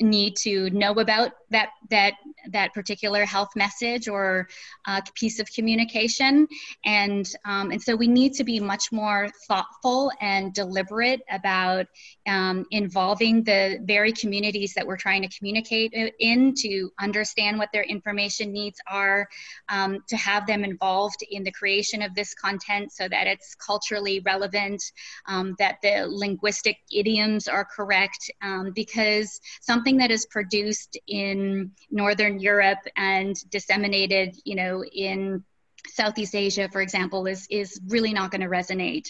need 0.00 0.36
to 0.36 0.70
know 0.70 0.92
about 0.92 1.32
that 1.50 1.70
that 1.90 2.14
that 2.50 2.72
particular 2.74 3.24
health 3.24 3.48
message 3.56 4.08
or 4.08 4.48
uh, 4.86 5.00
piece 5.14 5.40
of 5.40 5.50
communication. 5.52 6.46
And 6.84 7.28
um, 7.44 7.70
and 7.70 7.82
so 7.82 7.96
we 7.96 8.08
need 8.08 8.34
to 8.34 8.44
be 8.44 8.60
much 8.60 8.92
more 8.92 9.28
thoughtful 9.48 10.12
and 10.20 10.52
deliberate 10.52 11.22
about 11.30 11.86
um, 12.26 12.66
involving 12.70 13.42
the 13.42 13.78
very 13.84 14.12
communities 14.12 14.74
that 14.74 14.86
we're 14.86 14.96
trying 14.96 15.22
to 15.22 15.38
communicate 15.38 15.92
in 16.18 16.54
to 16.56 16.90
understand 17.00 17.58
what 17.58 17.70
their 17.72 17.84
information 17.84 18.52
needs 18.52 18.78
are 18.90 19.28
um, 19.68 19.98
to 20.08 20.16
have 20.16 20.46
them 20.46 20.64
involved 20.64 21.24
in 21.30 21.42
the 21.44 21.52
creation 21.52 22.02
of 22.02 22.14
this 22.14 22.34
content 22.34 22.92
so 22.92 23.08
that 23.08 23.26
it's 23.26 23.54
culturally 23.54 24.20
relevant 24.20 24.82
um, 25.26 25.54
that 25.58 25.76
the 25.82 26.06
linguistic 26.08 26.78
idioms 26.92 27.48
are 27.48 27.64
correct 27.64 28.30
um, 28.42 28.72
because 28.74 29.40
something 29.60 29.85
that 29.94 30.10
is 30.10 30.26
produced 30.26 30.98
in 31.06 31.70
Northern 31.90 32.40
Europe 32.40 32.80
and 32.96 33.36
disseminated, 33.50 34.36
you 34.44 34.56
know, 34.56 34.84
in 34.84 35.44
Southeast 35.88 36.34
Asia, 36.34 36.68
for 36.70 36.80
example, 36.80 37.26
is, 37.26 37.46
is 37.50 37.80
really 37.88 38.12
not 38.12 38.30
going 38.30 38.40
to 38.40 38.48
resonate. 38.48 39.06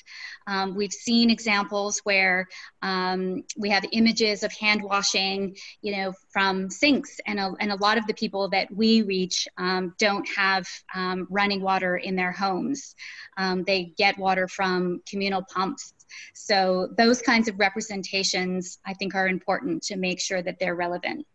Um, 0.46 0.74
we've 0.74 0.92
seen 0.92 1.30
examples 1.30 2.00
where 2.04 2.46
um, 2.82 3.44
we 3.56 3.70
have 3.70 3.84
images 3.92 4.42
of 4.42 4.52
hand 4.52 4.82
washing, 4.82 5.56
you 5.82 5.96
know, 5.96 6.12
from 6.30 6.70
sinks, 6.70 7.18
and 7.26 7.40
a, 7.40 7.54
and 7.60 7.72
a 7.72 7.76
lot 7.76 7.98
of 7.98 8.06
the 8.06 8.14
people 8.14 8.48
that 8.50 8.68
we 8.70 9.02
reach 9.02 9.48
um, 9.58 9.94
don't 9.98 10.28
have 10.36 10.68
um, 10.94 11.26
running 11.30 11.62
water 11.62 11.96
in 11.96 12.16
their 12.16 12.32
homes. 12.32 12.94
Um, 13.36 13.64
they 13.64 13.92
get 13.96 14.18
water 14.18 14.46
from 14.48 15.00
communal 15.08 15.42
pumps. 15.42 15.94
So 16.34 16.88
those 16.96 17.22
kinds 17.22 17.48
of 17.48 17.58
representations, 17.58 18.78
I 18.86 18.94
think, 18.94 19.14
are 19.14 19.28
important 19.28 19.82
to 19.84 19.96
make 19.96 20.20
sure 20.20 20.42
that 20.42 20.58
they're 20.58 20.74
relevant. 20.74 21.26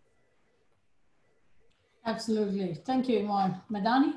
Absolutely. 2.05 2.75
Thank 2.85 3.07
you, 3.09 3.19
Yvonne. 3.19 3.61
Madani? 3.71 4.13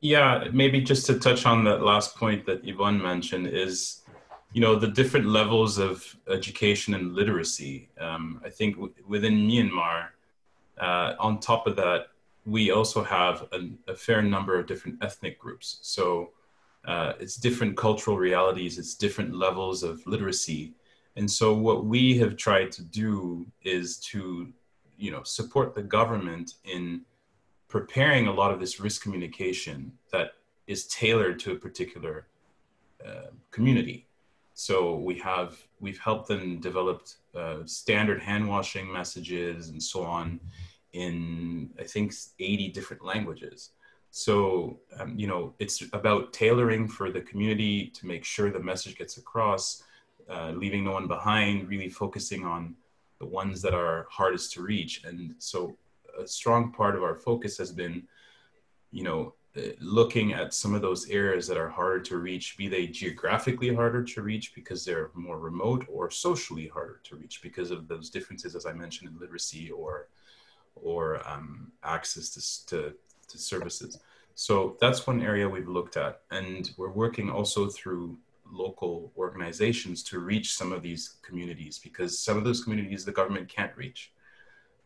Yeah, 0.00 0.44
maybe 0.52 0.80
just 0.82 1.06
to 1.06 1.18
touch 1.18 1.46
on 1.46 1.64
that 1.64 1.82
last 1.82 2.16
point 2.16 2.44
that 2.46 2.66
Yvonne 2.68 3.00
mentioned 3.00 3.46
is, 3.46 4.02
you 4.52 4.60
know, 4.60 4.76
the 4.76 4.88
different 4.88 5.26
levels 5.26 5.78
of 5.78 6.14
education 6.28 6.92
and 6.94 7.14
literacy. 7.14 7.88
Um, 7.98 8.42
I 8.44 8.50
think 8.50 8.76
within 9.06 9.48
Myanmar, 9.48 10.08
uh, 10.78 11.14
on 11.18 11.40
top 11.40 11.66
of 11.66 11.76
that, 11.76 12.08
we 12.44 12.70
also 12.70 13.02
have 13.02 13.48
a, 13.52 13.70
a, 13.90 13.96
fair 13.96 14.20
number 14.20 14.58
of 14.58 14.66
different 14.66 15.02
ethnic 15.02 15.38
groups. 15.38 15.78
So 15.80 16.32
uh, 16.86 17.14
it's 17.18 17.36
different 17.36 17.76
cultural 17.76 18.16
realities, 18.16 18.78
it's 18.78 18.94
different 18.94 19.34
levels 19.34 19.82
of 19.82 20.06
literacy. 20.06 20.74
And 21.16 21.30
so 21.30 21.54
what 21.54 21.86
we 21.86 22.18
have 22.18 22.36
tried 22.36 22.72
to 22.72 22.82
do 22.82 23.46
is 23.62 23.98
to, 24.10 24.52
you 24.96 25.10
know, 25.10 25.22
support 25.22 25.74
the 25.74 25.82
government 25.82 26.54
in 26.64 27.02
preparing 27.68 28.26
a 28.26 28.32
lot 28.32 28.52
of 28.52 28.60
this 28.60 28.80
risk 28.80 29.02
communication 29.02 29.92
that 30.12 30.32
is 30.66 30.86
tailored 30.86 31.38
to 31.40 31.52
a 31.52 31.56
particular 31.56 32.26
uh, 33.04 33.30
community. 33.50 34.06
So 34.54 34.96
we 34.96 35.18
have 35.18 35.58
we've 35.80 35.98
helped 35.98 36.28
them 36.28 36.60
develop 36.60 37.08
uh, 37.34 37.58
standard 37.66 38.22
hand 38.22 38.48
washing 38.48 38.90
messages 38.92 39.68
and 39.68 39.82
so 39.82 40.04
on 40.04 40.38
in 40.92 41.70
I 41.78 41.82
think 41.82 42.14
80 42.38 42.68
different 42.68 43.04
languages. 43.04 43.70
So, 44.16 44.78
um, 45.00 45.18
you 45.18 45.26
know, 45.26 45.54
it's 45.58 45.82
about 45.92 46.32
tailoring 46.32 46.86
for 46.86 47.10
the 47.10 47.20
community 47.22 47.88
to 47.96 48.06
make 48.06 48.24
sure 48.24 48.48
the 48.48 48.60
message 48.60 48.96
gets 48.96 49.16
across, 49.16 49.82
uh, 50.30 50.52
leaving 50.54 50.84
no 50.84 50.92
one 50.92 51.08
behind, 51.08 51.68
really 51.68 51.88
focusing 51.88 52.44
on 52.44 52.76
the 53.18 53.26
ones 53.26 53.60
that 53.62 53.74
are 53.74 54.06
hardest 54.08 54.52
to 54.52 54.62
reach. 54.62 55.02
And 55.02 55.34
so, 55.38 55.76
a 56.16 56.28
strong 56.28 56.70
part 56.70 56.94
of 56.94 57.02
our 57.02 57.16
focus 57.16 57.58
has 57.58 57.72
been, 57.72 58.04
you 58.92 59.02
know, 59.02 59.34
uh, 59.56 59.70
looking 59.80 60.32
at 60.32 60.54
some 60.54 60.74
of 60.74 60.80
those 60.80 61.10
areas 61.10 61.48
that 61.48 61.56
are 61.56 61.68
harder 61.68 61.98
to 62.02 62.18
reach, 62.18 62.56
be 62.56 62.68
they 62.68 62.86
geographically 62.86 63.74
harder 63.74 64.04
to 64.04 64.22
reach 64.22 64.54
because 64.54 64.84
they're 64.84 65.10
more 65.14 65.40
remote, 65.40 65.86
or 65.88 66.08
socially 66.08 66.68
harder 66.68 67.00
to 67.02 67.16
reach 67.16 67.42
because 67.42 67.72
of 67.72 67.88
those 67.88 68.10
differences, 68.10 68.54
as 68.54 68.64
I 68.64 68.74
mentioned, 68.74 69.10
in 69.10 69.18
literacy 69.18 69.72
or 69.72 70.06
or 70.76 71.20
um, 71.28 71.72
access 71.82 72.28
to, 72.30 72.66
to 72.66 72.94
to 73.26 73.38
services. 73.38 73.98
So 74.34 74.76
that's 74.80 75.06
one 75.06 75.22
area 75.22 75.48
we've 75.48 75.68
looked 75.68 75.96
at. 75.96 76.20
And 76.30 76.70
we're 76.76 76.90
working 76.90 77.30
also 77.30 77.68
through 77.68 78.18
local 78.50 79.12
organizations 79.16 80.02
to 80.04 80.18
reach 80.18 80.54
some 80.54 80.72
of 80.72 80.82
these 80.82 81.16
communities 81.22 81.78
because 81.78 82.18
some 82.18 82.36
of 82.36 82.44
those 82.44 82.62
communities 82.62 83.04
the 83.04 83.12
government 83.12 83.48
can't 83.48 83.76
reach. 83.76 84.12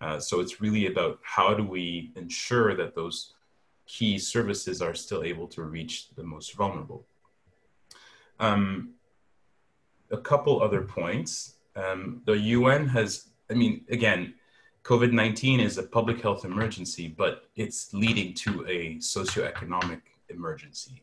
Uh, 0.00 0.20
so 0.20 0.40
it's 0.40 0.60
really 0.60 0.86
about 0.86 1.18
how 1.22 1.54
do 1.54 1.64
we 1.64 2.12
ensure 2.14 2.76
that 2.76 2.94
those 2.94 3.34
key 3.86 4.18
services 4.18 4.80
are 4.80 4.94
still 4.94 5.24
able 5.24 5.48
to 5.48 5.62
reach 5.62 6.10
the 6.14 6.22
most 6.22 6.54
vulnerable. 6.54 7.06
Um, 8.38 8.94
a 10.10 10.18
couple 10.18 10.62
other 10.62 10.82
points. 10.82 11.54
Um, 11.74 12.22
the 12.26 12.38
UN 12.38 12.86
has, 12.88 13.28
I 13.50 13.54
mean, 13.54 13.84
again, 13.90 14.34
COVID 14.84 15.12
19 15.12 15.60
is 15.60 15.78
a 15.78 15.82
public 15.82 16.20
health 16.20 16.44
emergency, 16.44 17.08
but 17.08 17.48
it's 17.56 17.92
leading 17.92 18.34
to 18.34 18.66
a 18.66 18.96
socioeconomic 18.96 20.00
emergency. 20.28 21.02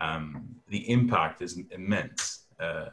Um, 0.00 0.56
the 0.68 0.88
impact 0.90 1.42
is 1.42 1.60
immense 1.70 2.44
uh, 2.58 2.90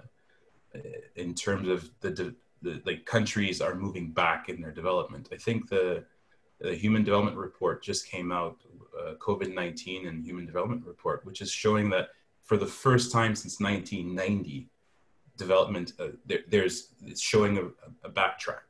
in 1.16 1.34
terms 1.34 1.68
of 1.68 1.90
the, 2.02 2.36
the, 2.62 2.82
like 2.86 3.06
countries 3.06 3.62
are 3.62 3.74
moving 3.74 4.12
back 4.12 4.50
in 4.50 4.62
their 4.62 4.72
development. 4.72 5.30
I 5.32 5.38
think 5.38 5.70
the, 5.70 6.04
the 6.60 6.76
Human 6.76 7.04
Development 7.04 7.38
Report 7.38 7.82
just 7.82 8.08
came 8.08 8.32
out, 8.32 8.58
uh, 9.00 9.14
COVID 9.16 9.54
19 9.54 10.08
and 10.08 10.24
Human 10.24 10.46
Development 10.46 10.86
Report, 10.86 11.26
which 11.26 11.42
is 11.42 11.52
showing 11.52 11.90
that 11.92 12.10
for 12.44 12.58
the 12.58 12.68
first 12.68 13.12
time 13.12 13.36
since 13.36 13.60
1990, 13.60 14.70
development, 15.38 15.94
uh, 16.00 16.08
there, 16.26 16.40
there's, 16.50 16.90
it's 17.06 17.22
showing 17.22 17.58
a, 17.58 18.08
a 18.08 18.12
backtrack 18.12 18.69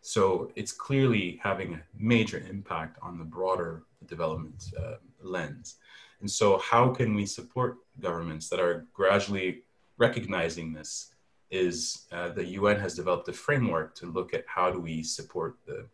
so 0.00 0.50
it's 0.56 0.72
clearly 0.72 1.38
having 1.42 1.74
a 1.74 1.82
major 1.98 2.42
impact 2.48 2.98
on 3.02 3.18
the 3.18 3.24
broader 3.24 3.82
development 4.06 4.64
uh, 4.78 4.94
lens. 5.22 5.76
And 6.20 6.30
so, 6.30 6.58
how 6.58 6.88
can 6.88 7.14
we 7.14 7.26
support 7.26 7.78
governments 8.00 8.48
that 8.48 8.60
are 8.60 8.86
gradually 8.92 9.62
recognizing 9.98 10.72
this? 10.72 11.14
Is 11.50 12.06
uh, 12.12 12.28
the 12.28 12.44
UN 12.44 12.78
has 12.78 12.94
developed 12.94 13.28
a 13.28 13.32
framework 13.32 13.94
to 13.96 14.06
look 14.06 14.34
at 14.34 14.44
how 14.46 14.70
do 14.70 14.78
we 14.78 15.02
support 15.02 15.56
the 15.66 15.86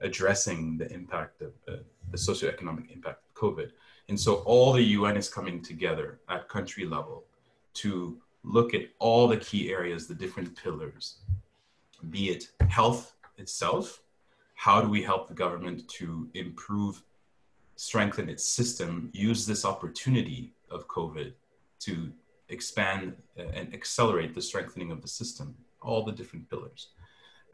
addressing 0.00 0.78
the 0.78 0.90
impact 0.92 1.42
of 1.42 1.52
uh, 1.68 1.76
the 2.10 2.16
socioeconomic 2.16 2.90
impact 2.90 3.22
of 3.26 3.34
COVID. 3.34 3.70
And 4.08 4.18
so, 4.18 4.36
all 4.46 4.72
the 4.72 4.82
UN 4.82 5.16
is 5.16 5.28
coming 5.28 5.62
together 5.62 6.20
at 6.28 6.48
country 6.48 6.84
level 6.84 7.24
to 7.74 8.18
look 8.42 8.72
at 8.74 8.82
all 8.98 9.28
the 9.28 9.36
key 9.36 9.70
areas, 9.70 10.06
the 10.06 10.14
different 10.14 10.56
pillars, 10.56 11.18
be 12.10 12.30
it 12.30 12.50
health, 12.68 13.14
itself. 13.40 14.02
How 14.54 14.80
do 14.80 14.88
we 14.88 15.02
help 15.02 15.28
the 15.28 15.34
government 15.34 15.88
to 15.88 16.28
improve, 16.34 17.02
strengthen 17.76 18.28
its 18.28 18.44
system, 18.44 19.10
use 19.12 19.46
this 19.46 19.64
opportunity 19.64 20.52
of 20.70 20.86
COVID 20.86 21.32
to 21.80 22.12
expand 22.50 23.14
uh, 23.38 23.44
and 23.54 23.72
accelerate 23.74 24.34
the 24.34 24.42
strengthening 24.42 24.90
of 24.90 25.00
the 25.00 25.08
system, 25.08 25.54
all 25.80 26.04
the 26.04 26.12
different 26.12 26.48
pillars, 26.50 26.88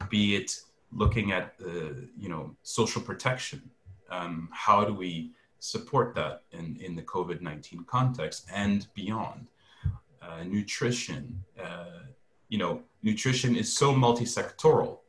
be 0.09 0.35
it 0.35 0.59
looking 0.91 1.31
at 1.31 1.57
the, 1.57 2.07
you 2.17 2.29
know, 2.29 2.55
social 2.63 3.01
protection. 3.01 3.61
Um, 4.09 4.49
how 4.51 4.83
do 4.83 4.93
we 4.93 5.31
support 5.59 6.15
that 6.15 6.43
in, 6.51 6.77
in 6.81 6.95
the 6.95 7.01
COVID-19 7.01 7.85
context 7.87 8.47
and 8.53 8.87
beyond? 8.93 9.47
Uh, 10.21 10.43
nutrition, 10.43 11.41
uh, 11.61 12.03
you 12.49 12.57
know, 12.57 12.81
nutrition 13.01 13.55
is 13.55 13.75
so 13.75 13.93
multi-sectoral 13.93 14.99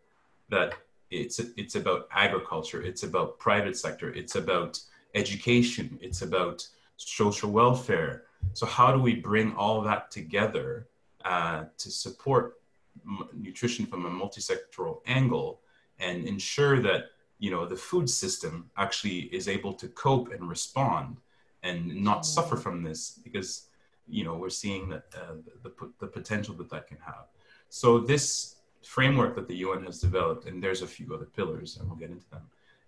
that 0.51 0.75
it's 1.11 1.39
it's 1.57 1.75
about 1.75 2.09
agriculture, 2.13 2.83
it's 2.83 3.03
about 3.03 3.39
private 3.39 3.77
sector, 3.77 4.11
it's 4.11 4.37
about 4.37 4.81
education, 5.15 5.99
it's 6.03 6.23
about 6.23 6.67
social 6.97 7.51
welfare. 7.51 8.25
So 8.53 8.67
how 8.67 8.93
do 8.93 9.01
we 9.01 9.15
bring 9.15 9.55
all 9.57 9.81
that 9.83 10.11
together 10.11 10.89
uh, 11.25 11.65
to 11.79 11.91
support 11.91 12.61
m- 13.07 13.29
nutrition 13.33 13.87
from 13.87 14.07
a 14.07 14.11
multi-sectoral 14.11 15.01
angle 15.07 15.61
and 15.99 16.27
ensure 16.27 16.81
that 16.81 17.07
you 17.39 17.51
know 17.51 17.67
the 17.67 17.77
food 17.77 18.09
system 18.09 18.71
actually 18.77 19.21
is 19.33 19.49
able 19.49 19.73
to 19.73 19.89
cope 19.89 20.33
and 20.33 20.49
respond 20.49 21.19
and 21.63 21.95
not 22.03 22.25
suffer 22.27 22.57
from 22.57 22.83
this 22.83 23.21
because 23.23 23.69
you 24.09 24.25
know 24.25 24.35
we're 24.37 24.51
seeing 24.51 24.89
that 24.89 25.05
uh, 25.17 25.35
the, 25.63 25.69
the, 25.69 25.93
the 26.01 26.07
potential 26.07 26.55
that 26.55 26.71
that 26.71 26.87
can 26.87 26.99
have 27.05 27.27
so 27.69 27.99
this 27.99 28.57
framework 28.85 29.35
that 29.37 29.49
the 29.49 29.57
UN 29.57 29.85
has 29.85 30.01
developed, 30.01 30.47
and 30.47 30.63
there's 30.63 30.83
a 30.83 30.87
few 30.87 31.15
other 31.15 31.27
pillars, 31.27 31.77
and 31.77 31.89
we'll 31.89 31.99
get 31.99 32.11
into 32.11 32.29
them, 32.31 32.43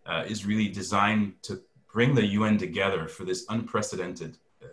uh, 0.06 0.24
is 0.26 0.46
really 0.46 0.68
designed 0.68 1.34
to 1.42 1.60
bring 1.92 2.14
the 2.14 2.26
UN 2.26 2.56
together 2.56 3.08
for 3.08 3.24
this 3.24 3.44
unprecedented 3.48 4.38
uh, 4.62 4.66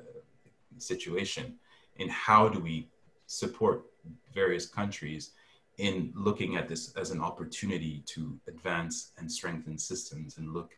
situation 0.78 1.56
in 1.98 2.10
how 2.10 2.48
do 2.48 2.60
we 2.60 2.88
support 3.26 3.86
various 4.34 4.66
countries 4.68 5.32
in 5.78 6.12
looking 6.16 6.56
at 6.56 6.68
this 6.68 6.94
as 6.96 7.12
an 7.12 7.22
opportunity 7.22 8.04
to 8.06 8.40
advance 8.48 9.12
and 9.18 9.32
strengthen 9.32 9.78
systems 9.78 10.38
and 10.38 10.54
look 10.54 10.72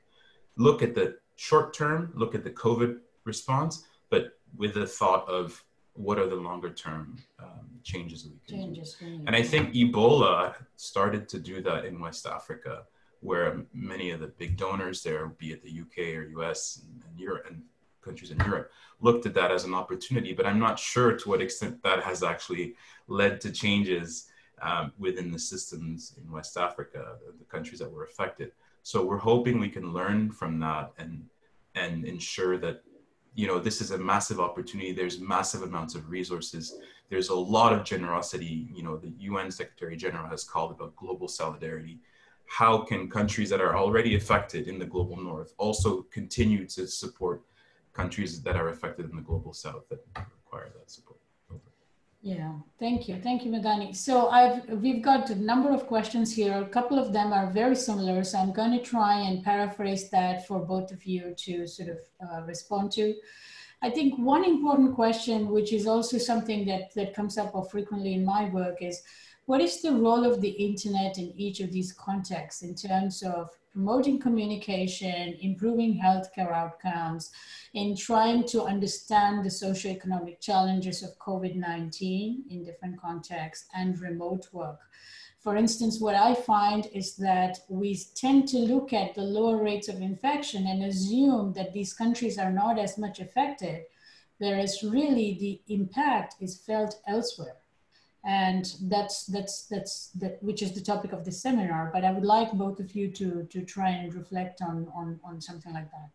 look 0.57 0.83
at 0.83 0.93
the 0.93 1.15
short 1.37 1.73
term, 1.73 2.11
look 2.15 2.35
at 2.35 2.43
the 2.43 2.49
COVID 2.49 2.97
response, 3.23 3.85
but 4.09 4.37
with 4.57 4.73
the 4.73 4.85
thought 4.85 5.27
of 5.29 5.63
what 5.93 6.17
are 6.17 6.27
the 6.27 6.35
longer 6.35 6.69
term 6.69 7.17
um, 7.39 7.69
changes 7.83 8.25
we 8.25 8.39
can 8.47 8.61
changes 8.61 8.95
do. 8.99 9.21
And 9.27 9.35
I 9.35 9.41
think 9.41 9.73
Ebola 9.73 10.55
started 10.75 11.27
to 11.29 11.39
do 11.39 11.61
that 11.61 11.85
in 11.85 11.99
West 11.99 12.25
Africa, 12.25 12.83
where 13.21 13.65
many 13.73 14.11
of 14.11 14.19
the 14.19 14.27
big 14.27 14.57
donors 14.57 15.03
there, 15.03 15.27
be 15.27 15.51
it 15.51 15.63
the 15.63 15.81
UK 15.81 16.15
or 16.15 16.23
US 16.41 16.81
and, 16.83 17.03
and 17.07 17.19
Europe 17.19 17.45
and 17.49 17.61
countries 18.01 18.31
in 18.31 18.39
Europe, 18.39 18.71
looked 19.01 19.25
at 19.25 19.33
that 19.33 19.51
as 19.51 19.65
an 19.65 19.73
opportunity. 19.73 20.33
But 20.33 20.45
I'm 20.45 20.59
not 20.59 20.79
sure 20.79 21.13
to 21.13 21.29
what 21.29 21.41
extent 21.41 21.83
that 21.83 22.03
has 22.03 22.23
actually 22.23 22.75
led 23.07 23.41
to 23.41 23.51
changes 23.51 24.27
um, 24.61 24.91
within 24.97 25.31
the 25.31 25.39
systems 25.39 26.15
in 26.21 26.31
West 26.31 26.57
Africa, 26.57 27.15
the, 27.25 27.33
the 27.37 27.45
countries 27.45 27.79
that 27.79 27.91
were 27.91 28.03
affected. 28.03 28.51
So 28.83 29.05
we're 29.05 29.17
hoping 29.17 29.59
we 29.59 29.69
can 29.69 29.93
learn 29.93 30.31
from 30.31 30.59
that 30.59 30.93
and 30.97 31.25
and 31.75 32.03
ensure 32.05 32.57
that 32.57 32.83
you 33.34 33.47
know 33.47 33.59
this 33.59 33.82
is 33.82 33.91
a 33.91 33.97
massive 33.97 34.39
opportunity. 34.39 34.91
There's 34.91 35.19
massive 35.19 35.63
amounts 35.63 35.95
of 35.95 36.09
resources. 36.09 36.75
There's 37.09 37.30
a 37.30 37.36
lot 37.36 37.73
of 37.73 37.84
generosity 37.84 38.69
you 38.73 38.84
know 38.84 38.97
the 38.97 39.13
un 39.19 39.51
secretary 39.51 39.95
general 39.95 40.27
has 40.27 40.43
called 40.43 40.71
about 40.71 40.95
global 40.95 41.27
solidarity. 41.27 41.99
How 42.47 42.80
can 42.80 43.09
countries 43.09 43.49
that 43.51 43.61
are 43.61 43.77
already 43.77 44.15
affected 44.15 44.67
in 44.67 44.80
the 44.80 44.86
global 44.86 45.17
north 45.17 45.53
also 45.57 46.03
continue 46.11 46.65
to 46.67 46.88
support 46.88 47.43
countries 47.93 48.41
that 48.41 48.55
are 48.55 48.69
affected 48.69 49.09
in 49.09 49.15
the 49.15 49.21
global 49.21 49.53
south 49.53 49.88
that 49.89 50.03
require 50.15 50.69
that 50.75 50.89
support 50.89 51.19
yeah, 52.22 52.51
thank 52.80 53.07
you. 53.07 53.20
Thank 53.22 53.45
you, 53.45 53.51
Madani. 53.51 53.95
So 53.95 54.30
I've 54.30 54.67
we've 54.70 55.01
got 55.01 55.30
a 55.30 55.36
number 55.36 55.72
of 55.72 55.88
questions 55.88 56.34
here. 56.34 56.53
A 56.53 56.67
couple 56.67 56.99
of 56.99 57.13
them 57.13 57.32
are 57.32 57.49
very 57.49 57.76
similar. 57.76 58.24
So 58.24 58.39
I'm 58.39 58.51
going 58.51 58.72
to 58.72 58.84
try 58.84 59.20
and 59.20 59.43
paraphrase 59.43 60.09
that 60.09 60.45
for 60.45 60.59
both 60.59 60.91
of 60.91 61.05
you 61.05 61.34
to 61.38 61.65
sort 61.65 61.89
of 61.89 61.99
uh, 62.22 62.41
respond 62.43 62.91
to. 62.93 63.15
I 63.82 63.89
think 63.89 64.20
one 64.20 64.43
important 64.43 64.95
question, 64.95 65.47
which 65.47 65.72
is 65.72 65.88
also 65.88 66.17
something 66.17 66.65
that, 66.65 66.93
that 66.95 67.13
comes 67.13 67.38
up 67.38 67.55
frequently 67.72 68.13
in 68.13 68.26
my 68.26 68.49
work 68.49 68.82
is, 68.82 69.01
what 69.50 69.62
is 69.62 69.82
the 69.82 69.91
role 69.91 70.26
of 70.32 70.41
the 70.41 70.56
internet 70.68 71.18
in 71.18 71.34
each 71.36 71.60
of 71.60 71.72
these 71.72 71.91
contexts 71.91 72.62
in 72.62 72.76
terms 72.76 73.24
of 73.24 73.50
promoting 73.74 74.20
communication, 74.20 75.36
improving 75.41 76.00
healthcare 76.00 76.54
outcomes, 76.54 77.32
in 77.74 77.97
trying 77.97 78.45
to 78.45 78.62
understand 78.62 79.43
the 79.43 79.50
socioeconomic 79.50 80.39
challenges 80.39 81.02
of 81.02 81.18
COVID-19 81.18 82.43
in 82.52 82.64
different 82.64 83.02
contexts 83.02 83.68
and 83.74 84.00
remote 84.00 84.45
work. 84.52 84.82
For 85.39 85.56
instance, 85.56 86.00
what 86.00 86.14
I 86.14 86.36
find 86.36 86.86
is 86.93 87.16
that 87.16 87.58
we 87.70 88.00
tend 88.14 88.47
to 88.50 88.60
look 88.60 88.93
at 88.93 89.16
the 89.16 89.24
lower 89.24 89.64
rates 89.64 89.88
of 89.88 90.00
infection 90.00 90.68
and 90.68 90.84
assume 90.84 91.54
that 91.54 91.74
these 91.74 91.95
countries 91.95 92.38
are 92.38 92.52
not 92.52 92.78
as 92.78 93.00
much 93.00 93.20
affected, 93.20 93.86
whereas 94.38 94.84
really 94.84 95.39
the 95.39 95.74
impact 95.74 96.36
is 96.39 96.60
felt 96.60 97.02
elsewhere 97.08 97.56
and 98.26 98.76
that's 98.84 99.26
that's 99.28 99.65
that's 99.67 100.09
that 100.09 100.41
which 100.43 100.61
is 100.61 100.74
the 100.74 100.82
topic 100.82 101.13
of 101.13 101.24
this 101.24 101.41
seminar 101.41 101.89
but 101.93 102.03
i 102.03 102.11
would 102.11 102.26
like 102.26 102.51
both 102.51 102.80
of 102.80 102.93
you 102.93 103.09
to 103.09 103.47
to 103.49 103.61
try 103.61 103.89
and 103.89 104.13
reflect 104.13 104.61
on 104.61 104.88
on 104.93 105.20
on 105.24 105.39
something 105.39 105.74
like 105.74 105.89
that 105.91 106.11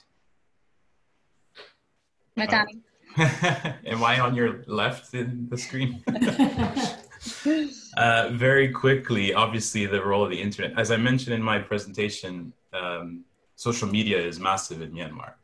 Madani. 2.36 2.80
Am 3.86 4.02
I 4.02 4.18
on 4.18 4.34
your 4.34 4.64
left 4.66 5.14
in 5.14 5.48
the 5.48 5.56
screen? 5.56 6.02
uh, 7.96 8.30
very 8.32 8.68
quickly, 8.68 9.32
obviously, 9.32 9.86
the 9.86 10.04
role 10.04 10.24
of 10.24 10.30
the 10.30 10.40
internet. 10.40 10.78
As 10.78 10.90
I 10.90 10.96
mentioned 10.96 11.34
in 11.34 11.42
my 11.42 11.58
presentation, 11.58 12.52
um, 12.72 13.24
social 13.54 13.88
media 13.88 14.18
is 14.18 14.40
massive 14.40 14.82
in 14.82 14.92
Myanmar. 14.92 15.34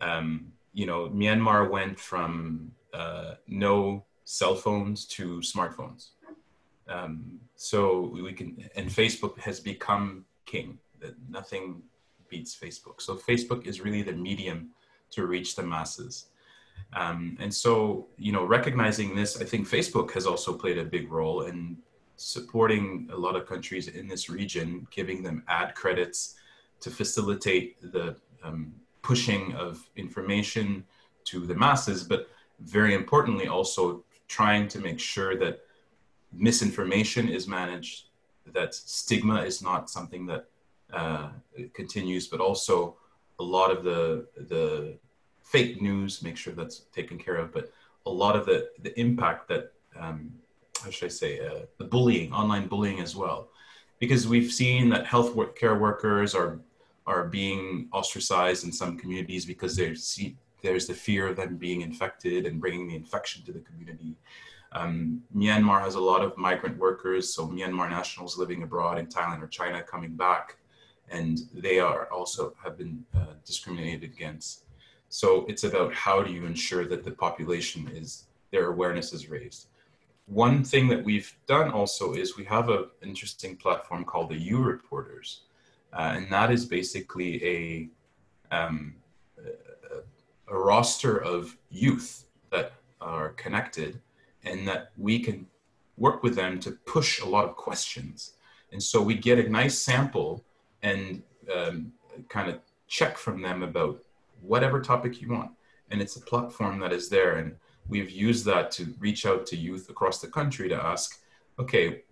Um, 0.00 0.52
you 0.74 0.86
know, 0.86 1.08
Myanmar 1.08 1.70
went 1.70 1.98
from 1.98 2.72
uh, 2.92 3.34
no 3.46 4.04
cell 4.38 4.54
phones 4.54 5.04
to 5.04 5.24
smartphones. 5.40 6.02
Um, 6.88 7.38
so 7.54 8.10
we 8.26 8.32
can, 8.32 8.50
and 8.76 8.88
Facebook 8.88 9.38
has 9.38 9.60
become 9.60 10.24
king. 10.46 10.78
That 11.00 11.14
nothing 11.28 11.82
beats 12.30 12.56
Facebook. 12.64 13.02
So 13.06 13.16
Facebook 13.16 13.66
is 13.66 13.82
really 13.82 14.02
the 14.02 14.14
medium 14.28 14.70
to 15.10 15.26
reach 15.26 15.54
the 15.54 15.62
masses. 15.62 16.14
Um, 16.94 17.36
and 17.40 17.52
so, 17.52 18.06
you 18.16 18.32
know, 18.32 18.44
recognizing 18.44 19.14
this, 19.14 19.38
I 19.42 19.44
think 19.44 19.68
Facebook 19.68 20.10
has 20.12 20.24
also 20.26 20.50
played 20.62 20.78
a 20.78 20.84
big 20.84 21.12
role 21.12 21.42
in 21.42 21.76
supporting 22.16 23.10
a 23.12 23.16
lot 23.16 23.36
of 23.36 23.46
countries 23.46 23.88
in 23.88 24.06
this 24.08 24.30
region, 24.30 24.86
giving 24.90 25.22
them 25.22 25.42
ad 25.48 25.74
credits 25.74 26.36
to 26.80 26.88
facilitate 26.90 27.68
the 27.92 28.16
um, 28.42 28.72
pushing 29.02 29.52
of 29.54 29.86
information 29.96 30.84
to 31.24 31.46
the 31.50 31.54
masses, 31.54 32.02
but 32.02 32.28
very 32.60 32.94
importantly, 32.94 33.48
also 33.48 34.04
trying 34.32 34.66
to 34.66 34.78
make 34.80 34.98
sure 34.98 35.36
that 35.36 35.60
misinformation 36.32 37.28
is 37.28 37.46
managed, 37.46 37.96
that 38.56 38.74
stigma 38.74 39.42
is 39.42 39.60
not 39.60 39.90
something 39.90 40.24
that 40.26 40.46
uh, 40.92 41.28
continues, 41.74 42.28
but 42.28 42.40
also 42.40 42.96
a 43.38 43.42
lot 43.56 43.70
of 43.70 43.84
the 43.84 44.26
the 44.52 44.96
fake 45.42 45.82
news, 45.82 46.22
make 46.22 46.36
sure 46.36 46.54
that's 46.54 46.78
taken 46.98 47.18
care 47.18 47.36
of. 47.36 47.52
But 47.52 47.70
a 48.06 48.10
lot 48.10 48.34
of 48.38 48.46
the 48.46 48.58
the 48.84 48.98
impact 48.98 49.48
that 49.48 49.64
um, 50.00 50.18
how 50.82 50.90
should 50.90 51.06
I 51.12 51.14
say 51.22 51.32
uh, 51.46 51.60
the 51.78 51.84
bullying, 51.84 52.32
online 52.32 52.66
bullying 52.68 53.00
as 53.00 53.14
well, 53.14 53.48
because 53.98 54.26
we've 54.26 54.52
seen 54.62 54.88
that 54.92 55.04
health 55.06 55.30
care 55.60 55.78
workers 55.78 56.34
are 56.34 56.52
are 57.06 57.24
being 57.40 57.88
ostracized 57.92 58.64
in 58.64 58.72
some 58.72 58.96
communities 58.96 59.44
because 59.44 59.76
there's 59.76 60.02
there's 60.62 60.86
the 60.86 60.94
fear 60.94 61.28
of 61.28 61.36
them 61.36 61.56
being 61.56 61.82
infected 61.82 62.46
and 62.46 62.60
bringing 62.60 62.88
the 62.88 62.96
infection 62.96 63.44
to 63.44 63.52
the 63.52 63.60
community. 63.60 64.16
Um, 64.72 65.22
Myanmar 65.36 65.80
has 65.82 65.96
a 65.96 66.00
lot 66.00 66.22
of 66.22 66.36
migrant 66.38 66.78
workers, 66.78 67.32
so 67.34 67.46
Myanmar 67.46 67.90
nationals 67.90 68.38
living 68.38 68.62
abroad 68.62 68.98
in 68.98 69.06
Thailand 69.06 69.42
or 69.42 69.48
China 69.48 69.82
coming 69.82 70.14
back, 70.14 70.56
and 71.10 71.40
they 71.52 71.78
are 71.78 72.06
also 72.06 72.54
have 72.62 72.78
been 72.78 73.04
uh, 73.14 73.34
discriminated 73.44 74.04
against. 74.04 74.64
So 75.08 75.44
it's 75.46 75.64
about 75.64 75.92
how 75.92 76.22
do 76.22 76.32
you 76.32 76.46
ensure 76.46 76.86
that 76.86 77.04
the 77.04 77.10
population 77.10 77.90
is 77.94 78.24
their 78.50 78.68
awareness 78.68 79.12
is 79.12 79.28
raised. 79.28 79.66
One 80.26 80.64
thing 80.64 80.88
that 80.88 81.04
we've 81.04 81.34
done 81.46 81.70
also 81.70 82.14
is 82.14 82.38
we 82.38 82.44
have 82.44 82.70
an 82.70 82.86
interesting 83.02 83.56
platform 83.56 84.04
called 84.04 84.30
the 84.30 84.38
U 84.38 84.62
Reporters, 84.62 85.42
uh, 85.92 86.12
and 86.16 86.32
that 86.32 86.50
is 86.50 86.64
basically 86.64 87.44
a, 87.44 87.88
um, 88.56 88.94
a, 90.52 90.58
roster 90.58 91.16
of 91.16 91.56
youth 91.70 92.26
that 92.50 92.72
are 93.00 93.30
connected 93.30 94.00
and 94.44 94.66
that 94.68 94.92
we 94.96 95.18
can 95.18 95.46
work 95.96 96.22
with 96.22 96.34
them 96.34 96.58
to 96.60 96.72
push 96.86 97.20
a 97.20 97.28
lot 97.28 97.44
of 97.44 97.56
questions. 97.56 98.34
And 98.72 98.82
so 98.82 99.00
we 99.02 99.14
get 99.14 99.38
a 99.38 99.48
nice 99.48 99.78
sample 99.78 100.44
and 100.82 101.22
um, 101.54 101.92
kind 102.28 102.48
of 102.50 102.60
check 102.88 103.16
from 103.16 103.40
them 103.42 103.62
about 103.62 104.02
whatever 104.40 104.80
topic 104.80 105.20
you 105.20 105.30
want. 105.30 105.50
And 105.90 106.00
it's 106.00 106.16
a 106.16 106.20
platform 106.20 106.80
that 106.80 106.92
is 106.92 107.08
there. 107.08 107.36
And 107.36 107.56
we've 107.88 108.10
used 108.10 108.44
that 108.46 108.70
to 108.72 108.94
reach 108.98 109.26
out 109.26 109.46
to 109.46 109.56
youth 109.56 109.90
across 109.90 110.20
the 110.20 110.28
country 110.28 110.68
to 110.68 110.76
ask, 110.76 111.20
okay, 111.58 112.02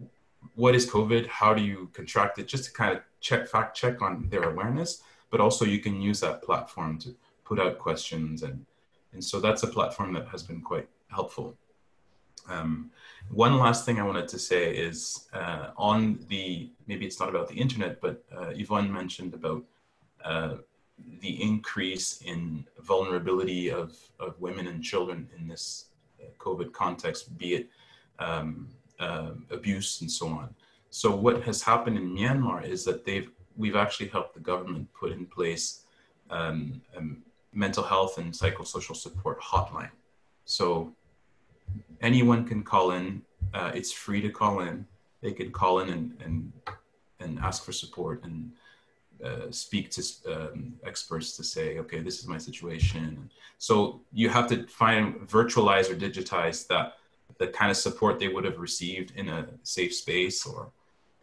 what 0.55 0.75
is 0.75 0.89
COVID? 0.89 1.27
How 1.27 1.55
do 1.55 1.63
you 1.63 1.91
contract 1.93 2.39
it? 2.39 2.49
Just 2.49 2.65
to 2.67 2.73
kind 2.73 2.97
of 2.97 3.03
check, 3.21 3.49
fact 3.49 3.77
check 3.77 4.03
on 4.03 4.29
their 4.29 4.51
awareness, 4.51 5.03
but 5.31 5.41
also 5.41 5.65
you 5.65 5.79
can 5.79 6.01
use 6.01 6.21
that 6.21 6.43
platform 6.43 6.99
to 6.99 7.15
put 7.51 7.59
out 7.65 7.85
questions. 7.89 8.45
And, 8.47 8.65
and 9.13 9.23
so 9.31 9.41
that's 9.41 9.65
a 9.65 9.67
platform 9.77 10.11
that 10.17 10.27
has 10.29 10.43
been 10.51 10.63
quite 10.71 10.89
helpful. 11.09 11.57
Um, 12.49 12.91
one 13.45 13.59
last 13.59 13.85
thing 13.85 13.97
I 13.99 14.07
wanted 14.11 14.29
to 14.29 14.39
say 14.39 14.63
is 14.89 15.29
uh, 15.33 15.65
on 15.77 16.25
the, 16.29 16.71
maybe 16.87 17.05
it's 17.09 17.21
not 17.23 17.29
about 17.29 17.49
the 17.49 17.59
internet, 17.65 18.01
but 18.01 18.23
uh, 18.37 18.51
Yvonne 18.63 18.91
mentioned 19.01 19.35
about 19.35 19.63
uh, 20.25 20.55
the 21.21 21.43
increase 21.43 22.23
in 22.33 22.65
vulnerability 22.93 23.71
of, 23.71 23.97
of 24.21 24.41
women 24.41 24.67
and 24.69 24.83
children 24.83 25.29
in 25.37 25.49
this 25.49 25.87
uh, 26.23 26.27
COVID 26.39 26.73
context, 26.73 27.37
be 27.37 27.51
it 27.59 27.69
um, 28.21 28.69
uh, 29.01 29.31
abuse 29.51 30.01
and 30.03 30.11
so 30.11 30.29
on. 30.29 30.55
So 30.91 31.15
what 31.15 31.43
has 31.49 31.63
happened 31.63 31.97
in 31.97 32.15
Myanmar 32.17 32.65
is 32.65 32.85
that 32.85 33.05
they've 33.05 33.31
we've 33.57 33.77
actually 33.85 34.09
helped 34.09 34.35
the 34.35 34.41
government 34.41 34.89
put 35.01 35.13
in 35.13 35.27
place 35.27 35.85
um, 36.31 36.81
a 36.97 37.01
mental 37.53 37.85
health 37.85 38.19
and 38.19 38.33
psychosocial 38.33 38.97
support 38.97 39.41
hotline. 39.41 39.91
So 40.45 40.93
anyone 42.01 42.47
can 42.47 42.63
call 42.63 42.93
in. 42.93 43.23
Uh, 43.55 43.73
it's 43.75 43.93
free 43.93 44.21
to 44.21 44.31
call 44.31 44.61
in. 44.61 44.87
They 45.21 45.33
can 45.33 45.51
call 45.51 45.81
in 45.81 45.89
and 45.91 46.17
and, 46.25 46.53
and 47.21 47.39
ask 47.39 47.65
for 47.65 47.73
support 47.73 48.25
and 48.25 48.53
uh, 49.25 49.51
speak 49.51 49.91
to 49.91 50.03
um, 50.33 50.75
experts 50.87 51.37
to 51.37 51.45
say, 51.45 51.79
okay, 51.79 52.01
this 52.01 52.19
is 52.21 52.27
my 52.27 52.39
situation. 52.39 53.31
So 53.59 54.01
you 54.13 54.31
have 54.31 54.47
to 54.49 54.67
find 54.67 55.15
virtualize 55.29 55.91
or 55.91 55.95
digitize 55.95 56.67
that 56.69 56.95
the 57.39 57.49
kind 57.49 57.71
of 57.71 57.77
support 57.77 58.19
they 58.19 58.29
would 58.29 58.45
have 58.45 58.59
received 58.59 59.13
in 59.17 59.29
a 59.29 59.47
safe 59.63 59.95
space 59.95 60.47
or 60.47 60.71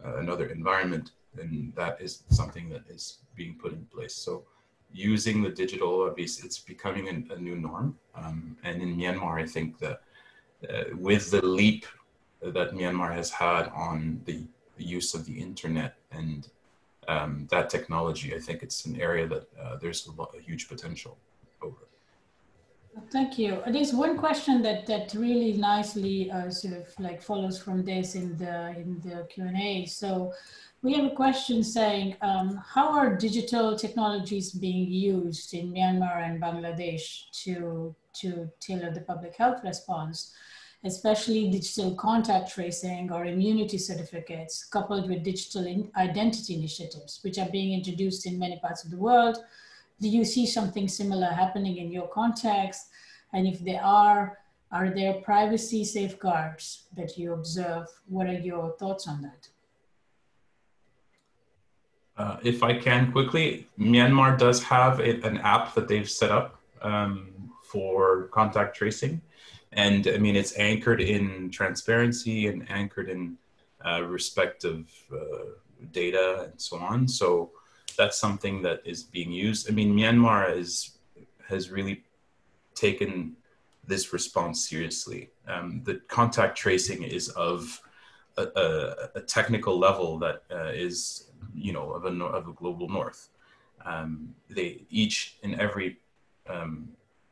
uh, 0.06 0.18
another 0.18 0.48
environment, 0.48 1.12
and 1.40 1.74
that 1.76 2.00
is 2.00 2.24
something 2.30 2.70
that 2.70 2.84
is 2.88 3.20
being 3.36 3.56
put 3.56 3.74
in 3.74 3.86
place. 3.86 4.14
So 4.14 4.44
using 4.92 5.42
the 5.42 5.50
digital, 5.50 6.04
obviously, 6.04 6.46
it's 6.46 6.60
becoming 6.60 7.08
a, 7.08 7.34
a 7.34 7.38
new 7.38 7.56
norm. 7.56 7.98
Um, 8.16 8.58
and 8.64 8.82
in 8.82 8.98
Myanmar, 8.98 9.42
I 9.42 9.46
think 9.46 9.80
that 9.80 10.02
uh, 10.70 10.84
with 10.96 11.30
the 11.32 11.46
leap 11.46 11.86
that 12.42 12.72
Myanmar 12.72 13.14
has 13.14 13.30
had 13.30 13.68
on 13.70 14.22
the, 14.26 14.46
use 14.80 15.16
of 15.16 15.26
the 15.26 15.34
internet 15.34 15.96
and 16.12 16.50
um, 17.08 17.48
that 17.50 17.68
technology, 17.68 18.36
I 18.36 18.40
think 18.40 18.62
it's 18.62 18.86
an 18.86 19.02
area 19.02 19.28
that 19.28 19.48
uh, 19.60 19.78
there's 19.78 20.06
a, 20.06 20.12
lot, 20.12 20.36
a 20.38 20.40
huge 20.40 20.70
potential. 20.70 21.18
Thank 23.12 23.38
you. 23.38 23.62
There's 23.68 23.94
one 23.94 24.18
question 24.18 24.62
that 24.64 24.86
that 24.88 25.14
really 25.14 25.54
nicely 25.54 26.32
uh, 26.32 26.50
sort 26.50 26.74
of 26.76 26.88
like 27.00 27.22
follows 27.22 27.58
from 27.60 27.84
this 27.84 28.16
in 28.16 28.38
the 28.38 28.70
in 28.78 29.00
the 29.02 29.28
Q 29.30 29.46
and 29.46 29.58
A. 29.58 29.86
So 29.86 30.34
we 30.82 30.94
have 30.94 31.06
a 31.06 31.16
question 31.16 31.64
saying, 31.64 32.16
um, 32.22 32.62
how 32.66 32.92
are 32.98 33.16
digital 33.16 33.78
technologies 33.78 34.52
being 34.52 34.92
used 34.92 35.54
in 35.54 35.74
Myanmar 35.74 36.18
and 36.28 36.42
Bangladesh 36.42 37.30
to 37.44 37.96
to 38.22 38.50
tailor 38.60 38.92
the 38.92 39.02
public 39.02 39.36
health 39.36 39.64
response? 39.64 40.34
especially 40.84 41.50
digital 41.50 41.96
contact 41.96 42.54
tracing 42.54 43.12
or 43.12 43.26
immunity 43.26 43.78
certificates 43.78 44.64
coupled 44.66 45.10
with 45.10 45.24
digital 45.24 45.66
identity 45.98 46.56
initiatives, 46.56 47.20
which 47.24 47.40
are 47.40 47.50
being 47.50 47.74
introduced 47.74 48.28
in 48.28 48.38
many 48.38 48.60
parts 48.60 48.84
of 48.84 48.92
the 48.92 48.98
world. 48.98 49.38
Do 50.00 50.08
you 50.08 50.26
see 50.26 50.46
something 50.46 50.88
similar 50.88 51.28
happening 51.28 51.78
in 51.78 51.92
your 51.92 52.08
context? 52.08 52.88
And 53.34 53.48
if 53.48 53.60
there 53.64 53.84
are, 53.84 54.38
are 54.72 54.90
there 54.90 55.14
privacy 55.16 55.84
safeguards 55.84 56.84
that 56.96 57.18
you 57.18 57.34
observe? 57.34 57.88
What 58.08 58.28
are 58.28 58.40
your 58.40 58.76
thoughts 58.78 59.08
on 59.08 59.22
that? 59.22 59.48
Uh, 62.18 62.38
if 62.44 62.64
I 62.64 62.78
can 62.78 63.12
quickly, 63.12 63.68
Myanmar 63.80 64.38
does 64.38 64.64
have 64.64 65.00
a, 65.00 65.22
an 65.22 65.38
app 65.40 65.76
that 65.76 65.88
they've 65.88 66.10
set 66.10 66.32
up 66.32 66.60
um, 66.82 67.52
for 67.64 68.24
contact 68.28 68.76
tracing 68.76 69.22
and 69.74 70.08
I 70.08 70.18
mean 70.18 70.36
it's 70.36 70.58
anchored 70.58 71.02
in 71.02 71.50
transparency 71.52 72.48
and 72.48 72.70
anchored 72.70 73.10
in 73.10 73.38
uh, 73.86 74.04
respect 74.04 74.64
of 74.64 74.90
uh, 75.14 75.52
data 75.92 76.50
and 76.52 76.60
so 76.60 76.78
on. 76.78 77.08
So 77.08 77.52
that's 77.98 78.20
something 78.20 78.62
that 78.62 78.82
is 78.86 79.04
being 79.04 79.32
used. 79.32 79.70
I 79.70 79.74
mean, 79.74 79.96
Myanmar 79.96 80.56
is 80.56 80.98
has 81.50 81.72
really 81.72 82.04
taken 82.76 83.36
this 83.88 84.14
response 84.14 84.68
seriously. 84.70 85.30
Um, 85.48 85.82
the 85.84 85.96
contact 86.08 86.58
tracing 86.58 87.04
is 87.04 87.30
of 87.30 87.82
a, 88.38 88.44
a, 88.56 89.10
a 89.16 89.22
technical 89.22 89.80
level 89.80 90.20
that 90.20 90.44
uh, 90.52 90.72
is, 90.74 91.32
you 91.56 91.72
know, 91.72 91.92
of 91.92 92.06
a, 92.06 92.24
of 92.24 92.48
a 92.48 92.52
global 92.52 92.88
north. 92.88 93.30
Um, 93.86 94.36
they 94.50 94.86
each 94.90 95.38
and 95.44 95.60
every 95.60 95.98
um, 96.48 96.90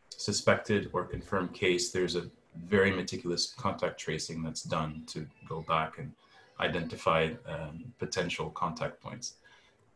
suspected 0.09 0.89
or 0.93 1.03
confirmed 1.05 1.53
case, 1.53 1.91
there's 1.91 2.15
a 2.15 2.29
very 2.67 2.91
meticulous 2.91 3.53
contact 3.53 3.99
tracing 3.99 4.41
that's 4.41 4.63
done 4.63 5.03
to 5.07 5.27
go 5.47 5.61
back 5.67 5.97
and 5.97 6.11
identify 6.59 7.31
um, 7.47 7.83
potential 7.99 8.49
contact 8.51 9.01
points. 9.01 9.35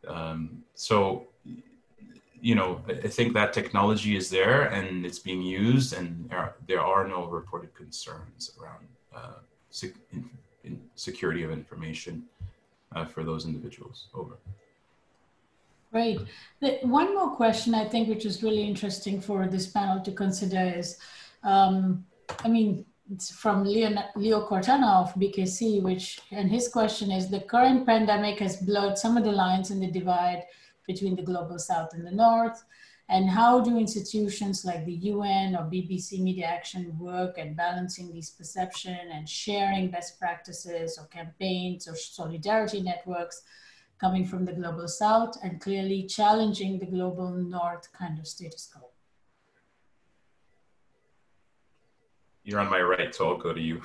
Um, 0.06 0.62
so 0.74 1.28
you 2.40 2.54
know, 2.54 2.80
I 2.88 3.08
think 3.08 3.34
that 3.34 3.52
technology 3.52 4.16
is 4.16 4.30
there 4.30 4.62
and 4.62 5.04
it's 5.04 5.18
being 5.18 5.42
used, 5.42 5.92
and 5.92 6.28
there 6.28 6.38
are, 6.38 6.54
there 6.66 6.80
are 6.80 7.06
no 7.06 7.26
reported 7.26 7.74
concerns 7.74 8.52
around 8.60 8.86
uh, 9.14 9.40
sec- 9.70 9.94
in, 10.12 10.28
in 10.64 10.80
security 10.94 11.42
of 11.42 11.50
information 11.50 12.24
uh, 12.94 13.04
for 13.04 13.24
those 13.24 13.44
individuals. 13.44 14.08
Over. 14.14 14.38
Great. 15.92 16.20
The, 16.60 16.78
one 16.82 17.14
more 17.14 17.30
question 17.36 17.74
I 17.74 17.86
think, 17.88 18.08
which 18.08 18.24
is 18.24 18.42
really 18.42 18.62
interesting 18.62 19.20
for 19.20 19.46
this 19.46 19.66
panel 19.66 20.00
to 20.02 20.12
consider 20.12 20.72
is, 20.78 20.98
um, 21.42 22.06
I 22.44 22.48
mean, 22.48 22.86
it's 23.12 23.30
from 23.30 23.64
Leo, 23.64 23.90
Leo 24.14 24.46
Cortana 24.46 25.02
of 25.02 25.14
BKC, 25.14 25.82
which, 25.82 26.20
and 26.30 26.48
his 26.48 26.68
question 26.68 27.10
is, 27.10 27.28
the 27.28 27.40
current 27.40 27.84
pandemic 27.84 28.38
has 28.38 28.58
blurred 28.58 28.96
some 28.96 29.16
of 29.16 29.24
the 29.24 29.32
lines 29.32 29.70
in 29.70 29.80
the 29.80 29.90
divide 29.90 30.44
between 30.86 31.16
the 31.16 31.22
global 31.22 31.58
south 31.58 31.92
and 31.92 32.06
the 32.06 32.10
north. 32.12 32.62
And 33.08 33.28
how 33.28 33.60
do 33.60 33.76
institutions 33.76 34.64
like 34.64 34.84
the 34.84 34.92
UN 34.92 35.56
or 35.56 35.62
BBC 35.64 36.20
Media 36.20 36.46
Action 36.46 36.96
work 36.96 37.40
at 37.40 37.56
balancing 37.56 38.12
these 38.12 38.30
perception 38.30 38.96
and 39.12 39.28
sharing 39.28 39.90
best 39.90 40.20
practices 40.20 40.96
or 40.96 41.06
campaigns 41.06 41.88
or 41.88 41.96
solidarity 41.96 42.80
networks 42.80 43.42
coming 43.98 44.24
from 44.24 44.44
the 44.44 44.52
global 44.52 44.86
south 44.86 45.36
and 45.42 45.60
clearly 45.60 46.06
challenging 46.06 46.78
the 46.78 46.86
global 46.86 47.32
north 47.32 47.92
kind 47.92 48.20
of 48.20 48.28
status 48.28 48.70
quo. 48.72 48.89
You're 52.50 52.58
on 52.58 52.68
my 52.68 52.80
right, 52.80 53.14
so 53.14 53.28
I'll 53.28 53.36
go 53.36 53.52
to 53.52 53.60
you. 53.60 53.80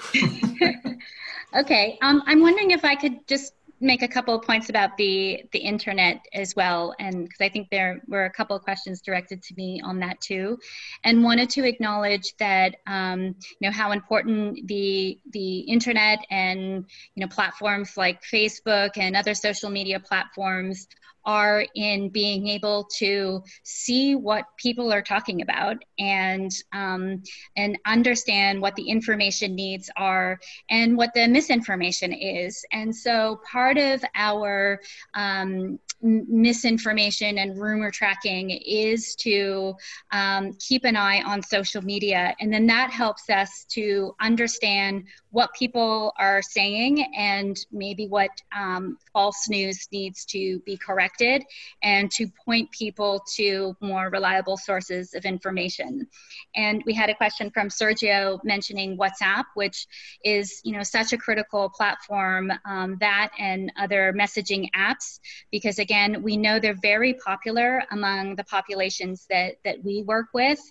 okay, 1.55 1.99
um, 2.01 2.23
I'm 2.25 2.41
wondering 2.41 2.71
if 2.71 2.83
I 2.83 2.95
could 2.95 3.27
just 3.27 3.53
make 3.79 4.01
a 4.01 4.07
couple 4.07 4.33
of 4.33 4.41
points 4.41 4.69
about 4.69 4.97
the 4.97 5.43
the 5.51 5.59
internet 5.59 6.25
as 6.33 6.55
well 6.55 6.95
and 6.97 7.25
because 7.25 7.41
i 7.41 7.49
think 7.49 7.69
there 7.69 8.01
were 8.07 8.23
a 8.23 8.29
couple 8.31 8.55
of 8.55 8.63
questions 8.63 9.01
directed 9.01 9.43
to 9.43 9.53
me 9.55 9.81
on 9.83 9.99
that 9.99 10.19
too 10.21 10.57
and 11.03 11.21
wanted 11.21 11.49
to 11.49 11.67
acknowledge 11.67 12.33
that 12.39 12.77
um, 12.87 13.35
you 13.59 13.67
know 13.67 13.71
how 13.71 13.91
important 13.91 14.65
the 14.67 15.19
the 15.31 15.59
internet 15.59 16.19
and 16.31 16.85
you 17.15 17.21
know 17.21 17.27
platforms 17.27 17.97
like 17.97 18.23
facebook 18.23 18.91
and 18.95 19.13
other 19.13 19.33
social 19.33 19.69
media 19.69 19.99
platforms 19.99 20.87
are 21.25 21.65
in 21.75 22.09
being 22.09 22.47
able 22.47 22.85
to 22.97 23.43
see 23.63 24.15
what 24.15 24.45
people 24.57 24.93
are 24.93 25.01
talking 25.01 25.41
about 25.41 25.77
and 25.99 26.51
um, 26.73 27.21
and 27.55 27.77
understand 27.85 28.61
what 28.61 28.75
the 28.75 28.89
information 28.89 29.55
needs 29.55 29.89
are 29.97 30.39
and 30.69 30.97
what 30.97 31.13
the 31.13 31.27
misinformation 31.27 32.13
is. 32.13 32.63
And 32.71 32.95
so 32.95 33.41
part 33.51 33.77
of 33.77 34.03
our 34.15 34.79
um, 35.13 35.79
misinformation 36.01 37.39
and 37.39 37.57
rumor 37.57 37.89
tracking 37.89 38.51
is 38.51 39.15
to 39.15 39.73
um, 40.11 40.53
keep 40.59 40.83
an 40.83 40.95
eye 40.95 41.21
on 41.23 41.41
social 41.41 41.81
media. 41.81 42.35
And 42.39 42.53
then 42.53 42.67
that 42.67 42.91
helps 42.91 43.29
us 43.29 43.65
to 43.69 44.15
understand 44.21 45.05
what 45.35 45.53
people 45.53 46.13
are 46.17 46.41
saying 46.41 47.13
and 47.13 47.65
maybe 47.69 48.07
what 48.07 48.29
um, 48.55 48.97
false 49.11 49.49
news 49.49 49.85
needs 49.91 50.23
to 50.23 50.59
be 50.59 50.77
corrected 50.77 51.43
and 51.83 52.09
to 52.09 52.25
point 52.45 52.71
people 52.71 53.21
to 53.35 53.75
more 53.81 54.09
reliable 54.09 54.55
sources 54.55 55.13
of 55.13 55.25
information. 55.25 56.07
And 56.55 56.81
we 56.85 56.93
had 56.93 57.09
a 57.09 57.13
question 57.13 57.51
from 57.51 57.67
Sergio 57.67 58.41
mentioning 58.45 58.97
WhatsApp, 58.97 59.43
which 59.55 59.87
is 60.23 60.61
you 60.63 60.71
know 60.71 60.83
such 60.83 61.11
a 61.11 61.17
critical 61.17 61.67
platform 61.67 62.49
um, 62.63 62.95
that 63.01 63.31
and 63.37 63.73
other 63.77 64.13
messaging 64.17 64.69
apps 64.71 65.19
because 65.51 65.79
again 65.79 66.23
we 66.23 66.37
know 66.37 66.59
they're 66.59 66.79
very 66.81 67.13
popular 67.15 67.83
among 67.91 68.37
the 68.37 68.45
populations 68.45 69.25
that 69.29 69.55
that 69.65 69.83
we 69.83 70.01
work 70.03 70.27
with 70.33 70.61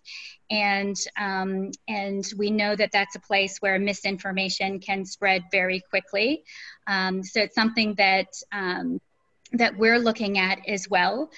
and 0.51 0.97
um, 1.19 1.71
and 1.89 2.25
we 2.39 2.51
know 2.51 2.77
that 2.77 2.93
that's 2.93 3.17
a 3.17 3.21
place 3.21 3.59
where 3.61 3.79
misinformation 3.79 4.54
can 4.59 5.05
spread 5.05 5.43
very 5.51 5.81
quickly. 5.91 6.45
Um, 6.87 7.23
so 7.23 7.41
it's 7.41 7.55
something 7.55 7.95
that 7.95 8.29
um, 8.53 9.01
that 9.53 9.77
we're 9.77 9.99
looking 9.99 10.39
at 10.39 10.59
as 10.67 10.89
well. 10.89 11.31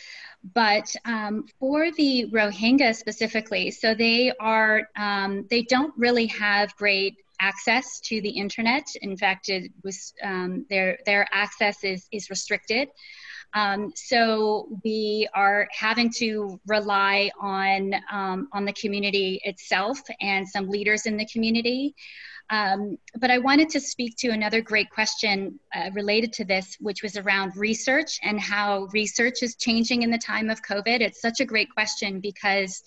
But 0.55 0.95
um, 1.05 1.47
for 1.59 1.91
the 1.93 2.27
Rohingya 2.33 2.95
specifically, 2.95 3.71
so 3.71 3.95
they 3.95 4.33
are 4.39 4.89
um, 4.97 5.47
they 5.51 5.63
don't 5.63 5.93
really 5.97 6.27
have 6.27 6.75
great 6.77 7.17
access 7.41 8.01
to 8.01 8.21
the 8.21 8.31
internet. 8.31 8.87
In 9.03 9.17
fact, 9.17 9.49
it 9.49 9.73
was 9.83 10.15
um, 10.23 10.65
their 10.71 10.99
their 11.05 11.27
access 11.33 11.83
is 11.85 12.07
is 12.13 12.31
restricted. 12.31 12.89
Um, 13.55 13.93
so 13.95 14.69
we 14.85 15.29
are 15.35 15.67
having 15.73 16.11
to 16.19 16.61
rely 16.67 17.31
on 17.41 17.95
um, 18.11 18.49
on 18.53 18.65
the 18.65 18.73
community 18.73 19.41
itself 19.45 19.99
and 20.21 20.49
some 20.49 20.69
leaders 20.69 21.07
in 21.07 21.17
the 21.17 21.27
community. 21.27 21.95
Um, 22.49 22.99
but 23.19 23.31
I 23.31 23.39
wanted 23.39 23.69
to 23.71 23.81
speak 23.81 24.17
to 24.19 24.29
another 24.29 24.61
great 24.61 24.91
question 24.91 25.59
uh, 25.75 25.91
related 25.95 26.33
to 26.35 26.45
this, 26.45 26.77
which 26.81 27.03
was 27.03 27.17
around 27.17 27.57
research 27.57 28.21
and 28.23 28.41
how 28.41 28.89
research 28.93 29.43
is 29.43 29.57
changing 29.57 30.03
in 30.03 30.11
the 30.11 30.19
time 30.19 30.49
of 30.49 30.63
COVID. 30.63 31.01
It's 31.01 31.21
such 31.21 31.41
a 31.41 31.45
great 31.45 31.71
question 31.73 32.21
because 32.21 32.83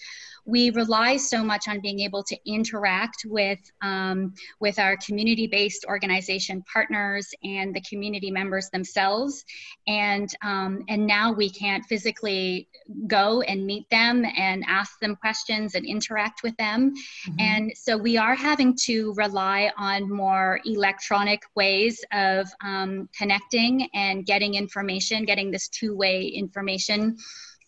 we 0.49 0.71
rely 0.71 1.15
so 1.15 1.43
much 1.43 1.67
on 1.67 1.79
being 1.79 1.99
able 1.99 2.23
to 2.23 2.37
interact 2.45 3.23
with 3.25 3.59
um, 3.81 4.33
with 4.59 4.79
our 4.79 4.97
community-based 4.97 5.85
organization 5.85 6.63
partners 6.71 7.29
and 7.43 7.75
the 7.75 7.81
community 7.81 8.31
members 8.31 8.69
themselves 8.69 9.45
and 9.87 10.29
um, 10.43 10.83
and 10.89 11.05
now 11.05 11.31
we 11.31 11.49
can't 11.49 11.85
physically 11.85 12.67
go 13.07 13.41
and 13.41 13.65
meet 13.65 13.87
them 13.89 14.25
and 14.35 14.63
ask 14.67 14.99
them 14.99 15.15
questions 15.15 15.75
and 15.75 15.85
interact 15.85 16.41
with 16.43 16.55
them 16.57 16.91
mm-hmm. 16.91 17.39
and 17.39 17.71
so 17.75 17.95
we 17.95 18.17
are 18.17 18.35
having 18.35 18.75
to 18.75 19.13
rely 19.13 19.71
on 19.77 20.09
more 20.11 20.59
electronic 20.65 21.43
ways 21.55 22.03
of 22.11 22.47
um, 22.63 23.07
connecting 23.15 23.87
and 23.93 24.25
getting 24.25 24.55
information 24.55 25.25
getting 25.25 25.51
this 25.51 25.67
two-way 25.69 26.25
information 26.25 27.15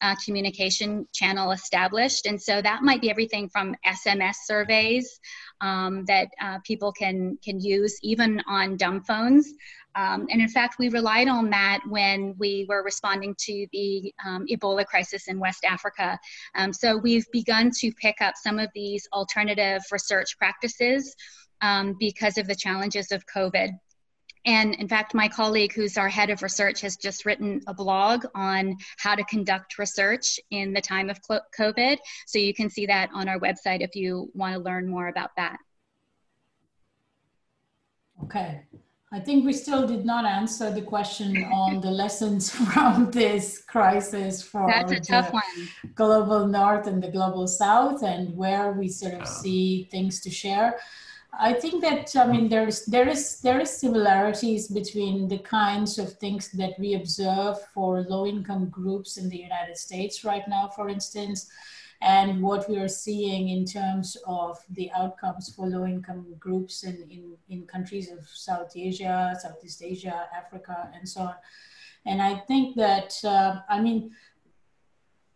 uh, 0.02 0.16
communication 0.24 1.08
channel 1.14 1.52
established. 1.52 2.26
And 2.26 2.42
so 2.42 2.62
that 2.62 2.84
might 2.84 3.02
be 3.02 3.10
everything 3.10 3.50
from 3.50 3.76
SMS 3.86 4.36
surveys 4.46 5.20
um, 5.62 6.06
that 6.06 6.28
uh, 6.42 6.60
people 6.66 6.92
can, 6.92 7.38
can 7.44 7.60
use 7.60 7.98
even 8.02 8.42
on 8.48 8.78
dumb 8.78 9.02
phones. 9.02 9.54
Um, 9.96 10.28
and 10.30 10.42
in 10.42 10.48
fact, 10.48 10.76
we 10.80 10.90
relied 10.90 11.28
on 11.28 11.50
that 11.50 11.82
when 11.88 12.34
we 12.38 12.66
were 12.70 12.84
responding 12.84 13.36
to 13.40 13.68
the 13.74 14.14
um, 14.26 14.46
Ebola 14.50 14.86
crisis 14.86 15.28
in 15.28 15.40
West 15.40 15.66
Africa. 15.66 16.18
Um, 16.56 16.72
so 16.72 16.98
we've 16.98 17.30
begun 17.32 17.72
to 17.80 17.92
pick 17.94 18.22
up 18.22 18.36
some 18.42 18.58
of 18.58 18.70
these 18.74 19.08
alternative 19.12 19.82
research 19.92 20.38
practices 20.38 21.16
um, 21.62 21.96
because 22.00 22.38
of 22.38 22.48
the 22.48 22.56
challenges 22.56 23.12
of 23.12 23.26
COVID. 23.28 23.72
And 24.46 24.76
in 24.76 24.88
fact, 24.88 25.14
my 25.14 25.28
colleague, 25.28 25.74
who's 25.74 25.98
our 25.98 26.10
head 26.10 26.30
of 26.30 26.42
research, 26.42 26.82
has 26.82 26.98
just 26.98 27.26
written 27.26 27.62
a 27.68 27.74
blog 27.74 28.26
on 28.34 28.78
how 28.98 29.16
to 29.16 29.24
conduct 29.26 29.78
research 29.78 30.40
in 30.50 30.74
the 30.74 30.82
time 30.82 31.10
of 31.10 31.20
COVID. 31.58 31.98
So 32.26 32.40
you 32.40 32.54
can 32.54 32.70
see 32.70 32.86
that 32.88 33.10
on 33.14 33.30
our 33.30 33.40
website 33.40 33.82
if 33.82 33.96
you 33.96 34.32
want 34.34 34.56
to 34.56 34.60
learn 34.60 34.90
more 34.90 35.08
about 35.10 35.32
that. 35.38 35.58
Okay. 38.24 38.62
I 39.14 39.20
think 39.20 39.46
we 39.46 39.52
still 39.52 39.86
did 39.86 40.06
not 40.06 40.24
answer 40.24 40.72
the 40.72 40.82
question 40.82 41.44
on 41.44 41.82
the 41.82 41.92
lessons 41.92 42.50
from 42.74 43.12
this 43.12 43.62
crisis 43.62 44.42
for 44.42 44.66
That's 44.68 44.94
a 44.94 45.00
tough 45.02 45.34
one. 45.34 45.44
global 45.96 46.48
north 46.48 46.88
and 46.88 47.04
the 47.04 47.12
global 47.12 47.46
south 47.46 48.04
and 48.04 48.36
where 48.38 48.72
we 48.72 48.88
sort 48.88 49.16
of 49.16 49.28
see 49.28 49.90
things 49.92 50.22
to 50.22 50.30
share. 50.30 50.80
I 51.34 51.54
think 51.54 51.82
that 51.82 52.14
I 52.16 52.28
mean 52.28 52.50
there's 52.50 52.86
there 52.86 53.08
is 53.08 53.40
there 53.40 53.60
is 53.62 53.80
similarities 53.80 54.68
between 54.68 55.30
the 55.30 55.40
kinds 55.40 55.98
of 55.98 56.14
things 56.14 56.52
that 56.52 56.74
we 56.78 56.96
observe 56.96 57.58
for 57.74 58.02
low 58.02 58.26
income 58.26 58.70
groups 58.70 59.18
in 59.18 59.30
the 59.30 59.38
United 59.38 59.78
States 59.78 60.26
right 60.26 60.46
now, 60.48 60.68
for 60.68 60.90
instance, 60.90 61.50
and 62.02 62.42
what 62.42 62.70
we 62.70 62.78
are 62.78 62.90
seeing 62.90 63.50
in 63.50 63.64
terms 63.64 64.18
of 64.28 64.60
the 64.72 64.92
outcomes 64.92 65.54
for 65.56 65.68
low 65.68 65.86
income 65.86 66.26
groups 66.38 66.84
in, 66.84 67.08
in, 67.10 67.38
in 67.48 67.66
countries 67.66 68.12
of 68.12 68.28
South 68.28 68.74
Asia, 68.76 69.34
Southeast 69.40 69.82
Asia, 69.82 70.28
Africa, 70.36 70.92
and 70.94 71.08
so 71.08 71.22
on. 71.22 71.36
And 72.06 72.22
I 72.22 72.40
think 72.48 72.76
that 72.76 73.16
uh, 73.24 73.62
I 73.70 73.80
mean 73.80 74.12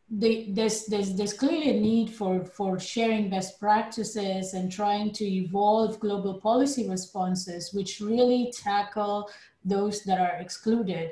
the, 0.10 0.48
there's, 0.50 0.86
there's, 0.86 1.16
there's 1.16 1.34
clearly 1.34 1.78
a 1.78 1.80
need 1.80 2.12
for, 2.12 2.46
for 2.46 2.80
sharing 2.80 3.30
best 3.30 3.60
practices 3.60 4.54
and 4.54 4.72
trying 4.72 5.12
to 5.14 5.26
evolve 5.26 6.00
global 6.00 6.36
policy 6.40 6.88
responses, 6.88 7.74
which 7.74 8.00
really 8.00 8.54
tackle 8.56 9.30
those 9.64 10.04
that 10.04 10.20
are 10.20 10.38
excluded. 10.40 11.12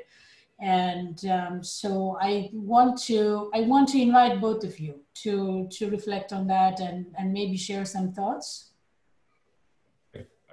And 0.60 1.24
um, 1.26 1.64
so 1.64 2.16
I 2.20 2.48
want 2.52 2.96
to 3.02 3.50
I 3.52 3.62
want 3.62 3.88
to 3.88 4.00
invite 4.00 4.40
both 4.40 4.62
of 4.62 4.78
you 4.78 5.00
to 5.22 5.68
to 5.72 5.90
reflect 5.90 6.32
on 6.32 6.46
that 6.46 6.78
and, 6.78 7.06
and 7.18 7.32
maybe 7.32 7.56
share 7.56 7.84
some 7.84 8.12
thoughts. 8.12 8.70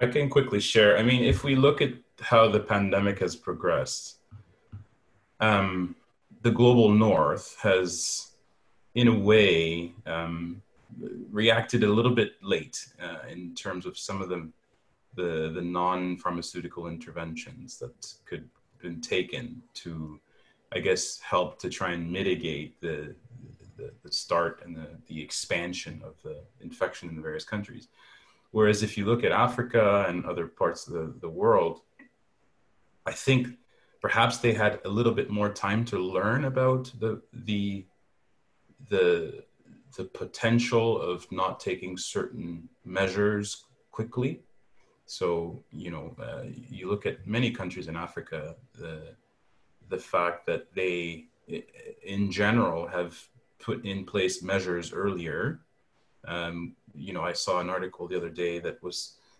I 0.00 0.06
can 0.08 0.28
quickly 0.28 0.58
share. 0.58 0.98
I 0.98 1.04
mean, 1.04 1.22
if 1.22 1.44
we 1.44 1.54
look 1.54 1.80
at 1.80 1.92
how 2.20 2.48
the 2.48 2.58
pandemic 2.58 3.20
has 3.20 3.36
progressed, 3.36 4.18
um, 5.38 5.94
the 6.42 6.50
global 6.50 6.90
north 6.90 7.56
has 7.62 8.31
in 8.94 9.08
a 9.08 9.18
way, 9.18 9.92
um, 10.06 10.62
reacted 11.30 11.82
a 11.82 11.88
little 11.88 12.14
bit 12.14 12.32
late 12.42 12.86
uh, 13.02 13.26
in 13.30 13.54
terms 13.54 13.86
of 13.86 13.98
some 13.98 14.20
of 14.22 14.28
the 14.28 14.48
the, 15.14 15.52
the 15.54 15.60
non-pharmaceutical 15.60 16.86
interventions 16.86 17.78
that 17.78 18.14
could 18.24 18.48
been 18.82 19.00
taken 19.00 19.62
to, 19.74 20.18
I 20.72 20.80
guess, 20.80 21.20
help 21.20 21.58
to 21.60 21.70
try 21.70 21.92
and 21.92 22.10
mitigate 22.10 22.80
the 22.80 23.14
the, 23.78 23.90
the 24.02 24.12
start 24.12 24.60
and 24.64 24.76
the, 24.76 24.88
the 25.06 25.20
expansion 25.22 26.02
of 26.04 26.14
the 26.22 26.36
infection 26.60 27.08
in 27.08 27.16
the 27.16 27.22
various 27.22 27.44
countries. 27.44 27.88
Whereas 28.50 28.82
if 28.82 28.98
you 28.98 29.06
look 29.06 29.24
at 29.24 29.32
Africa 29.32 30.04
and 30.08 30.26
other 30.26 30.46
parts 30.46 30.86
of 30.86 30.92
the, 30.92 31.14
the 31.20 31.28
world, 31.28 31.80
I 33.06 33.12
think 33.12 33.48
perhaps 34.02 34.38
they 34.38 34.52
had 34.52 34.80
a 34.84 34.88
little 34.88 35.12
bit 35.12 35.30
more 35.30 35.48
time 35.48 35.86
to 35.86 35.98
learn 35.98 36.44
about 36.44 36.92
the 37.00 37.22
the 37.32 37.86
the 38.92 39.44
the 39.96 40.04
potential 40.04 41.00
of 41.00 41.30
not 41.30 41.60
taking 41.60 41.96
certain 41.96 42.68
measures 42.84 43.64
quickly. 43.90 44.32
So 45.06 45.62
you 45.70 45.90
know, 45.90 46.14
uh, 46.26 46.44
you 46.78 46.88
look 46.88 47.04
at 47.06 47.26
many 47.26 47.50
countries 47.50 47.88
in 47.88 47.96
Africa, 47.96 48.54
the 48.78 48.96
the 49.88 49.98
fact 49.98 50.46
that 50.46 50.62
they, 50.74 51.26
in 52.16 52.30
general, 52.30 52.86
have 52.86 53.12
put 53.58 53.84
in 53.84 54.04
place 54.04 54.42
measures 54.42 54.92
earlier. 54.92 55.60
Um, 56.26 56.76
you 56.94 57.12
know, 57.12 57.22
I 57.22 57.32
saw 57.32 57.60
an 57.60 57.68
article 57.68 58.06
the 58.06 58.16
other 58.16 58.34
day 58.44 58.58
that 58.60 58.82
was 58.82 58.98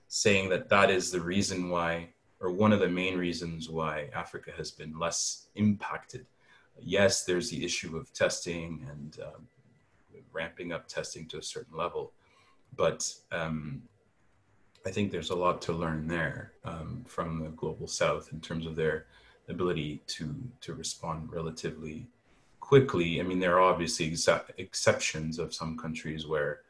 saying 0.08 0.48
that 0.50 0.68
that 0.68 0.90
is 0.90 1.10
the 1.10 1.20
reason 1.34 1.70
why, 1.74 2.08
or 2.40 2.50
one 2.50 2.72
of 2.72 2.80
the 2.80 2.88
main 3.02 3.16
reasons 3.16 3.68
why 3.68 4.08
Africa 4.14 4.50
has 4.56 4.70
been 4.70 4.98
less 4.98 5.46
impacted. 5.54 6.26
Yes, 6.84 7.24
there's 7.24 7.50
the 7.50 7.64
issue 7.64 7.96
of 7.96 8.12
testing 8.12 8.86
and 8.90 9.18
um, 9.22 9.48
ramping 10.32 10.72
up 10.72 10.88
testing 10.88 11.26
to 11.28 11.38
a 11.38 11.42
certain 11.42 11.76
level, 11.76 12.12
but 12.76 13.12
um, 13.30 13.82
I 14.84 14.90
think 14.90 15.10
there's 15.10 15.30
a 15.30 15.36
lot 15.36 15.62
to 15.62 15.72
learn 15.72 16.06
there 16.08 16.52
um, 16.64 17.04
from 17.06 17.40
the 17.40 17.50
global 17.50 17.86
south 17.86 18.32
in 18.32 18.40
terms 18.40 18.66
of 18.66 18.76
their 18.76 19.06
ability 19.48 20.02
to 20.06 20.34
to 20.60 20.74
respond 20.74 21.32
relatively 21.32 22.06
quickly. 22.60 23.20
I 23.20 23.24
mean, 23.24 23.38
there 23.38 23.56
are 23.58 23.72
obviously 23.72 24.10
ex- 24.10 24.28
exceptions 24.58 25.38
of 25.38 25.54
some 25.54 25.76
countries 25.76 26.26
where 26.26 26.60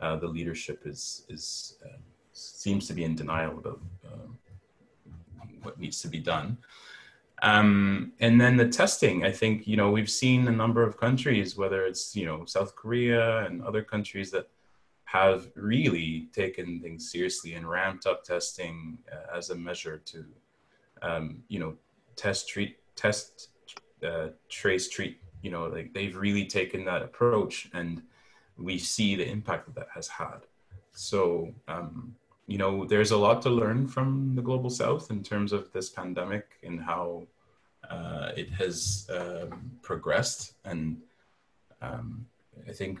uh, 0.00 0.16
the 0.16 0.26
leadership 0.26 0.82
is 0.86 1.24
is 1.28 1.76
uh, 1.84 1.98
seems 2.32 2.86
to 2.88 2.94
be 2.94 3.04
in 3.04 3.14
denial 3.14 3.58
about 3.58 3.80
um, 4.10 4.38
what 5.62 5.78
needs 5.78 6.00
to 6.02 6.08
be 6.08 6.18
done. 6.18 6.56
Um, 7.42 8.12
and 8.20 8.40
then 8.40 8.56
the 8.56 8.68
testing, 8.68 9.24
I 9.24 9.32
think 9.32 9.66
you 9.66 9.76
know 9.76 9.90
we've 9.90 10.10
seen 10.10 10.46
a 10.46 10.52
number 10.52 10.82
of 10.82 10.98
countries, 10.98 11.56
whether 11.56 11.86
it's 11.86 12.14
you 12.14 12.26
know 12.26 12.44
South 12.44 12.76
Korea 12.76 13.44
and 13.46 13.62
other 13.62 13.82
countries 13.82 14.30
that 14.32 14.48
have 15.04 15.48
really 15.56 16.28
taken 16.32 16.80
things 16.80 17.10
seriously 17.10 17.54
and 17.54 17.68
ramped 17.68 18.06
up 18.06 18.22
testing 18.24 18.98
uh, 19.10 19.36
as 19.36 19.50
a 19.50 19.54
measure 19.54 19.98
to 20.04 20.24
um, 21.02 21.42
you 21.48 21.58
know 21.58 21.74
test 22.16 22.48
treat 22.48 22.76
test 22.94 23.48
uh, 24.06 24.28
trace 24.48 24.88
treat 24.88 25.18
you 25.42 25.50
know 25.50 25.66
like 25.66 25.92
they've 25.94 26.16
really 26.16 26.46
taken 26.46 26.84
that 26.84 27.02
approach 27.02 27.68
and 27.72 28.02
we 28.58 28.78
see 28.78 29.16
the 29.16 29.26
impact 29.26 29.66
that 29.66 29.74
that 29.74 29.88
has 29.94 30.08
had. 30.08 30.40
So 30.92 31.54
um, 31.68 32.14
you 32.50 32.58
know 32.58 32.84
there's 32.84 33.12
a 33.12 33.16
lot 33.16 33.40
to 33.40 33.48
learn 33.48 33.86
from 33.86 34.34
the 34.34 34.42
global 34.42 34.70
south 34.70 35.10
in 35.10 35.22
terms 35.22 35.52
of 35.52 35.72
this 35.72 35.88
pandemic 35.88 36.46
and 36.64 36.80
how 36.80 37.22
uh, 37.88 38.32
it 38.36 38.50
has 38.50 39.08
um, 39.18 39.70
progressed 39.82 40.54
and 40.64 41.00
um, 41.80 42.26
i 42.68 42.72
think 42.72 42.98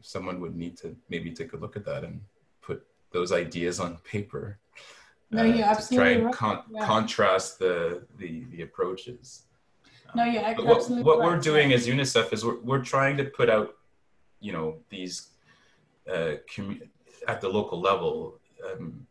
someone 0.00 0.40
would 0.40 0.56
need 0.56 0.76
to 0.76 0.94
maybe 1.08 1.30
take 1.32 1.52
a 1.54 1.56
look 1.56 1.76
at 1.76 1.84
that 1.84 2.04
and 2.04 2.20
put 2.60 2.86
those 3.10 3.32
ideas 3.32 3.80
on 3.80 3.96
paper 4.04 4.58
no, 5.32 5.42
you're 5.42 5.64
uh, 5.64 5.70
absolutely 5.70 5.96
try 5.96 6.10
and 6.14 6.24
right. 6.26 6.34
con- 6.34 6.62
yeah. 6.70 6.86
contrast 6.86 7.58
the, 7.58 8.02
the 8.18 8.44
the 8.52 8.62
approaches 8.62 9.42
no, 10.14 10.24
yeah, 10.24 10.52
but 10.54 10.66
what, 10.66 10.76
absolutely. 10.76 11.04
what 11.04 11.20
we're 11.20 11.38
doing 11.38 11.72
as 11.72 11.86
UNICEF 11.86 12.34
is 12.34 12.44
we're, 12.44 12.60
we're 12.60 12.84
trying 12.84 13.16
to 13.16 13.24
put 13.24 13.48
out, 13.48 13.76
you 14.40 14.52
know, 14.52 14.76
these 14.90 15.30
uh, 16.06 16.34
commu- 16.54 16.86
at 17.26 17.40
the 17.40 17.48
local 17.48 17.80
level, 17.80 18.38
um, 18.70 19.06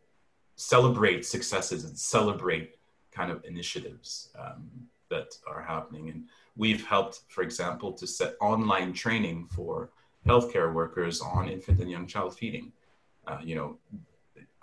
celebrate 0.55 1.25
successes 1.25 1.83
and 1.83 1.97
celebrate 1.97 2.75
kind 3.11 3.31
of 3.31 3.43
initiatives 3.45 4.29
um, 4.39 4.69
that 5.09 5.35
are 5.47 5.61
happening. 5.61 6.09
And 6.09 6.25
we've 6.55 6.85
helped, 6.85 7.21
for 7.29 7.43
example, 7.43 7.91
to 7.93 8.07
set 8.07 8.35
online 8.39 8.93
training 8.93 9.47
for 9.47 9.89
healthcare 10.27 10.73
workers 10.73 11.21
on 11.21 11.49
infant 11.49 11.79
and 11.79 11.89
young 11.89 12.07
child 12.07 12.37
feeding. 12.37 12.71
Uh, 13.27 13.39
you 13.43 13.55
know, 13.55 13.77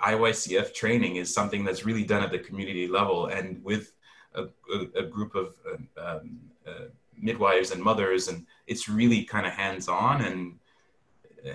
IYCF 0.01 0.75
training 0.75 1.17
is 1.17 1.33
something 1.33 1.65
that's 1.65 1.85
really 1.85 2.05
done 2.05 2.23
at 2.23 2.31
the 2.31 2.39
community 2.39 2.87
level 2.87 3.27
and 3.27 3.63
with 3.65 3.93
a, 4.35 4.45
a, 4.73 5.01
a 5.01 5.03
group 5.03 5.35
of 5.35 5.57
um, 5.97 6.39
uh, 6.67 6.87
midwives 7.17 7.73
and 7.73 7.83
mothers, 7.83 8.29
and 8.29 8.47
it's 8.67 8.89
really 8.89 9.25
kind 9.25 9.47
of 9.47 9.53
hands-on. 9.53 10.23
And 10.23 10.59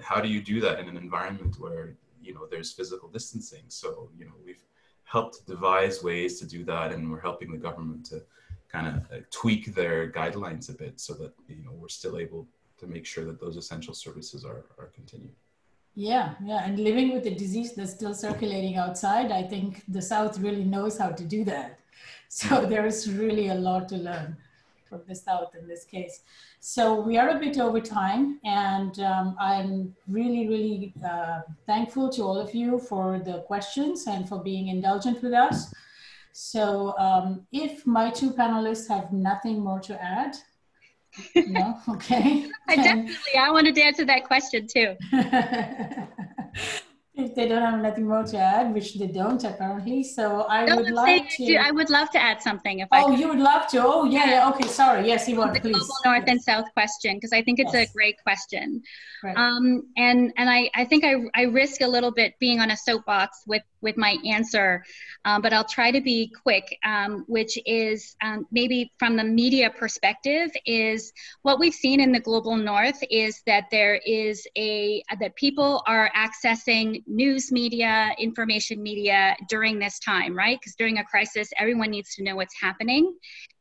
how 0.02 0.20
do 0.20 0.28
you 0.28 0.42
do 0.42 0.60
that 0.62 0.80
in 0.80 0.90
an 0.90 0.98
environment 0.98 1.60
where 1.60 1.96
you 2.24 2.34
know 2.34 2.48
there's 2.50 2.72
physical 2.72 3.10
distancing? 3.10 3.64
So 3.68 4.10
you 4.18 4.26
know 4.26 4.34
we've 4.46 4.64
helped 5.04 5.46
devise 5.48 6.04
ways 6.04 6.40
to 6.40 6.46
do 6.48 6.64
that, 6.66 6.92
and 6.92 7.12
we're 7.12 7.22
helping 7.22 7.52
the 7.52 7.58
government 7.58 8.06
to 8.08 8.24
kind 8.72 8.88
of 8.88 8.96
uh, 9.12 9.22
tweak 9.30 9.76
their 9.76 10.12
guidelines 10.12 10.70
a 10.70 10.74
bit 10.74 11.00
so 11.00 11.14
that 11.14 11.34
you 11.48 11.64
know 11.64 11.72
we're 11.74 11.90
still 11.90 12.18
able 12.18 12.48
to 12.80 12.88
make 12.88 13.06
sure 13.06 13.26
that 13.26 13.40
those 13.40 13.58
essential 13.58 13.94
services 13.94 14.44
are, 14.44 14.66
are 14.80 14.90
continued. 14.96 15.36
Yeah, 15.96 16.34
yeah, 16.44 16.66
and 16.66 16.80
living 16.80 17.14
with 17.14 17.26
a 17.28 17.36
disease 17.36 17.74
that's 17.74 17.94
still 17.94 18.16
circulating 18.16 18.78
outside, 18.78 19.32
I 19.32 19.44
think 19.44 19.84
the 19.88 20.02
South 20.02 20.40
really 20.40 20.64
knows 20.64 20.98
how 20.98 21.10
to 21.10 21.24
do 21.24 21.44
that. 21.46 21.80
So 22.30 22.66
there's 22.66 23.12
really 23.14 23.50
a 23.50 23.54
lot 23.54 23.88
to 23.90 23.98
learn 23.98 24.36
the 25.08 25.16
South 25.16 25.56
in 25.60 25.68
this 25.68 25.86
case. 25.86 26.22
So 26.60 27.00
we 27.00 27.18
are 27.18 27.30
a 27.30 27.40
bit 27.40 27.60
over 27.60 27.80
time, 27.80 28.40
and 28.44 29.00
um, 29.00 29.36
I'm 29.40 29.96
really, 30.08 30.48
really 30.48 30.94
uh, 31.06 31.42
thankful 31.66 32.10
to 32.12 32.22
all 32.24 32.38
of 32.38 32.54
you 32.54 32.80
for 32.80 33.20
the 33.20 33.40
questions 33.42 34.08
and 34.08 34.28
for 34.28 34.42
being 34.42 34.68
indulgent 34.70 35.22
with 35.22 35.34
us. 35.34 35.74
So 36.32 36.98
um, 36.98 37.46
if 37.52 37.86
my 37.86 38.10
two 38.10 38.32
panelists 38.32 38.88
have 38.88 39.14
nothing 39.14 39.60
more 39.60 39.80
to 39.82 40.02
add, 40.02 40.36
no, 41.36 41.80
okay. 41.90 42.50
I 42.68 42.76
definitely, 42.76 43.38
I 43.40 43.52
wanted 43.52 43.76
to 43.76 43.82
answer 43.82 44.06
that 44.06 44.24
question 44.24 44.68
too. 44.68 44.96
if 47.16 47.36
they 47.36 47.48
don't 47.48 47.62
have 47.62 47.80
nothing 47.80 48.08
more 48.08 48.24
to 48.24 48.38
add, 48.38 48.74
which 48.74 48.96
they 48.96 49.06
don't 49.06 49.44
apparently. 49.44 50.04
So 50.04 50.48
I 50.50 50.66
No, 50.66 50.78
would 50.78 50.90
like 50.90 51.30
to. 51.38 51.56
I 51.58 51.70
would 51.70 51.92
love 51.92 52.10
to 52.12 52.20
add 52.22 52.42
something 52.42 52.80
if 52.80 52.88
I 52.92 53.04
oh, 53.04 53.10
could. 53.10 53.20
you 53.20 53.28
would 53.28 53.40
love 53.40 53.68
to. 53.68 53.84
Oh, 53.86 54.06
yeah, 54.06 54.30
yeah. 54.30 54.50
Okay, 54.50 54.68
sorry. 54.68 55.06
Yes, 55.06 55.28
Yvonne, 55.30 55.54
the 55.54 55.60
please. 55.60 55.74
global 55.74 55.94
north 56.06 56.24
Yes. 56.26 56.30
and 56.30 56.42
south 56.42 56.66
question 56.74 57.16
because 57.16 57.32
I 57.32 57.44
think 57.44 57.60
it's 57.60 57.74
Yes. 57.74 57.90
a 57.90 57.94
great 57.94 58.16
question. 58.24 58.82
Right. 59.24 59.38
Um, 59.38 59.84
and 59.96 60.34
and 60.38 60.50
I, 60.50 60.72
I 60.76 60.86
think 60.86 61.06
I, 61.06 61.16
I 61.36 61.44
risk 61.44 61.82
a 61.82 61.88
little 61.88 62.12
bit 62.12 62.34
being 62.40 62.60
on 62.60 62.72
a 62.72 62.78
soapbox 62.78 63.44
with 63.46 63.62
with 63.82 63.96
my 63.98 64.18
answer, 64.26 64.84
um, 65.26 65.42
but 65.42 65.54
I'll 65.54 65.64
try 65.66 65.92
to 65.92 66.02
be 66.02 66.34
quick. 66.42 66.78
Um, 66.84 67.26
which 67.28 67.60
is 67.68 68.16
um, 68.24 68.48
maybe 68.52 68.92
from 68.98 69.18
the 69.18 69.24
media 69.24 69.70
perspective 69.70 70.50
is 70.66 71.14
what 71.44 71.60
we've 71.60 71.74
seen 71.74 72.00
in 72.02 72.12
the 72.12 72.20
global 72.20 72.56
north 72.56 73.02
is 73.12 73.42
that 73.46 73.66
there 73.72 74.00
is 74.06 74.48
a 74.58 75.04
that 75.20 75.36
people 75.36 75.84
are 75.86 76.10
accessing 76.16 77.03
news 77.08 77.52
media, 77.52 78.14
information 78.20 78.82
media 78.82 79.36
during 79.50 79.80
this 79.80 80.00
time, 80.00 80.36
right? 80.36 80.60
Because 80.60 80.76
during 80.76 80.98
a 80.98 81.04
crisis, 81.04 81.50
everyone 81.60 81.92
needs 81.92 82.16
to 82.16 82.24
know 82.24 82.36
what's 82.36 82.56
happening. 82.60 83.14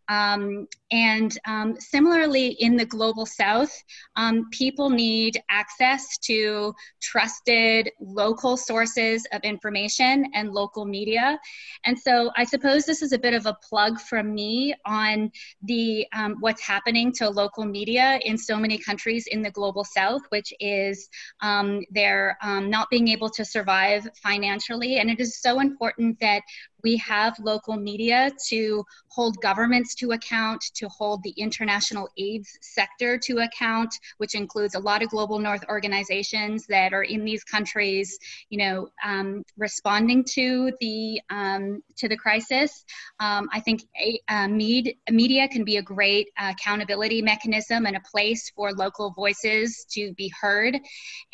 Um, 0.08 0.66
and 0.90 1.36
um, 1.46 1.76
similarly, 1.78 2.48
in 2.60 2.76
the 2.76 2.84
global 2.84 3.24
south, 3.24 3.72
um, 4.16 4.48
people 4.50 4.90
need 4.90 5.40
access 5.50 6.18
to 6.18 6.74
trusted 7.00 7.90
local 8.00 8.56
sources 8.56 9.26
of 9.32 9.40
information 9.42 10.26
and 10.34 10.52
local 10.52 10.84
media. 10.84 11.38
And 11.84 11.98
so 11.98 12.30
I 12.36 12.44
suppose 12.44 12.84
this 12.84 13.02
is 13.02 13.12
a 13.12 13.18
bit 13.18 13.34
of 13.34 13.46
a 13.46 13.56
plug 13.68 14.00
from 14.00 14.34
me 14.34 14.74
on 14.84 15.30
the 15.62 16.06
um, 16.12 16.36
what's 16.40 16.62
happening 16.62 17.12
to 17.12 17.30
local 17.30 17.64
media 17.64 18.20
in 18.24 18.36
so 18.36 18.56
many 18.56 18.78
countries 18.78 19.26
in 19.28 19.40
the 19.42 19.50
global 19.50 19.84
south, 19.84 20.22
which 20.28 20.52
is 20.60 21.08
um, 21.40 21.82
they're 21.90 22.36
um, 22.42 22.68
not 22.68 22.90
being 22.90 23.08
able 23.08 23.30
to 23.30 23.44
survive 23.44 24.06
financially. 24.22 24.98
And 24.98 25.10
it 25.10 25.20
is 25.20 25.40
so 25.40 25.60
important 25.60 26.18
that 26.20 26.42
we 26.82 26.96
have 26.98 27.38
local 27.38 27.76
media 27.76 28.30
to 28.48 28.84
hold 29.08 29.40
governments 29.40 29.94
to 29.96 30.12
account, 30.12 30.62
to 30.74 30.88
hold 30.88 31.22
the 31.22 31.34
international 31.36 32.08
AIDS 32.18 32.58
sector 32.60 33.18
to 33.18 33.38
account, 33.38 33.94
which 34.18 34.34
includes 34.34 34.74
a 34.74 34.78
lot 34.78 35.02
of 35.02 35.10
global 35.10 35.38
north 35.38 35.64
organizations 35.68 36.66
that 36.66 36.92
are 36.92 37.02
in 37.02 37.24
these 37.24 37.44
countries, 37.44 38.18
you 38.48 38.58
know, 38.58 38.88
um, 39.04 39.42
responding 39.56 40.24
to 40.24 40.72
the 40.80 41.20
um, 41.30 41.82
to 41.96 42.08
the 42.08 42.16
crisis. 42.16 42.84
Um, 43.20 43.48
I 43.52 43.60
think 43.60 43.82
a, 44.00 44.18
a 44.28 44.48
med, 44.48 44.94
media 45.10 45.48
can 45.48 45.64
be 45.64 45.76
a 45.76 45.82
great 45.82 46.28
accountability 46.38 47.22
mechanism 47.22 47.86
and 47.86 47.96
a 47.96 48.00
place 48.10 48.50
for 48.56 48.72
local 48.72 49.10
voices 49.10 49.86
to 49.90 50.12
be 50.14 50.32
heard, 50.40 50.78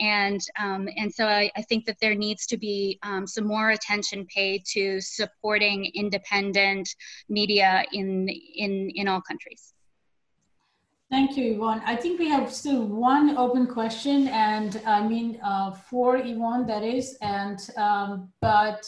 and 0.01 0.40
um, 0.59 0.88
and 0.96 1.12
so 1.12 1.26
I, 1.26 1.51
I, 1.57 1.62
think 1.62 1.84
that 1.86 1.99
there 2.01 2.14
needs 2.14 2.46
to 2.46 2.57
be 2.57 2.99
um, 3.03 3.26
some 3.26 3.46
more 3.46 3.70
attention 3.70 4.26
paid 4.26 4.64
to 4.72 5.01
supporting 5.39 5.91
independent 5.95 6.89
media 7.28 7.84
in 7.93 8.28
in 8.28 8.91
in 8.95 9.09
all 9.09 9.20
countries. 9.20 9.74
Thank 11.11 11.39
you, 11.39 11.55
Yvonne. 11.55 11.80
I 11.86 11.97
think 11.97 12.18
we 12.18 12.28
have 12.28 12.53
still 12.53 12.84
one 12.84 13.36
open 13.39 13.66
question, 13.66 14.28
and 14.28 14.80
I 14.86 15.07
mean 15.07 15.41
uh, 15.43 15.72
for 15.72 16.16
Yvonne, 16.16 16.66
that 16.66 16.82
is, 16.82 17.16
and 17.22 17.59
um, 17.76 18.30
but 18.43 18.86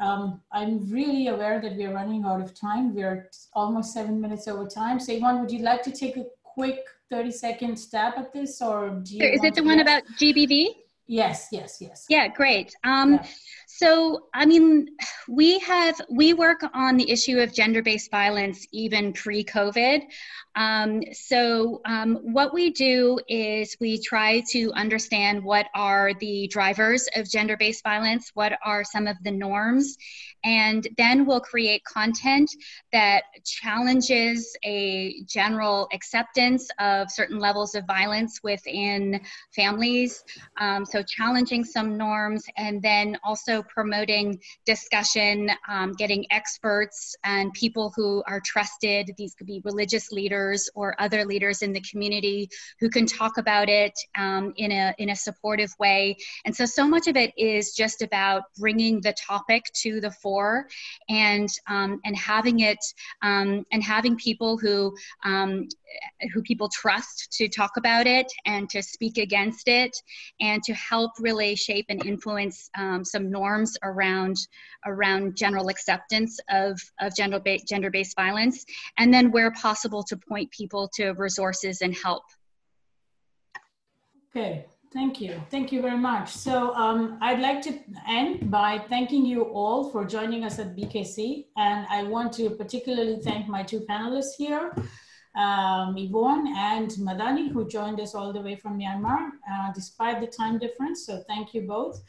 um, 0.00 0.40
I'm 0.50 0.90
really 0.90 1.28
aware 1.28 1.60
that 1.60 1.76
we're 1.76 1.92
running 1.92 2.24
out 2.24 2.40
of 2.40 2.54
time. 2.54 2.94
We're 2.94 3.28
almost 3.52 3.92
seven 3.92 4.20
minutes 4.20 4.48
over 4.48 4.66
time. 4.66 4.98
So 4.98 5.12
Yvonne, 5.12 5.40
would 5.40 5.50
you 5.50 5.60
like 5.60 5.82
to 5.82 5.90
take 5.90 6.16
a 6.16 6.24
quick 6.42 6.80
30 7.10 7.30
second 7.30 7.76
stab 7.76 8.14
at 8.16 8.32
this, 8.32 8.62
or 8.62 8.90
do 9.02 9.16
you? 9.16 9.24
Is 9.26 9.44
it 9.44 9.54
the 9.54 9.62
one 9.62 9.80
about 9.80 10.02
GBV? 10.18 10.68
Yes, 11.08 11.48
yes, 11.52 11.78
yes. 11.80 12.04
Yeah, 12.08 12.26
great. 12.28 12.74
Um, 12.82 13.14
yeah. 13.14 13.26
So, 13.78 14.28
I 14.32 14.46
mean, 14.46 14.88
we 15.28 15.58
have 15.58 16.00
we 16.08 16.32
work 16.32 16.64
on 16.72 16.96
the 16.96 17.10
issue 17.10 17.40
of 17.40 17.52
gender-based 17.52 18.10
violence 18.10 18.66
even 18.72 19.12
pre-COVID. 19.12 20.00
Um, 20.54 21.02
so, 21.12 21.82
um, 21.84 22.16
what 22.22 22.54
we 22.54 22.70
do 22.70 23.18
is 23.28 23.76
we 23.78 24.00
try 24.00 24.42
to 24.52 24.72
understand 24.72 25.44
what 25.44 25.66
are 25.74 26.14
the 26.14 26.48
drivers 26.48 27.06
of 27.14 27.30
gender-based 27.30 27.82
violence, 27.82 28.30
what 28.32 28.54
are 28.64 28.82
some 28.82 29.06
of 29.06 29.16
the 29.24 29.30
norms, 29.30 29.98
and 30.42 30.88
then 30.96 31.26
we'll 31.26 31.40
create 31.40 31.84
content 31.84 32.50
that 32.92 33.24
challenges 33.44 34.56
a 34.64 35.22
general 35.26 35.86
acceptance 35.92 36.66
of 36.78 37.10
certain 37.10 37.38
levels 37.38 37.74
of 37.74 37.84
violence 37.84 38.40
within 38.42 39.20
families. 39.54 40.24
Um, 40.58 40.86
so, 40.86 41.02
challenging 41.02 41.62
some 41.62 41.98
norms, 41.98 42.44
and 42.56 42.80
then 42.80 43.18
also 43.22 43.65
promoting 43.68 44.40
discussion, 44.64 45.50
um, 45.68 45.92
getting 45.92 46.24
experts 46.30 47.14
and 47.24 47.52
people 47.52 47.92
who 47.96 48.22
are 48.26 48.40
trusted. 48.44 49.10
These 49.16 49.34
could 49.34 49.46
be 49.46 49.60
religious 49.64 50.12
leaders 50.12 50.68
or 50.74 51.00
other 51.00 51.24
leaders 51.24 51.62
in 51.62 51.72
the 51.72 51.80
community 51.80 52.48
who 52.80 52.88
can 52.88 53.06
talk 53.06 53.38
about 53.38 53.68
it 53.68 53.92
um, 54.16 54.52
in, 54.56 54.72
a, 54.72 54.94
in 54.98 55.10
a 55.10 55.16
supportive 55.16 55.72
way. 55.78 56.16
And 56.44 56.54
so, 56.54 56.64
so 56.64 56.86
much 56.86 57.06
of 57.06 57.16
it 57.16 57.32
is 57.36 57.74
just 57.74 58.02
about 58.02 58.44
bringing 58.58 59.00
the 59.00 59.14
topic 59.14 59.64
to 59.82 60.00
the 60.00 60.10
fore 60.10 60.66
and, 61.08 61.48
um, 61.68 62.00
and 62.04 62.16
having 62.16 62.60
it 62.60 62.78
um, 63.22 63.64
and 63.72 63.82
having 63.82 64.16
people 64.16 64.58
who 64.58 64.94
um, 65.24 65.68
who 66.32 66.42
people 66.42 66.68
trust 66.68 67.32
to 67.32 67.48
talk 67.48 67.76
about 67.76 68.06
it 68.06 68.26
and 68.44 68.68
to 68.70 68.82
speak 68.82 69.18
against 69.18 69.68
it 69.68 69.96
and 70.40 70.62
to 70.62 70.74
help 70.74 71.12
really 71.20 71.54
shape 71.54 71.86
and 71.88 72.04
influence 72.04 72.70
some 73.02 73.30
norms 73.30 73.55
around 73.82 74.36
around 74.84 75.36
general 75.36 75.68
acceptance 75.68 76.38
of, 76.50 76.78
of 77.00 77.14
gender 77.14 77.40
gender-based 77.66 78.16
violence 78.16 78.64
and 78.98 79.12
then 79.12 79.30
where 79.30 79.50
possible 79.52 80.02
to 80.02 80.16
point 80.16 80.50
people 80.50 80.88
to 80.94 81.12
resources 81.12 81.82
and 81.82 81.94
help 81.94 82.24
okay 84.30 84.66
Thank 84.96 85.20
you. 85.20 85.42
Thank 85.50 85.72
you 85.72 85.82
very 85.82 85.98
much. 85.98 86.30
So 86.30 86.74
um, 86.74 87.18
I'd 87.20 87.40
like 87.40 87.60
to 87.62 87.78
end 88.08 88.50
by 88.50 88.78
thanking 88.88 89.26
you 89.26 89.42
all 89.42 89.90
for 89.90 90.06
joining 90.06 90.42
us 90.42 90.58
at 90.58 90.74
BKC. 90.74 91.46
And 91.58 91.86
I 91.90 92.04
want 92.04 92.32
to 92.34 92.48
particularly 92.50 93.18
thank 93.22 93.46
my 93.46 93.62
two 93.62 93.80
panelists 93.80 94.36
here, 94.38 94.72
um, 95.36 95.96
Yvonne 95.98 96.46
and 96.56 96.90
Madani, 96.92 97.52
who 97.52 97.68
joined 97.68 98.00
us 98.00 98.14
all 98.14 98.32
the 98.32 98.40
way 98.40 98.56
from 98.56 98.78
Myanmar, 98.78 99.32
uh, 99.52 99.70
despite 99.74 100.22
the 100.22 100.28
time 100.28 100.58
difference. 100.58 101.04
So 101.04 101.22
thank 101.28 101.52
you 101.52 101.62
both. 101.62 102.02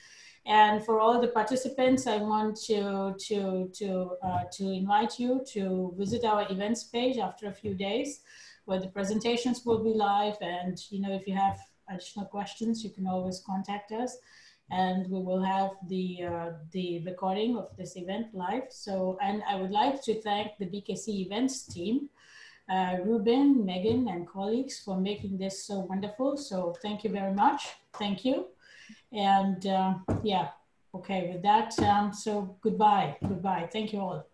And 0.48 0.84
for 0.84 1.00
all 1.00 1.20
the 1.20 1.28
participants, 1.28 2.08
I 2.08 2.18
want 2.18 2.56
to, 2.68 3.14
to, 3.28 3.70
to, 3.74 4.12
uh, 4.24 4.44
to 4.54 4.72
invite 4.72 5.20
you 5.20 5.44
to 5.50 5.94
visit 5.98 6.24
our 6.24 6.50
events 6.50 6.86
page 6.86 7.18
after 7.18 7.48
a 7.48 7.54
few 7.54 7.74
days 7.76 8.22
where 8.66 8.80
the 8.80 8.88
presentations 8.88 9.66
will 9.66 9.84
be 9.84 9.92
live. 9.92 10.38
And, 10.42 10.78
you 10.90 11.02
know, 11.02 11.14
if 11.14 11.28
you 11.28 11.36
have 11.36 11.60
additional 11.90 12.26
questions, 12.26 12.84
you 12.84 12.92
can 12.92 13.08
always 13.08 13.44
contact 13.46 13.92
us 13.92 14.18
and 14.72 15.10
we 15.10 15.22
will 15.22 15.42
have 15.42 15.72
the 15.88 16.24
uh, 16.24 16.50
the 16.74 17.02
recording 17.06 17.56
of 17.58 17.70
this 17.78 17.96
event 17.96 18.28
live. 18.34 18.64
So, 18.70 19.18
and 19.22 19.42
I 19.48 19.56
would 19.56 19.72
like 19.72 20.04
to 20.04 20.22
thank 20.22 20.58
the 20.60 20.66
BKC 20.66 21.26
events 21.26 21.66
team 21.66 22.10
uh, 22.70 22.98
Ruben, 23.06 23.66
Megan, 23.66 24.08
and 24.10 24.28
colleagues 24.28 24.80
for 24.80 25.00
making 25.00 25.38
this 25.38 25.66
so 25.66 25.80
wonderful. 25.80 26.38
So 26.38 26.76
thank 26.82 27.04
you 27.04 27.10
very 27.10 27.34
much. 27.34 27.70
Thank 27.94 28.26
you. 28.26 28.48
And 29.12 29.66
uh, 29.66 29.96
yeah, 30.24 30.50
okay, 30.94 31.32
with 31.32 31.42
that, 31.44 31.78
um, 31.80 32.14
so 32.14 32.58
goodbye. 32.62 33.18
Goodbye. 33.22 33.70
Thank 33.72 33.94
you 33.94 34.00
all. 34.00 34.28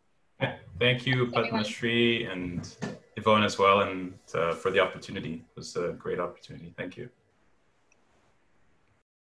Thank 0.80 1.06
you, 1.06 1.28
Padmashree 1.28 2.32
and 2.32 2.76
Yvonne 3.16 3.44
as 3.44 3.58
well, 3.58 3.82
and 3.82 4.14
uh, 4.34 4.54
for 4.54 4.72
the 4.72 4.80
opportunity. 4.80 5.36
It 5.36 5.56
was 5.56 5.76
a 5.76 5.94
great 5.94 6.20
opportunity. 6.20 6.74
Thank 6.78 6.98
you. 6.98 7.10